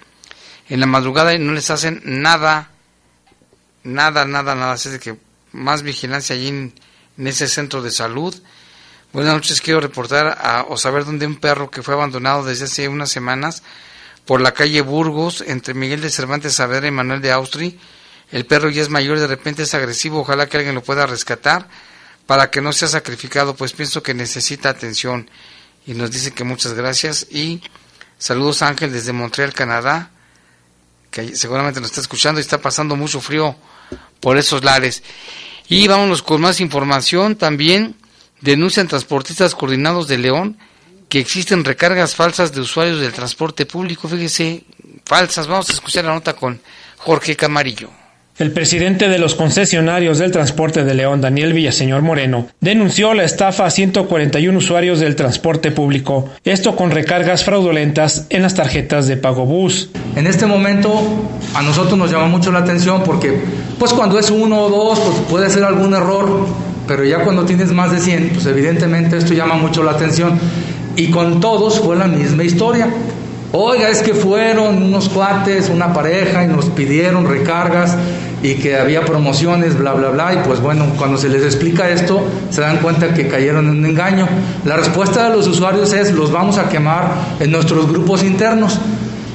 en 0.68 0.80
la 0.80 0.86
madrugada 0.86 1.34
y 1.34 1.38
no 1.38 1.52
les 1.52 1.70
hacen 1.70 2.00
nada, 2.04 2.70
nada, 3.84 4.24
nada, 4.24 4.54
nada. 4.54 4.72
Así 4.72 4.90
de 4.90 4.98
que 4.98 5.16
más 5.52 5.82
vigilancia 5.82 6.34
allí 6.34 6.48
en, 6.48 6.74
ese 7.18 7.48
centro 7.48 7.82
de 7.82 7.90
salud. 7.90 8.34
Buenas 9.12 9.34
noches, 9.34 9.62
quiero 9.62 9.80
reportar 9.80 10.38
a, 10.40 10.66
o 10.68 10.76
saber 10.76 11.04
dónde 11.04 11.26
un 11.26 11.36
perro 11.36 11.70
que 11.70 11.82
fue 11.82 11.94
abandonado 11.94 12.44
desde 12.44 12.66
hace 12.66 12.88
unas 12.88 13.10
semanas 13.10 13.62
por 14.26 14.40
la 14.40 14.52
calle 14.52 14.82
Burgos, 14.82 15.42
entre 15.46 15.72
Miguel 15.72 16.02
de 16.02 16.10
Cervantes 16.10 16.54
Saavedra 16.54 16.88
y 16.88 16.90
Manuel 16.90 17.22
de 17.22 17.32
Austri. 17.32 17.78
El 18.32 18.44
perro 18.44 18.68
ya 18.68 18.82
es 18.82 18.90
mayor, 18.90 19.18
de 19.18 19.28
repente 19.28 19.62
es 19.62 19.72
agresivo, 19.72 20.20
ojalá 20.20 20.48
que 20.48 20.58
alguien 20.58 20.74
lo 20.74 20.82
pueda 20.82 21.06
rescatar 21.06 21.68
para 22.26 22.50
que 22.50 22.60
no 22.60 22.72
sea 22.72 22.88
sacrificado, 22.88 23.54
pues 23.54 23.72
pienso 23.72 24.02
que 24.02 24.12
necesita 24.12 24.68
atención. 24.68 25.30
Y 25.86 25.94
nos 25.94 26.10
dice 26.10 26.32
que 26.32 26.42
muchas 26.44 26.74
gracias 26.74 27.28
y 27.30 27.62
saludos 28.18 28.62
Ángel 28.62 28.92
desde 28.92 29.12
Montreal, 29.12 29.54
Canadá, 29.54 30.10
que 31.10 31.36
seguramente 31.36 31.80
nos 31.80 31.90
está 31.90 32.00
escuchando 32.00 32.40
y 32.40 32.42
está 32.42 32.60
pasando 32.60 32.96
mucho 32.96 33.20
frío 33.20 33.56
por 34.20 34.38
esos 34.38 34.64
lares. 34.64 35.02
Y 35.68 35.88
vámonos 35.88 36.22
con 36.22 36.40
más 36.40 36.60
información 36.60 37.36
también. 37.36 37.96
Denuncian 38.40 38.88
transportistas 38.88 39.54
coordinados 39.54 40.08
de 40.08 40.18
León 40.18 40.58
que 41.08 41.18
existen 41.20 41.64
recargas 41.64 42.14
falsas 42.14 42.52
de 42.52 42.60
usuarios 42.60 43.00
del 43.00 43.12
transporte 43.12 43.66
público. 43.66 44.08
Fíjese, 44.08 44.64
falsas. 45.04 45.46
Vamos 45.46 45.70
a 45.70 45.72
escuchar 45.72 46.04
la 46.04 46.14
nota 46.14 46.34
con 46.34 46.60
Jorge 46.98 47.36
Camarillo. 47.36 47.90
El 48.38 48.50
presidente 48.50 49.08
de 49.08 49.18
los 49.18 49.34
concesionarios 49.34 50.18
del 50.18 50.30
transporte 50.30 50.84
de 50.84 50.92
León, 50.92 51.22
Daniel 51.22 51.54
Villaseñor 51.54 52.02
Moreno, 52.02 52.48
denunció 52.60 53.14
la 53.14 53.24
estafa 53.24 53.64
a 53.64 53.70
141 53.70 54.58
usuarios 54.58 55.00
del 55.00 55.16
transporte 55.16 55.70
público, 55.70 56.28
esto 56.44 56.76
con 56.76 56.90
recargas 56.90 57.44
fraudulentas 57.44 58.26
en 58.28 58.42
las 58.42 58.54
tarjetas 58.54 59.06
de 59.06 59.16
pago 59.16 59.46
bus. 59.46 59.88
En 60.16 60.26
este 60.26 60.44
momento 60.44 61.00
a 61.54 61.62
nosotros 61.62 61.96
nos 61.96 62.10
llama 62.10 62.26
mucho 62.26 62.52
la 62.52 62.58
atención 62.58 63.02
porque 63.04 63.40
pues 63.78 63.94
cuando 63.94 64.18
es 64.18 64.28
uno 64.30 64.64
o 64.64 64.68
dos 64.68 65.00
pues 65.00 65.16
puede 65.30 65.48
ser 65.48 65.64
algún 65.64 65.94
error, 65.94 66.46
pero 66.86 67.04
ya 67.06 67.24
cuando 67.24 67.46
tienes 67.46 67.72
más 67.72 67.90
de 67.90 68.00
100 68.00 68.32
pues 68.34 68.44
evidentemente 68.44 69.16
esto 69.16 69.32
llama 69.32 69.54
mucho 69.54 69.82
la 69.82 69.92
atención 69.92 70.38
y 70.94 71.08
con 71.08 71.40
todos 71.40 71.80
fue 71.80 71.96
la 71.96 72.06
misma 72.06 72.44
historia. 72.44 72.86
Oiga, 73.58 73.88
es 73.88 74.02
que 74.02 74.12
fueron 74.12 74.82
unos 74.82 75.08
cuates, 75.08 75.70
una 75.70 75.90
pareja 75.94 76.44
y 76.44 76.46
nos 76.46 76.66
pidieron 76.66 77.26
recargas 77.26 77.96
y 78.42 78.56
que 78.56 78.76
había 78.76 79.00
promociones, 79.06 79.78
bla, 79.78 79.94
bla, 79.94 80.10
bla. 80.10 80.34
Y 80.34 80.46
pues 80.46 80.60
bueno, 80.60 80.84
cuando 80.98 81.16
se 81.16 81.30
les 81.30 81.42
explica 81.42 81.88
esto, 81.88 82.22
se 82.50 82.60
dan 82.60 82.76
cuenta 82.80 83.14
que 83.14 83.28
cayeron 83.28 83.64
en 83.70 83.78
un 83.78 83.86
engaño. 83.86 84.28
La 84.66 84.76
respuesta 84.76 85.30
de 85.30 85.34
los 85.34 85.46
usuarios 85.46 85.94
es, 85.94 86.12
los 86.12 86.30
vamos 86.30 86.58
a 86.58 86.68
quemar 86.68 87.10
en 87.40 87.50
nuestros 87.50 87.88
grupos 87.88 88.22
internos. 88.22 88.78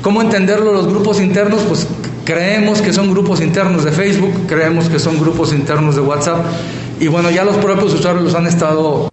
¿Cómo 0.03 0.21
entenderlo 0.21 0.71
los 0.71 0.85
grupos 0.85 1.19
internos? 1.19 1.63
Pues 1.67 1.87
creemos 2.23 2.83
que 2.83 2.93
son 2.93 3.09
grupos 3.09 3.41
internos 3.41 3.83
de 3.85 3.91
Facebook, 3.91 4.45
creemos 4.47 4.87
que 4.87 4.99
son 4.99 5.19
grupos 5.19 5.51
internos 5.51 5.95
de 5.95 6.01
WhatsApp. 6.01 6.45
Y 6.99 7.07
bueno, 7.07 7.31
ya 7.31 7.43
los 7.43 7.57
propios 7.57 7.95
usuarios 7.95 8.23
los 8.23 8.35
han 8.35 8.45
estado 8.45 9.10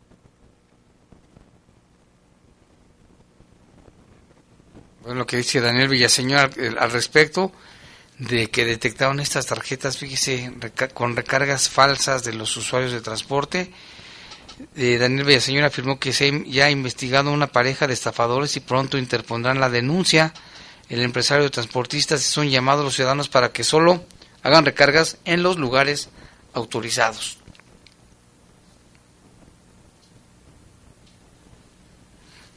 lo 5.16 5.26
que 5.26 5.36
dice 5.36 5.60
Daniel 5.60 5.88
Villaseñor 5.88 6.50
al, 6.58 6.78
al 6.78 6.90
respecto 6.90 7.52
de 8.18 8.50
que 8.50 8.64
detectaron 8.64 9.20
estas 9.20 9.46
tarjetas, 9.46 9.96
fíjese, 9.96 10.52
con 10.92 11.14
recargas 11.14 11.68
falsas 11.68 12.24
de 12.24 12.34
los 12.34 12.56
usuarios 12.56 12.92
de 12.92 13.00
transporte. 13.00 13.72
Eh, 14.76 14.98
Daniel 14.98 15.24
Villaseñor 15.24 15.64
afirmó 15.64 16.00
que 16.00 16.12
se 16.12 16.44
ya 16.46 16.66
ha 16.66 16.70
investigado 16.70 17.30
una 17.30 17.46
pareja 17.46 17.86
de 17.86 17.94
estafadores 17.94 18.56
y 18.56 18.60
pronto 18.60 18.98
interpondrán 18.98 19.60
la 19.60 19.70
denuncia. 19.70 20.34
El 20.88 21.00
empresario 21.02 21.44
de 21.44 21.50
transportistas 21.50 22.26
hizo 22.26 22.40
un 22.40 22.50
llamado 22.50 22.80
a 22.80 22.84
los 22.84 22.94
ciudadanos 22.94 23.28
para 23.28 23.52
que 23.52 23.62
solo 23.62 24.04
hagan 24.42 24.64
recargas 24.64 25.18
en 25.24 25.44
los 25.44 25.56
lugares 25.58 26.08
autorizados. 26.54 27.38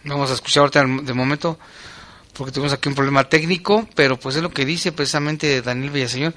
Vamos 0.03 0.31
a 0.31 0.33
escuchar 0.33 0.61
ahorita 0.61 0.83
de 1.03 1.13
momento, 1.13 1.59
porque 2.41 2.53
tenemos 2.53 2.73
aquí 2.73 2.89
un 2.89 2.95
problema 2.95 3.29
técnico, 3.29 3.87
pero 3.93 4.17
pues 4.17 4.35
es 4.35 4.41
lo 4.41 4.49
que 4.49 4.65
dice 4.65 4.91
precisamente 4.91 5.61
Daniel 5.61 5.91
Villaseñor, 5.91 6.33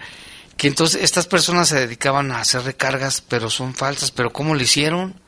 que 0.55 0.69
entonces 0.69 1.03
estas 1.03 1.27
personas 1.27 1.71
se 1.71 1.81
dedicaban 1.81 2.31
a 2.31 2.41
hacer 2.41 2.61
recargas, 2.61 3.23
pero 3.23 3.49
son 3.49 3.73
falsas, 3.73 4.11
pero 4.11 4.31
¿cómo 4.31 4.55
lo 4.55 4.61
hicieron? 4.61 5.19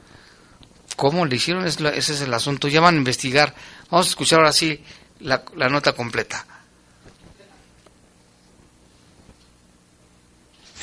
¿Cómo 0.97 1.25
lo 1.25 1.35
hicieron? 1.35 1.67
ese 1.67 1.95
es 1.95 2.21
el 2.21 2.35
asunto. 2.35 2.69
Ya 2.69 2.83
van 2.83 2.95
a 2.95 2.99
investigar. 2.99 3.55
Vamos 3.91 4.09
a 4.09 4.11
escuchar 4.11 4.41
ahora 4.41 4.53
sí 4.53 4.85
la 5.21 5.41
nota 5.71 5.95
completa. 5.95 6.45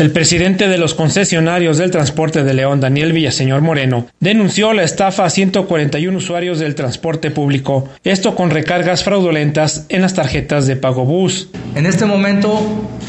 El 0.03 0.11
presidente 0.11 0.67
de 0.67 0.77
los 0.77 0.95
concesionarios 0.95 1.77
del 1.77 1.89
transporte 1.89 2.43
de 2.43 2.53
León, 2.53 2.81
Daniel 2.81 3.13
Villaseñor 3.13 3.61
Moreno, 3.61 4.07
denunció 4.19 4.73
la 4.73 4.83
estafa 4.83 5.23
a 5.23 5.29
141 5.29 6.17
usuarios 6.17 6.59
del 6.59 6.75
transporte 6.75 7.31
público, 7.31 7.87
esto 8.03 8.35
con 8.35 8.49
recargas 8.49 9.05
fraudulentas 9.05 9.85
en 9.87 10.01
las 10.01 10.13
tarjetas 10.13 10.67
de 10.67 10.75
pago 10.75 11.05
bus. 11.05 11.47
En 11.75 11.85
este 11.85 12.05
momento 12.05 12.59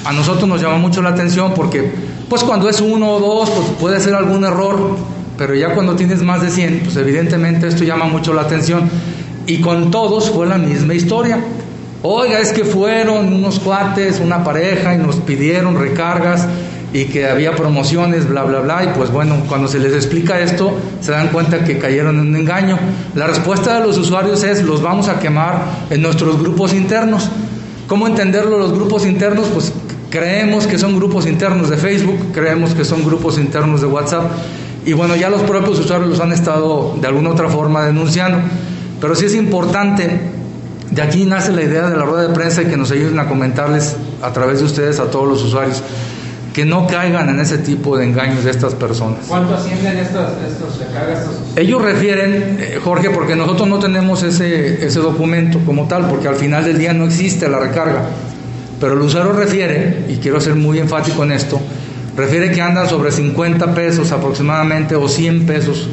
a 0.04 0.12
nosotros 0.12 0.46
nos 0.48 0.62
llama 0.62 0.76
mucho 0.76 1.02
la 1.02 1.08
atención 1.08 1.52
porque 1.54 1.90
pues 2.28 2.44
cuando 2.44 2.68
es 2.68 2.80
uno 2.80 3.14
o 3.14 3.18
dos 3.18 3.50
pues 3.50 3.66
puede 3.80 3.98
ser 3.98 4.14
algún 4.14 4.44
error, 4.44 4.96
pero 5.36 5.52
ya 5.56 5.74
cuando 5.74 5.96
tienes 5.96 6.22
más 6.22 6.42
de 6.42 6.50
100 6.50 6.82
pues 6.84 6.94
evidentemente 6.94 7.66
esto 7.66 7.82
llama 7.82 8.04
mucho 8.04 8.32
la 8.32 8.42
atención 8.42 8.88
y 9.48 9.60
con 9.60 9.90
todos 9.90 10.30
fue 10.30 10.46
la 10.46 10.58
misma 10.58 10.94
historia. 10.94 11.44
Oiga, 12.06 12.38
es 12.38 12.52
que 12.52 12.64
fueron 12.64 13.32
unos 13.32 13.58
cuates, 13.58 14.20
una 14.20 14.44
pareja 14.44 14.94
y 14.94 14.98
nos 14.98 15.16
pidieron 15.16 15.80
recargas 15.80 16.46
y 16.94 17.06
que 17.06 17.26
había 17.28 17.56
promociones, 17.56 18.28
bla, 18.28 18.44
bla, 18.44 18.60
bla, 18.60 18.84
y 18.84 18.96
pues 18.96 19.10
bueno, 19.10 19.34
cuando 19.48 19.66
se 19.66 19.80
les 19.80 19.92
explica 19.92 20.38
esto, 20.38 20.72
se 21.00 21.10
dan 21.10 21.28
cuenta 21.30 21.64
que 21.64 21.76
cayeron 21.76 22.20
en 22.20 22.28
un 22.28 22.36
engaño. 22.36 22.78
La 23.16 23.26
respuesta 23.26 23.80
de 23.80 23.84
los 23.84 23.98
usuarios 23.98 24.44
es, 24.44 24.62
los 24.62 24.80
vamos 24.80 25.08
a 25.08 25.18
quemar 25.18 25.64
en 25.90 26.00
nuestros 26.00 26.38
grupos 26.38 26.72
internos. 26.72 27.28
¿Cómo 27.88 28.06
entenderlo 28.06 28.58
los 28.58 28.72
grupos 28.72 29.04
internos? 29.06 29.48
Pues 29.52 29.72
creemos 30.08 30.68
que 30.68 30.78
son 30.78 30.94
grupos 30.94 31.26
internos 31.26 31.68
de 31.68 31.78
Facebook, 31.78 32.30
creemos 32.32 32.76
que 32.76 32.84
son 32.84 33.04
grupos 33.04 33.38
internos 33.38 33.80
de 33.80 33.88
WhatsApp, 33.88 34.30
y 34.86 34.92
bueno, 34.92 35.16
ya 35.16 35.30
los 35.30 35.42
propios 35.42 35.80
usuarios 35.80 36.08
los 36.08 36.20
han 36.20 36.30
estado 36.30 36.96
de 37.00 37.08
alguna 37.08 37.30
otra 37.30 37.48
forma 37.48 37.84
denunciando. 37.86 38.38
Pero 39.00 39.16
sí 39.16 39.26
es 39.26 39.34
importante, 39.34 40.30
de 40.92 41.02
aquí 41.02 41.24
nace 41.24 41.50
la 41.50 41.64
idea 41.64 41.90
de 41.90 41.96
la 41.96 42.04
rueda 42.04 42.28
de 42.28 42.34
prensa 42.34 42.62
y 42.62 42.66
que 42.66 42.76
nos 42.76 42.92
ayuden 42.92 43.18
a 43.18 43.26
comentarles 43.26 43.96
a 44.22 44.32
través 44.32 44.60
de 44.60 44.66
ustedes 44.66 45.00
a 45.00 45.10
todos 45.10 45.26
los 45.26 45.42
usuarios 45.42 45.82
que 46.54 46.64
no 46.64 46.86
caigan 46.86 47.28
en 47.28 47.40
ese 47.40 47.58
tipo 47.58 47.98
de 47.98 48.04
engaños 48.04 48.44
de 48.44 48.52
estas 48.52 48.74
personas. 48.76 49.24
¿Cuánto 49.26 49.56
ascienden 49.56 49.98
estos 49.98 50.78
recargas? 50.78 51.26
Ellos 51.56 51.82
refieren, 51.82 52.58
eh, 52.60 52.78
Jorge, 52.82 53.10
porque 53.10 53.34
nosotros 53.34 53.66
no 53.66 53.80
tenemos 53.80 54.22
ese, 54.22 54.86
ese 54.86 55.00
documento 55.00 55.58
como 55.66 55.88
tal, 55.88 56.08
porque 56.08 56.28
al 56.28 56.36
final 56.36 56.64
del 56.64 56.78
día 56.78 56.94
no 56.94 57.06
existe 57.06 57.48
la 57.48 57.58
recarga. 57.58 58.04
Pero 58.78 58.92
el 58.92 59.00
usuario 59.00 59.32
refiere, 59.32 60.04
y 60.08 60.18
quiero 60.18 60.40
ser 60.40 60.54
muy 60.54 60.78
enfático 60.78 61.24
en 61.24 61.32
esto, 61.32 61.60
refiere 62.16 62.52
que 62.52 62.62
andan 62.62 62.88
sobre 62.88 63.10
50 63.10 63.74
pesos 63.74 64.12
aproximadamente 64.12 64.94
o 64.94 65.08
100 65.08 65.46
pesos 65.46 65.88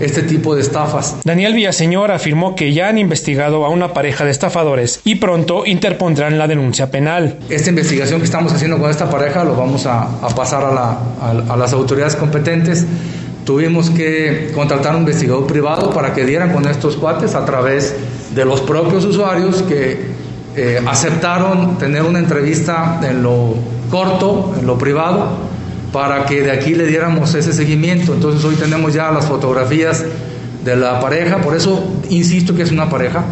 este 0.00 0.22
tipo 0.22 0.54
de 0.54 0.62
estafas. 0.62 1.16
Daniel 1.24 1.54
Villaseñor 1.54 2.10
afirmó 2.10 2.54
que 2.54 2.72
ya 2.72 2.88
han 2.88 2.98
investigado 2.98 3.64
a 3.64 3.70
una 3.70 3.92
pareja 3.92 4.24
de 4.24 4.30
estafadores 4.30 5.00
y 5.04 5.16
pronto 5.16 5.64
interpondrán 5.66 6.38
la 6.38 6.46
denuncia 6.46 6.90
penal. 6.90 7.38
Esta 7.48 7.70
investigación 7.70 8.20
que 8.20 8.26
estamos 8.26 8.52
haciendo 8.52 8.78
con 8.78 8.90
esta 8.90 9.08
pareja 9.08 9.44
lo 9.44 9.56
vamos 9.56 9.86
a, 9.86 10.08
pasar 10.34 10.64
a, 10.64 10.72
la, 10.72 10.98
a, 11.48 11.56
las 11.56 11.72
autoridades 11.72 12.16
competentes. 12.16 12.86
Tuvimos 13.44 13.90
que 13.90 14.50
contratar 14.54 14.94
un 14.94 15.02
investigador 15.02 15.46
privado 15.46 15.90
para 15.90 16.12
que 16.12 16.24
dieran 16.24 16.52
con 16.52 16.66
estos 16.66 16.96
cuates 16.96 17.34
a 17.34 17.44
través 17.44 17.94
de 18.34 18.44
los 18.44 18.60
propios 18.60 19.04
usuarios 19.04 19.62
que 19.62 20.16
eh, 20.56 20.80
aceptaron 20.86 21.78
tener 21.78 22.02
una 22.02 22.18
entrevista 22.18 23.00
en 23.02 23.22
lo 23.22 23.54
corto, 23.90 24.54
en 24.58 24.66
lo 24.66 24.76
privado, 24.76 25.28
para 25.96 26.26
que 26.26 26.42
de 26.42 26.50
aquí 26.50 26.74
le 26.74 26.84
diéramos 26.84 27.34
ese 27.34 27.54
seguimiento. 27.54 28.12
Entonces 28.12 28.44
hoy 28.44 28.56
tenemos 28.56 28.92
ya 28.92 29.10
las 29.10 29.24
fotografías 29.24 30.04
de 30.62 30.76
la 30.76 31.00
pareja, 31.00 31.38
por 31.38 31.56
eso 31.56 31.90
insisto 32.10 32.54
que 32.54 32.64
es 32.64 32.70
una 32.70 32.90
pareja, 32.90 33.24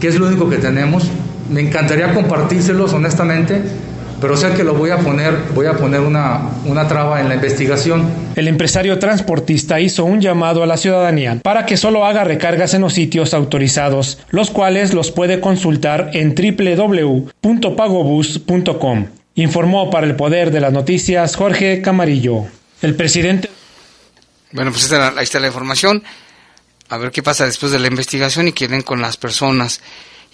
que 0.00 0.08
es 0.08 0.18
lo 0.18 0.26
único 0.26 0.48
que 0.48 0.56
tenemos. 0.56 1.04
Me 1.50 1.60
encantaría 1.60 2.14
compartírselos 2.14 2.94
honestamente, 2.94 3.60
pero 4.18 4.34
sé 4.34 4.52
que 4.52 4.64
lo 4.64 4.72
voy 4.72 4.92
a 4.92 4.96
poner, 4.96 5.34
voy 5.54 5.66
a 5.66 5.74
poner 5.74 6.00
una, 6.00 6.48
una 6.64 6.88
traba 6.88 7.20
en 7.20 7.28
la 7.28 7.34
investigación. 7.34 8.06
El 8.34 8.48
empresario 8.48 8.98
transportista 8.98 9.78
hizo 9.78 10.06
un 10.06 10.22
llamado 10.22 10.62
a 10.62 10.66
la 10.66 10.78
ciudadanía 10.78 11.38
para 11.42 11.66
que 11.66 11.76
solo 11.76 12.06
haga 12.06 12.24
recargas 12.24 12.72
en 12.72 12.80
los 12.80 12.94
sitios 12.94 13.34
autorizados, 13.34 14.20
los 14.30 14.50
cuales 14.50 14.94
los 14.94 15.10
puede 15.10 15.38
consultar 15.38 16.12
en 16.14 16.34
www.pagobus.com. 16.34 19.04
Informó 19.36 19.90
para 19.90 20.06
el 20.06 20.14
Poder 20.14 20.50
de 20.50 20.60
las 20.60 20.72
Noticias 20.72 21.34
Jorge 21.34 21.82
Camarillo. 21.82 22.44
El 22.82 22.94
presidente. 22.94 23.50
Bueno, 24.52 24.70
pues 24.70 24.92
ahí 24.92 25.24
está 25.24 25.40
la 25.40 25.48
información. 25.48 26.04
A 26.88 26.98
ver 26.98 27.10
qué 27.10 27.22
pasa 27.22 27.44
después 27.44 27.72
de 27.72 27.80
la 27.80 27.88
investigación 27.88 28.46
y 28.46 28.52
qué 28.52 28.82
con 28.84 29.00
las 29.00 29.16
personas. 29.16 29.80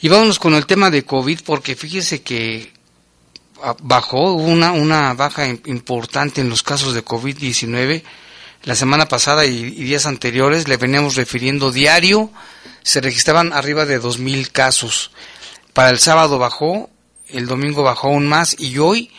Y 0.03 0.09
vámonos 0.09 0.39
con 0.39 0.55
el 0.55 0.67
tema 0.67 0.91
de 0.91 1.05
COVID, 1.05 1.41
porque 1.45 1.77
fíjese 1.77 2.23
que 2.23 2.73
bajó 3.83 4.35
una, 4.35 4.73
una 4.73 5.15
baja 5.15 5.47
importante 5.47 6.41
en 6.41 6.51
los 6.51 6.63
casos 6.63 6.95
de 6.95 7.05
COVID-19. 7.05 8.03
La 8.65 8.75
semana 8.75 9.07
pasada 9.09 9.47
y, 9.47 9.57
y, 9.57 9.85
días 9.85 10.05
anteriores 10.05 10.69
le 10.69 10.77
veníamos 10.77 11.17
refiriendo 11.17 11.73
diario, 11.73 12.31
se 12.83 13.01
registraban 13.01 13.53
arriba 13.55 13.87
de 13.87 14.01
2.000 14.01 14.51
casos. 14.51 15.13
Para 15.73 15.91
el 15.91 15.99
sábado 15.99 16.39
bajó 16.39 16.91
el 17.33 17.47
domingo 17.47 17.83
bajó 17.83 18.09
aún 18.09 18.29
más 18.29 18.57
y 18.59 18.79
hoy 18.79 19.11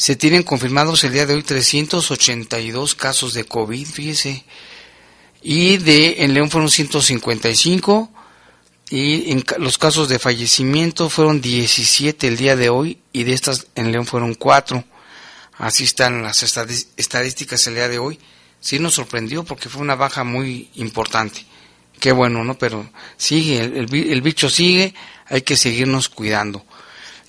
se 0.00 0.16
tienen 0.16 0.42
confirmados 0.42 1.04
el 1.04 1.12
día 1.12 1.26
de 1.26 1.34
hoy 1.34 1.42
382 1.42 2.94
casos 2.94 3.34
de 3.34 3.44
COVID, 3.44 3.86
fíjese. 3.86 4.44
Y 5.42 5.76
de 5.76 6.24
en 6.24 6.32
León 6.32 6.50
fueron 6.50 6.70
155 6.70 8.10
y 8.88 9.30
en 9.30 9.44
los 9.58 9.76
casos 9.76 10.08
de 10.08 10.18
fallecimiento 10.18 11.10
fueron 11.10 11.40
17 11.40 12.28
el 12.28 12.36
día 12.38 12.56
de 12.56 12.70
hoy 12.70 12.98
y 13.12 13.24
de 13.24 13.34
estas 13.34 13.66
en 13.74 13.92
León 13.92 14.06
fueron 14.06 14.34
4. 14.34 14.82
Así 15.58 15.84
están 15.84 16.22
las 16.22 16.42
estadísticas 16.42 17.66
el 17.66 17.74
día 17.74 17.88
de 17.88 17.98
hoy. 17.98 18.18
Sí 18.58 18.78
nos 18.78 18.94
sorprendió 18.94 19.44
porque 19.44 19.68
fue 19.68 19.82
una 19.82 19.96
baja 19.96 20.24
muy 20.24 20.70
importante. 20.76 21.44
Qué 22.00 22.12
bueno, 22.12 22.42
¿no? 22.42 22.56
Pero 22.56 22.90
sigue, 23.18 23.60
el, 23.60 23.94
el 23.94 24.22
bicho 24.22 24.48
sigue, 24.48 24.94
hay 25.26 25.42
que 25.42 25.58
seguirnos 25.58 26.08
cuidando. 26.08 26.64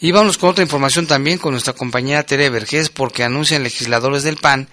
Y 0.03 0.11
vamos 0.11 0.39
con 0.39 0.49
otra 0.49 0.63
información 0.63 1.05
también 1.05 1.37
con 1.37 1.51
nuestra 1.51 1.73
compañera 1.73 2.23
Tere 2.23 2.49
Vergés, 2.49 2.89
porque 2.89 3.23
anuncian 3.23 3.61
legisladores 3.61 4.23
del 4.23 4.37
PAN 4.37 4.67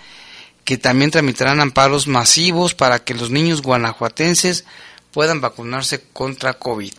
que 0.64 0.78
también 0.78 1.10
tramitarán 1.10 1.60
amparos 1.60 2.06
masivos 2.06 2.74
para 2.74 3.04
que 3.04 3.12
los 3.12 3.30
niños 3.30 3.60
guanajuatenses 3.60 4.64
puedan 5.12 5.42
vacunarse 5.42 6.02
contra 6.14 6.54
COVID. 6.54 6.94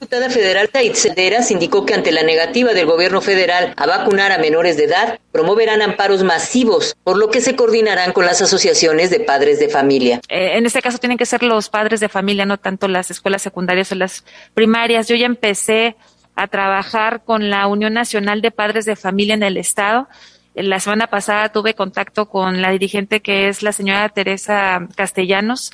Diputada 0.00 0.30
federal 0.30 0.70
Cederas 0.94 1.50
indicó 1.50 1.84
que 1.84 1.92
ante 1.92 2.10
la 2.10 2.22
negativa 2.22 2.72
del 2.72 2.86
gobierno 2.86 3.20
federal 3.20 3.74
a 3.76 3.86
vacunar 3.86 4.32
a 4.32 4.38
menores 4.38 4.78
de 4.78 4.84
edad, 4.84 5.20
promoverán 5.30 5.82
amparos 5.82 6.22
masivos, 6.22 6.96
por 7.04 7.18
lo 7.18 7.28
que 7.30 7.42
se 7.42 7.54
coordinarán 7.54 8.12
con 8.12 8.24
las 8.24 8.40
asociaciones 8.40 9.10
de 9.10 9.20
padres 9.20 9.60
de 9.60 9.68
familia. 9.68 10.22
Eh, 10.30 10.56
en 10.56 10.64
este 10.64 10.80
caso 10.80 10.96
tienen 10.96 11.18
que 11.18 11.26
ser 11.26 11.42
los 11.42 11.68
padres 11.68 12.00
de 12.00 12.08
familia, 12.08 12.46
no 12.46 12.56
tanto 12.56 12.88
las 12.88 13.10
escuelas 13.10 13.42
secundarias 13.42 13.92
o 13.92 13.94
las 13.94 14.24
primarias. 14.54 15.06
Yo 15.06 15.16
ya 15.16 15.26
empecé 15.26 15.96
a 16.34 16.46
trabajar 16.46 17.22
con 17.22 17.50
la 17.50 17.66
Unión 17.66 17.92
Nacional 17.92 18.40
de 18.40 18.50
Padres 18.50 18.86
de 18.86 18.96
Familia 18.96 19.34
en 19.34 19.42
el 19.42 19.58
Estado. 19.58 20.08
La 20.54 20.80
semana 20.80 21.08
pasada 21.08 21.50
tuve 21.50 21.74
contacto 21.74 22.26
con 22.30 22.62
la 22.62 22.70
dirigente 22.70 23.20
que 23.20 23.48
es 23.48 23.62
la 23.62 23.72
señora 23.72 24.08
Teresa 24.08 24.88
Castellanos 24.96 25.72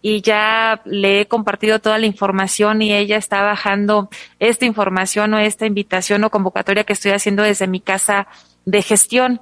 y 0.00 0.22
ya 0.22 0.80
le 0.84 1.20
he 1.20 1.26
compartido 1.26 1.80
toda 1.80 1.98
la 1.98 2.06
información 2.06 2.82
y 2.82 2.92
ella 2.92 3.16
está 3.16 3.42
bajando 3.42 4.08
esta 4.38 4.64
información 4.64 5.34
o 5.34 5.38
esta 5.38 5.66
invitación 5.66 6.24
o 6.24 6.30
convocatoria 6.30 6.84
que 6.84 6.92
estoy 6.92 7.12
haciendo 7.12 7.42
desde 7.42 7.66
mi 7.66 7.80
casa 7.80 8.28
de 8.64 8.82
gestión. 8.82 9.40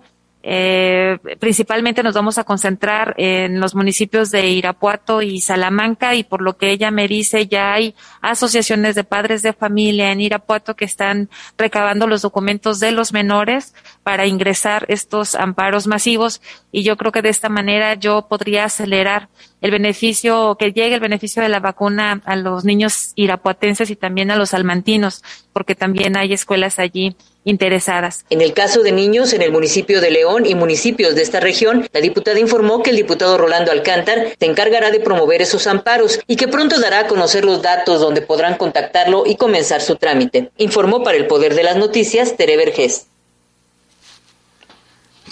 Eh, 0.48 1.18
principalmente 1.40 2.04
nos 2.04 2.14
vamos 2.14 2.38
a 2.38 2.44
concentrar 2.44 3.16
en 3.18 3.58
los 3.58 3.74
municipios 3.74 4.30
de 4.30 4.48
Irapuato 4.48 5.20
y 5.20 5.40
Salamanca 5.40 6.14
y 6.14 6.22
por 6.22 6.40
lo 6.40 6.56
que 6.56 6.70
ella 6.70 6.92
me 6.92 7.08
dice 7.08 7.48
ya 7.48 7.72
hay 7.72 7.96
asociaciones 8.20 8.94
de 8.94 9.02
padres 9.02 9.42
de 9.42 9.52
familia 9.52 10.12
en 10.12 10.20
Irapuato 10.20 10.76
que 10.76 10.84
están 10.84 11.30
recabando 11.58 12.06
los 12.06 12.22
documentos 12.22 12.78
de 12.78 12.92
los 12.92 13.12
menores 13.12 13.74
para 14.04 14.28
ingresar 14.28 14.86
estos 14.86 15.34
amparos 15.34 15.88
masivos 15.88 16.40
y 16.70 16.84
yo 16.84 16.96
creo 16.96 17.10
que 17.10 17.22
de 17.22 17.30
esta 17.30 17.48
manera 17.48 17.94
yo 17.94 18.28
podría 18.28 18.66
acelerar 18.66 19.28
el 19.60 19.72
beneficio, 19.72 20.56
que 20.56 20.72
llegue 20.72 20.94
el 20.94 21.00
beneficio 21.00 21.42
de 21.42 21.48
la 21.48 21.58
vacuna 21.58 22.22
a 22.24 22.36
los 22.36 22.64
niños 22.64 23.10
irapuatenses 23.16 23.90
y 23.90 23.96
también 23.96 24.30
a 24.30 24.36
los 24.36 24.54
almantinos, 24.54 25.24
porque 25.52 25.74
también 25.74 26.16
hay 26.16 26.32
escuelas 26.32 26.78
allí 26.78 27.16
interesadas. 27.46 28.26
En 28.28 28.42
el 28.42 28.52
caso 28.52 28.82
de 28.82 28.92
niños 28.92 29.32
en 29.32 29.40
el 29.40 29.52
municipio 29.52 30.00
de 30.00 30.10
León 30.10 30.44
y 30.44 30.54
municipios 30.54 31.14
de 31.14 31.22
esta 31.22 31.40
región, 31.40 31.88
la 31.92 32.00
diputada 32.00 32.38
informó 32.40 32.82
que 32.82 32.90
el 32.90 32.96
diputado 32.96 33.38
Rolando 33.38 33.70
Alcántar 33.70 34.34
se 34.38 34.46
encargará 34.46 34.90
de 34.90 35.00
promover 35.00 35.40
esos 35.40 35.66
amparos 35.68 36.18
y 36.26 36.36
que 36.36 36.48
pronto 36.48 36.78
dará 36.80 37.00
a 37.00 37.06
conocer 37.06 37.44
los 37.44 37.62
datos 37.62 38.00
donde 38.00 38.20
podrán 38.20 38.56
contactarlo 38.56 39.22
y 39.24 39.36
comenzar 39.36 39.80
su 39.80 39.94
trámite. 39.94 40.50
Informó 40.58 41.04
para 41.04 41.16
el 41.16 41.28
Poder 41.28 41.54
de 41.54 41.62
las 41.62 41.76
Noticias 41.76 42.36
Tere 42.36 42.56
Vergés. 42.56 43.06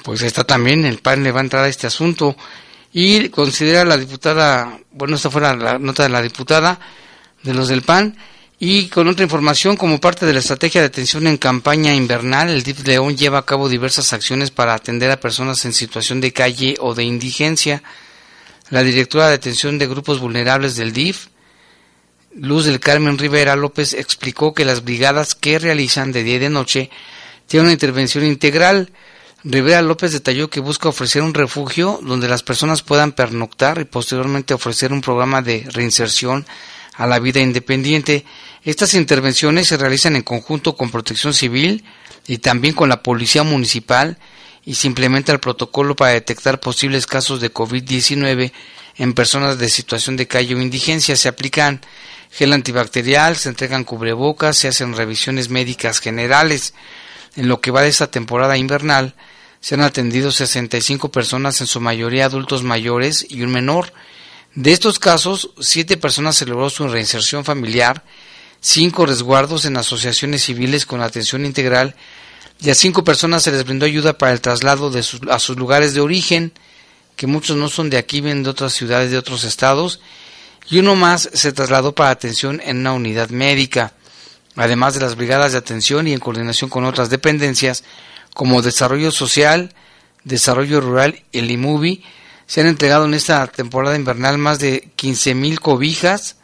Pues 0.05 0.23
está 0.23 0.45
también, 0.45 0.85
el 0.85 0.99
PAN 0.99 1.25
le 1.25 1.33
va 1.33 1.41
a 1.41 1.43
entrar 1.43 1.65
a 1.65 1.69
este 1.69 1.89
asunto 1.89 2.37
y 2.93 3.29
considera 3.31 3.85
la 3.85 3.97
diputada, 3.97 4.79
bueno, 4.93 5.17
esta 5.17 5.31
fue 5.31 5.41
la 5.41 5.79
nota 5.81 6.05
de 6.05 6.11
la 6.11 6.23
diputada 6.23 6.79
de 7.43 7.55
los 7.55 7.67
del 7.67 7.83
PAN, 7.83 8.17
y 8.59 8.89
con 8.89 9.09
otra 9.09 9.25
información, 9.25 9.77
como 9.77 10.01
parte 10.01 10.27
de 10.27 10.33
la 10.33 10.39
estrategia 10.39 10.81
de 10.81 10.87
atención 10.87 11.27
en 11.27 11.39
campaña 11.39 11.93
invernal, 11.95 12.49
el 12.49 12.63
DIF 12.63 12.87
León 12.87 13.17
lleva 13.17 13.39
a 13.39 13.47
cabo 13.47 13.69
diversas 13.69 14.13
acciones 14.13 14.51
para 14.51 14.75
atender 14.75 15.11
a 15.11 15.21
personas 15.21 15.65
en 15.65 15.73
situación 15.73 16.21
de 16.21 16.33
calle 16.33 16.77
o 16.79 16.95
de 16.95 17.03
indigencia. 17.03 17.83
La 18.71 18.83
directora 18.85 19.29
de 19.29 19.35
atención 19.35 19.79
de 19.79 19.89
grupos 19.89 20.21
vulnerables 20.21 20.77
del 20.77 20.93
DIF, 20.93 21.27
Luz 22.37 22.65
del 22.65 22.81
Carmen 22.81 23.19
Rivera 23.19 23.57
López, 23.57 23.93
explicó 23.93 24.55
que 24.55 24.65
las 24.65 24.85
brigadas 24.85 25.35
que 25.35 25.59
realizan 25.59 26.13
de 26.13 26.23
día 26.23 26.37
y 26.37 26.41
de 26.41 26.51
noche 26.51 26.91
tienen 27.47 27.67
una 27.67 27.73
intervención 27.73 28.25
integral. 28.25 28.93
Rivera 29.43 29.83
López 29.83 30.13
detalló 30.13 30.49
que 30.49 30.61
busca 30.61 30.89
ofrecer 30.89 31.23
un 31.23 31.35
refugio 31.35 32.01
donde 32.03 32.29
las 32.29 32.43
personas 32.43 32.83
puedan 32.83 33.13
pernoctar 33.13 33.81
y 33.81 33.85
posteriormente 33.85 34.55
ofrecer 34.55 34.93
un 34.93 35.01
programa 35.01 35.43
de 35.43 35.67
reinserción 35.71 36.47
a 36.97 37.07
la 37.07 37.19
vida 37.19 37.41
independiente. 37.41 38.25
Estas 38.63 38.95
intervenciones 38.95 39.69
se 39.69 39.77
realizan 39.77 40.17
en 40.17 40.23
conjunto 40.23 40.77
con 40.77 40.91
Protección 40.91 41.35
Civil 41.35 41.85
y 42.27 42.39
también 42.39 42.75
con 42.75 42.89
la 42.89 43.03
Policía 43.03 43.43
Municipal 43.43 44.19
y 44.65 44.75
se 44.75 44.87
implementa 44.87 45.33
el 45.33 45.41
protocolo 45.41 45.95
para 45.95 46.13
detectar 46.13 46.61
posibles 46.61 47.07
casos 47.07 47.41
de 47.41 47.53
COVID-19 47.53 48.53
en 48.97 49.13
personas 49.13 49.59
de 49.59 49.69
situación 49.69 50.17
de 50.17 50.27
calle 50.27 50.55
o 50.55 50.61
indigencia. 50.61 51.17
Se 51.17 51.29
aplican 51.29 51.81
gel 52.31 52.53
antibacterial, 52.53 53.37
se 53.37 53.51
entregan 53.51 53.85
cubrebocas, 53.85 54.57
se 54.57 54.69
hacen 54.69 54.97
revisiones 54.97 55.51
médicas 55.51 56.01
generales. 56.01 56.75
En 57.37 57.49
lo 57.49 57.61
que 57.61 57.71
va 57.71 57.83
de 57.83 57.89
esta 57.89 58.11
temporada 58.11 58.57
invernal, 58.57 59.15
se 59.61 59.75
han 59.75 59.81
atendido 59.81 60.31
65 60.31 61.11
personas, 61.11 61.61
en 61.61 61.67
su 61.67 61.81
mayoría 61.81 62.27
adultos 62.27 62.63
mayores 62.63 63.27
y 63.29 63.43
un 63.43 63.51
menor, 63.51 63.93
de 64.55 64.73
estos 64.73 64.99
casos, 64.99 65.51
siete 65.61 65.97
personas 65.97 66.37
se 66.37 66.47
logró 66.47 66.71
su 66.71 66.87
reinserción 66.87 67.45
familiar, 67.45 68.05
cinco 68.61 69.05
resguardos 69.05 69.65
en 69.65 69.77
asociaciones 69.77 70.43
civiles 70.43 70.87
con 70.87 71.03
atención 71.03 71.45
integral 71.45 71.97
y 72.61 72.71
a 72.71 72.75
cinco 72.75 73.03
personas 73.03 73.43
se 73.43 73.51
les 73.51 73.65
brindó 73.65 73.85
ayuda 73.85 74.17
para 74.17 74.33
el 74.33 74.41
traslado 74.41 74.91
de 74.91 75.01
a 75.01 75.39
sus 75.39 75.57
lugares 75.57 75.93
de 75.93 76.01
origen, 76.01 76.53
que 77.17 77.27
muchos 77.27 77.57
no 77.57 77.69
son 77.69 77.91
de 77.91 77.99
aquí, 77.99 78.21
vienen 78.21 78.45
de 78.45 78.51
otras 78.51 78.73
ciudades 78.73 79.11
de 79.11 79.19
otros 79.19 79.45
estados, 79.45 80.01
y 80.71 80.79
uno 80.79 80.95
más 80.95 81.29
se 81.33 81.53
trasladó 81.53 81.95
para 81.95 82.11
atención 82.11 82.61
en 82.65 82.79
una 82.79 82.93
unidad 82.93 83.31
médica, 83.31 83.93
además 84.57 84.95
de 84.95 85.01
las 85.01 85.17
brigadas 85.17 85.53
de 85.53 85.59
atención 85.59 86.07
y 86.07 86.13
en 86.13 86.21
coordinación 86.21 86.71
con 86.71 86.85
otras 86.85 87.11
dependencias 87.11 87.83
como 88.35 88.63
Desarrollo 88.63 89.11
Social, 89.11 89.75
Desarrollo 90.23 90.81
Rural, 90.81 91.25
el 91.33 91.51
IMUBI, 91.51 92.03
se 92.47 92.61
han 92.61 92.67
entregado 92.67 93.05
en 93.07 93.15
esta 93.15 93.47
temporada 93.47 93.97
invernal 93.97 94.39
más 94.39 94.59
de 94.59 94.91
15.000 94.97 95.59
cobijas, 95.61 96.37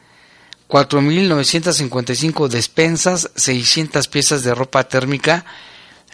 4.955 0.69 2.49
despensas, 2.49 3.31
600 3.35 4.09
piezas 4.09 4.45
de 4.45 4.55
ropa 4.55 4.85
térmica, 4.85 5.45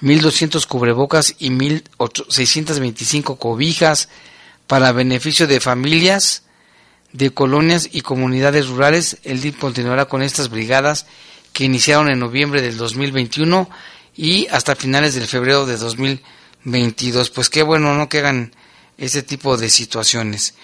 1.200 0.01 0.67
cubrebocas 0.67 1.35
y 1.39 1.51
1.625 1.51 3.39
cobijas 3.39 4.09
para 4.67 4.93
beneficio 4.93 5.47
de 5.47 5.61
familias, 5.61 6.43
de 7.13 7.31
colonias 7.31 7.89
y 7.93 8.01
comunidades 8.01 8.67
rurales. 8.69 9.19
El 9.25 9.41
DIP 9.41 9.59
continuará 9.59 10.07
con 10.07 10.23
estas 10.23 10.51
brigadas 10.51 11.07
que 11.53 11.65
iniciaron 11.65 12.09
en 12.09 12.19
noviembre 12.19 12.61
del 12.63 12.77
2021 12.77 13.71
y 14.17 14.47
hasta 14.49 14.75
finales 14.77 15.15
del 15.15 15.27
febrero 15.27 15.67
de 15.67 15.77
2022. 15.77 17.31
Pues 17.31 17.51
qué 17.51 17.63
bueno, 17.63 17.95
¿no? 17.95 18.09
Que 18.09 18.19
hagan 18.19 18.53
ese 18.99 19.23
tipo 19.23 19.57
de 19.57 19.71
situaciones. 19.71 20.55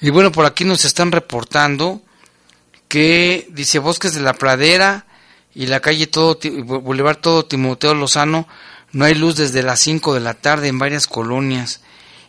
Y 0.00 0.10
bueno, 0.10 0.32
por 0.32 0.44
aquí 0.46 0.64
nos 0.64 0.84
están 0.84 1.12
reportando 1.12 2.02
que 2.88 3.48
dice 3.50 3.78
Bosques 3.78 4.14
de 4.14 4.20
la 4.20 4.34
Pradera 4.34 5.06
y 5.54 5.66
la 5.66 5.80
calle 5.80 6.06
todo 6.06 6.38
Boulevard 6.64 7.16
todo 7.16 7.46
Timoteo 7.46 7.94
Lozano 7.94 8.46
no 8.92 9.04
hay 9.04 9.14
luz 9.14 9.36
desde 9.36 9.62
las 9.62 9.80
5 9.80 10.14
de 10.14 10.20
la 10.20 10.34
tarde 10.34 10.68
en 10.68 10.78
varias 10.78 11.06
colonias 11.06 11.80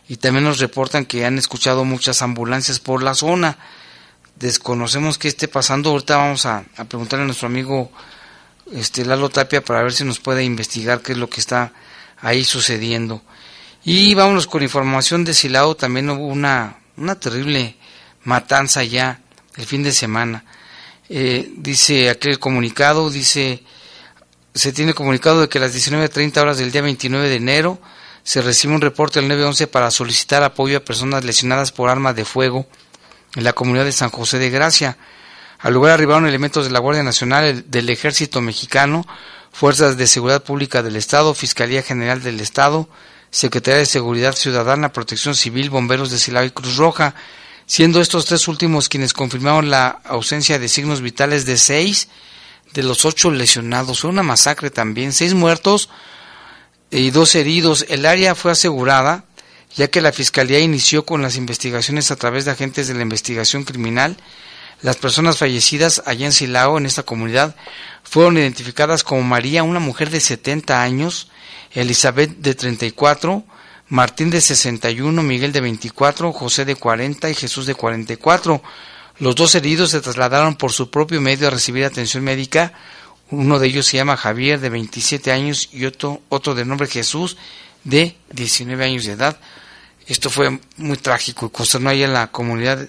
y 0.08 0.16
también 0.16 0.44
nos 0.44 0.58
reportan 0.58 1.04
que 1.04 1.24
han 1.24 1.38
escuchado 1.38 1.84
muchas 1.84 2.22
ambulancias 2.22 2.80
por 2.80 3.02
la 3.02 3.14
zona. 3.14 3.58
Desconocemos 4.36 5.18
qué 5.18 5.28
esté 5.28 5.48
pasando. 5.48 5.90
Ahorita 5.90 6.16
vamos 6.16 6.46
a, 6.46 6.64
a 6.76 6.84
preguntarle 6.84 7.24
a 7.24 7.26
nuestro 7.26 7.46
amigo 7.46 7.90
este 8.72 9.04
Lalo 9.04 9.28
Tapia 9.28 9.62
para 9.62 9.82
ver 9.82 9.92
si 9.92 10.04
nos 10.04 10.18
puede 10.18 10.44
investigar 10.44 11.00
qué 11.00 11.12
es 11.12 11.18
lo 11.18 11.28
que 11.28 11.40
está 11.40 11.72
ahí 12.20 12.44
sucediendo. 12.44 13.22
Y 13.84 14.14
vámonos 14.14 14.46
con 14.46 14.62
información 14.62 15.24
de 15.24 15.34
Silao, 15.34 15.74
también 15.74 16.10
hubo 16.10 16.26
una, 16.26 16.78
una 16.96 17.18
terrible 17.18 17.76
matanza 18.24 18.84
ya 18.84 19.20
el 19.56 19.66
fin 19.66 19.82
de 19.82 19.92
semana. 19.92 20.44
Eh, 21.08 21.50
dice 21.56 22.10
aquel 22.10 22.38
comunicado, 22.38 23.10
dice, 23.10 23.62
se 24.54 24.72
tiene 24.72 24.94
comunicado 24.94 25.40
de 25.40 25.48
que 25.48 25.58
a 25.58 25.62
las 25.62 25.74
19.30 25.74 26.36
horas 26.38 26.58
del 26.58 26.70
día 26.70 26.82
29 26.82 27.28
de 27.28 27.36
enero 27.36 27.80
se 28.22 28.42
recibe 28.42 28.74
un 28.74 28.82
reporte 28.82 29.20
del 29.20 29.28
911 29.28 29.68
para 29.68 29.90
solicitar 29.90 30.42
apoyo 30.42 30.76
a 30.76 30.84
personas 30.84 31.24
lesionadas 31.24 31.72
por 31.72 31.88
arma 31.88 32.12
de 32.12 32.26
fuego 32.26 32.66
en 33.36 33.44
la 33.44 33.54
comunidad 33.54 33.84
de 33.84 33.92
San 33.92 34.10
José 34.10 34.38
de 34.38 34.50
Gracia. 34.50 34.98
Al 35.60 35.74
lugar 35.74 35.92
arribaron 35.92 36.26
elementos 36.26 36.66
de 36.66 36.70
la 36.70 36.78
Guardia 36.78 37.02
Nacional, 37.02 37.70
del 37.70 37.88
Ejército 37.88 38.40
Mexicano, 38.40 39.06
Fuerzas 39.50 39.96
de 39.96 40.06
Seguridad 40.06 40.44
Pública 40.44 40.82
del 40.82 40.96
Estado, 40.96 41.34
Fiscalía 41.34 41.82
General 41.82 42.22
del 42.22 42.40
Estado, 42.40 42.88
Secretaría 43.30 43.78
de 43.78 43.86
Seguridad 43.86 44.34
Ciudadana, 44.34 44.92
Protección 44.92 45.34
Civil, 45.34 45.70
Bomberos 45.70 46.10
de 46.10 46.18
Silao 46.18 46.44
y 46.44 46.50
Cruz 46.50 46.76
Roja, 46.76 47.14
siendo 47.66 48.00
estos 48.00 48.26
tres 48.26 48.48
últimos 48.48 48.88
quienes 48.88 49.12
confirmaron 49.12 49.70
la 49.70 50.00
ausencia 50.04 50.58
de 50.58 50.68
signos 50.68 51.00
vitales 51.00 51.44
de 51.44 51.58
seis 51.58 52.08
de 52.72 52.82
los 52.82 53.04
ocho 53.04 53.30
lesionados. 53.30 54.00
Fue 54.00 54.10
una 54.10 54.22
masacre 54.22 54.70
también, 54.70 55.12
seis 55.12 55.34
muertos 55.34 55.90
y 56.90 57.10
dos 57.10 57.34
heridos. 57.34 57.84
El 57.88 58.06
área 58.06 58.34
fue 58.34 58.52
asegurada 58.52 59.24
ya 59.76 59.88
que 59.88 60.00
la 60.00 60.12
Fiscalía 60.12 60.58
inició 60.58 61.04
con 61.04 61.22
las 61.22 61.36
investigaciones 61.36 62.10
a 62.10 62.16
través 62.16 62.44
de 62.44 62.52
agentes 62.52 62.88
de 62.88 62.94
la 62.94 63.02
investigación 63.02 63.64
criminal. 63.64 64.16
Las 64.82 64.96
personas 64.96 65.38
fallecidas 65.38 66.02
allá 66.06 66.26
en 66.26 66.32
Silao, 66.32 66.78
en 66.78 66.86
esta 66.86 67.02
comunidad, 67.02 67.56
fueron 68.02 68.38
identificadas 68.38 69.04
como 69.04 69.22
María, 69.22 69.62
una 69.62 69.80
mujer 69.80 70.10
de 70.10 70.20
70 70.20 70.82
años, 70.82 71.30
Elizabeth 71.72 72.38
de 72.38 72.54
34, 72.54 73.44
Martín 73.88 74.30
de 74.30 74.40
61, 74.40 75.22
Miguel 75.22 75.52
de 75.52 75.60
24, 75.60 76.32
José 76.32 76.64
de 76.64 76.76
40 76.76 77.30
y 77.30 77.34
Jesús 77.34 77.66
de 77.66 77.74
44. 77.74 78.62
Los 79.18 79.34
dos 79.34 79.54
heridos 79.54 79.90
se 79.90 80.00
trasladaron 80.00 80.56
por 80.56 80.72
su 80.72 80.90
propio 80.90 81.20
medio 81.20 81.48
a 81.48 81.50
recibir 81.50 81.84
atención 81.84 82.22
médica. 82.22 82.72
Uno 83.30 83.58
de 83.58 83.66
ellos 83.66 83.86
se 83.86 83.96
llama 83.96 84.16
Javier 84.16 84.60
de 84.60 84.70
27 84.70 85.32
años 85.32 85.68
y 85.72 85.84
otro, 85.84 86.20
otro 86.28 86.54
de 86.54 86.64
nombre 86.64 86.86
Jesús 86.86 87.36
de 87.84 88.16
19 88.30 88.84
años 88.84 89.04
de 89.04 89.12
edad. 89.12 89.38
Esto 90.06 90.30
fue 90.30 90.60
muy 90.76 90.96
trágico 90.96 91.46
y 91.46 91.50
consternó 91.50 91.90
ahí 91.90 92.06
la 92.06 92.28
comunidad 92.28 92.88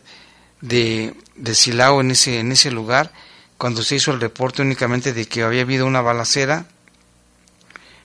de, 0.62 1.14
de 1.36 1.56
Silao 1.56 2.02
en 2.02 2.12
ese, 2.12 2.40
en 2.40 2.52
ese 2.52 2.72
lugar 2.72 3.12
cuando 3.60 3.84
se 3.84 3.96
hizo 3.96 4.12
el 4.12 4.22
reporte 4.22 4.62
únicamente 4.62 5.12
de 5.12 5.26
que 5.26 5.44
había 5.44 5.64
habido 5.64 5.86
una 5.86 6.02
balacera 6.02 6.66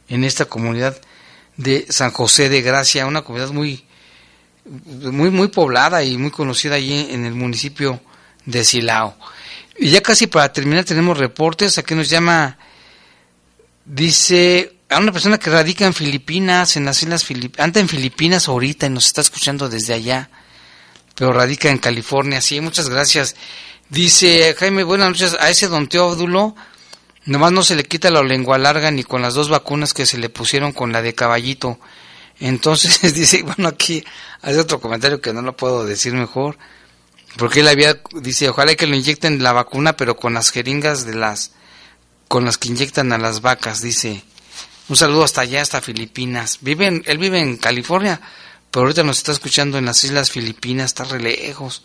en 0.09 0.25
esta 0.25 0.45
comunidad 0.47 1.01
de 1.57 1.87
San 1.89 2.11
José 2.11 2.49
de 2.49 2.63
Gracia, 2.63 3.07
una 3.07 3.23
comunidad 3.23 3.51
muy, 3.51 3.85
muy, 4.65 5.31
muy 5.31 5.49
poblada 5.49 6.03
y 6.03 6.17
muy 6.17 6.31
conocida 6.31 6.77
allí 6.77 7.09
en 7.11 7.25
el 7.25 7.35
municipio 7.35 8.01
de 8.45 8.65
Silao. 8.65 9.17
Y 9.79 9.91
ya 9.91 10.03
casi 10.03 10.27
para 10.27 10.53
terminar 10.53 10.85
tenemos 10.85 11.19
reportes, 11.19 11.79
aquí 11.79 11.95
nos 11.95 12.09
llama, 12.09 12.59
dice, 13.85 14.77
a 14.89 14.99
una 14.99 15.13
persona 15.13 15.39
que 15.39 15.51
radica 15.51 15.85
en 15.85 15.95
Filipinas, 15.95 16.77
en 16.77 16.85
las 16.85 17.03
islas 17.03 17.25
Filipinas, 17.25 17.65
anda 17.65 17.81
en 17.81 17.89
Filipinas 17.89 18.49
ahorita 18.49 18.87
y 18.87 18.91
nos 18.91 19.07
está 19.07 19.21
escuchando 19.21 19.69
desde 19.69 19.95
allá, 19.95 20.31
pero 21.15 21.33
radica 21.33 21.71
en 21.71 21.79
California, 21.79 22.41
sí, 22.41 22.61
muchas 22.61 22.89
gracias. 22.89 23.35
Dice 23.89 24.55
Jaime, 24.59 24.85
buenas 24.85 25.09
noches, 25.09 25.37
a 25.39 25.51
ese 25.51 25.69
don 25.69 25.89
Teódulo, 25.89 26.55
Nomás 27.27 27.53
no 27.53 27.63
se 27.63 27.75
le 27.75 27.85
quita 27.85 28.11
la 28.11 28.23
lengua 28.23 28.59
larga 28.59 28.91
ni 28.91 29.03
con 29.03 29.23
las 29.23 29.35
dos 29.35 29.49
vacunas 29.49 29.95
que 29.95 30.05
se 30.05 30.19
le 30.19 30.29
pusieron 30.29 30.73
con 30.73 30.93
la 30.93 31.01
de 31.01 31.15
caballito. 31.15 31.79
Entonces 32.39 33.01
dice, 33.15 33.43
bueno, 33.43 33.69
aquí 33.69 34.05
hace 34.43 34.59
otro 34.59 34.81
comentario 34.81 35.21
que 35.21 35.33
no 35.33 35.43
lo 35.43 35.57
puedo 35.57 35.87
decir 35.87 36.13
mejor. 36.13 36.59
Porque 37.37 37.61
él 37.61 37.69
había, 37.69 38.01
dice, 38.21 38.49
ojalá 38.49 38.75
que 38.77 38.87
lo 38.87 38.95
inyecten 38.95 39.43
la 39.43 39.53
vacuna, 39.53 39.97
pero 39.97 40.17
con 40.17 40.35
las 40.35 40.51
jeringas 40.51 41.05
de 41.05 41.15
las, 41.15 41.53
con 42.29 42.45
las 42.45 42.59
que 42.59 42.69
inyectan 42.69 43.13
a 43.13 43.19
las 43.19 43.41
vacas, 43.41 43.81
dice 43.81 44.23
Un 44.89 44.97
saludo 44.97 45.25
hasta 45.25 45.41
allá, 45.41 45.63
hasta 45.63 45.81
Filipinas. 45.81 46.59
Vive 46.61 47.03
él 47.05 47.19
vive 47.19 47.41
en 47.41 47.57
California, 47.57 48.21
pero 48.71 48.83
ahorita 48.83 49.03
nos 49.03 49.19
está 49.19 49.33
escuchando 49.33 49.79
en 49.79 49.87
las 49.87 50.05
Islas 50.05 50.31
Filipinas, 50.31 50.87
está 50.87 51.05
re 51.05 51.21
lejos. 51.21 51.83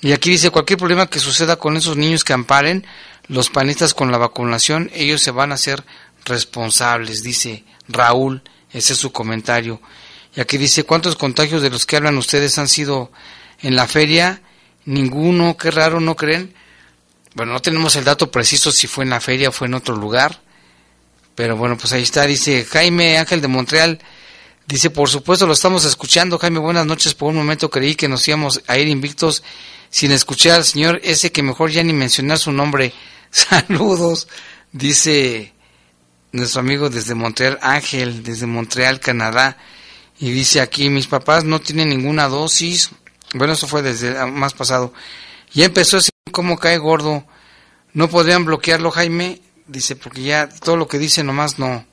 Y 0.00 0.12
aquí 0.12 0.30
dice, 0.30 0.50
cualquier 0.50 0.78
problema 0.78 1.08
que 1.08 1.18
suceda 1.18 1.56
con 1.56 1.76
esos 1.76 1.96
niños 1.96 2.22
que 2.22 2.32
amparen 2.32 2.86
los 3.28 3.50
panistas 3.50 3.94
con 3.94 4.10
la 4.10 4.18
vacunación, 4.18 4.90
ellos 4.94 5.22
se 5.22 5.30
van 5.30 5.52
a 5.52 5.56
hacer 5.56 5.84
responsables, 6.24 7.22
dice 7.22 7.64
Raúl, 7.88 8.42
ese 8.72 8.92
es 8.92 8.98
su 8.98 9.12
comentario. 9.12 9.80
Y 10.34 10.40
aquí 10.40 10.58
dice, 10.58 10.84
¿cuántos 10.84 11.16
contagios 11.16 11.62
de 11.62 11.70
los 11.70 11.86
que 11.86 11.96
hablan 11.96 12.18
ustedes 12.18 12.58
han 12.58 12.68
sido 12.68 13.10
en 13.60 13.74
la 13.74 13.86
feria? 13.86 14.42
Ninguno, 14.84 15.56
qué 15.56 15.70
raro, 15.70 16.00
¿no 16.00 16.14
creen? 16.14 16.54
Bueno, 17.34 17.52
no 17.52 17.60
tenemos 17.60 17.96
el 17.96 18.04
dato 18.04 18.30
preciso 18.30 18.70
si 18.70 18.86
fue 18.86 19.04
en 19.04 19.10
la 19.10 19.20
feria 19.20 19.48
o 19.48 19.52
fue 19.52 19.66
en 19.66 19.74
otro 19.74 19.96
lugar. 19.96 20.40
Pero 21.34 21.56
bueno, 21.56 21.76
pues 21.76 21.92
ahí 21.92 22.02
está, 22.02 22.26
dice 22.26 22.64
Jaime 22.64 23.18
Ángel 23.18 23.40
de 23.40 23.48
Montreal. 23.48 24.00
Dice, 24.66 24.90
por 24.90 25.08
supuesto 25.08 25.46
lo 25.46 25.52
estamos 25.52 25.84
escuchando. 25.84 26.38
Jaime, 26.38 26.58
buenas 26.58 26.86
noches. 26.86 27.14
Por 27.14 27.28
un 27.30 27.36
momento 27.36 27.70
creí 27.70 27.94
que 27.94 28.08
nos 28.08 28.26
íbamos 28.26 28.62
a 28.66 28.78
ir 28.78 28.88
invictos 28.88 29.42
sin 29.90 30.12
escuchar 30.12 30.56
al 30.56 30.64
señor 30.64 31.00
ese 31.04 31.30
que 31.30 31.42
mejor 31.42 31.70
ya 31.70 31.82
ni 31.82 31.92
mencionar 31.92 32.38
su 32.38 32.52
nombre. 32.52 32.92
Saludos, 33.50 34.28
dice 34.72 35.52
nuestro 36.32 36.60
amigo 36.60 36.88
desde 36.88 37.14
Montreal, 37.14 37.58
Ángel, 37.60 38.22
desde 38.22 38.46
Montreal, 38.46 38.98
Canadá. 38.98 39.58
Y 40.18 40.30
dice 40.30 40.62
aquí, 40.62 40.88
mis 40.88 41.06
papás 41.06 41.44
no 41.44 41.60
tienen 41.60 41.90
ninguna 41.90 42.28
dosis. 42.28 42.92
Bueno, 43.34 43.52
eso 43.52 43.66
fue 43.66 43.82
desde 43.82 44.24
más 44.24 44.54
pasado. 44.54 44.94
Ya 45.52 45.66
empezó 45.66 45.98
así 45.98 46.08
como 46.32 46.56
cae 46.56 46.78
gordo. 46.78 47.26
¿No 47.92 48.08
podrían 48.08 48.46
bloquearlo, 48.46 48.90
Jaime? 48.90 49.42
Dice, 49.66 49.96
porque 49.96 50.22
ya 50.22 50.48
todo 50.48 50.78
lo 50.78 50.88
que 50.88 50.98
dice 50.98 51.22
nomás 51.22 51.58
no. 51.58 51.84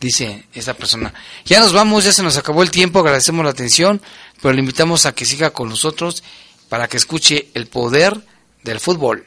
Dice 0.00 0.46
esta 0.54 0.72
persona. 0.72 1.12
Ya 1.44 1.60
nos 1.60 1.74
vamos, 1.74 2.04
ya 2.04 2.12
se 2.12 2.22
nos 2.22 2.38
acabó 2.38 2.62
el 2.62 2.70
tiempo, 2.70 3.00
agradecemos 3.00 3.44
la 3.44 3.50
atención, 3.50 4.00
pero 4.40 4.54
le 4.54 4.60
invitamos 4.60 5.04
a 5.04 5.12
que 5.12 5.26
siga 5.26 5.50
con 5.50 5.68
nosotros 5.68 6.22
para 6.70 6.88
que 6.88 6.96
escuche 6.96 7.50
el 7.52 7.66
poder 7.66 8.18
del 8.62 8.80
fútbol. 8.80 9.26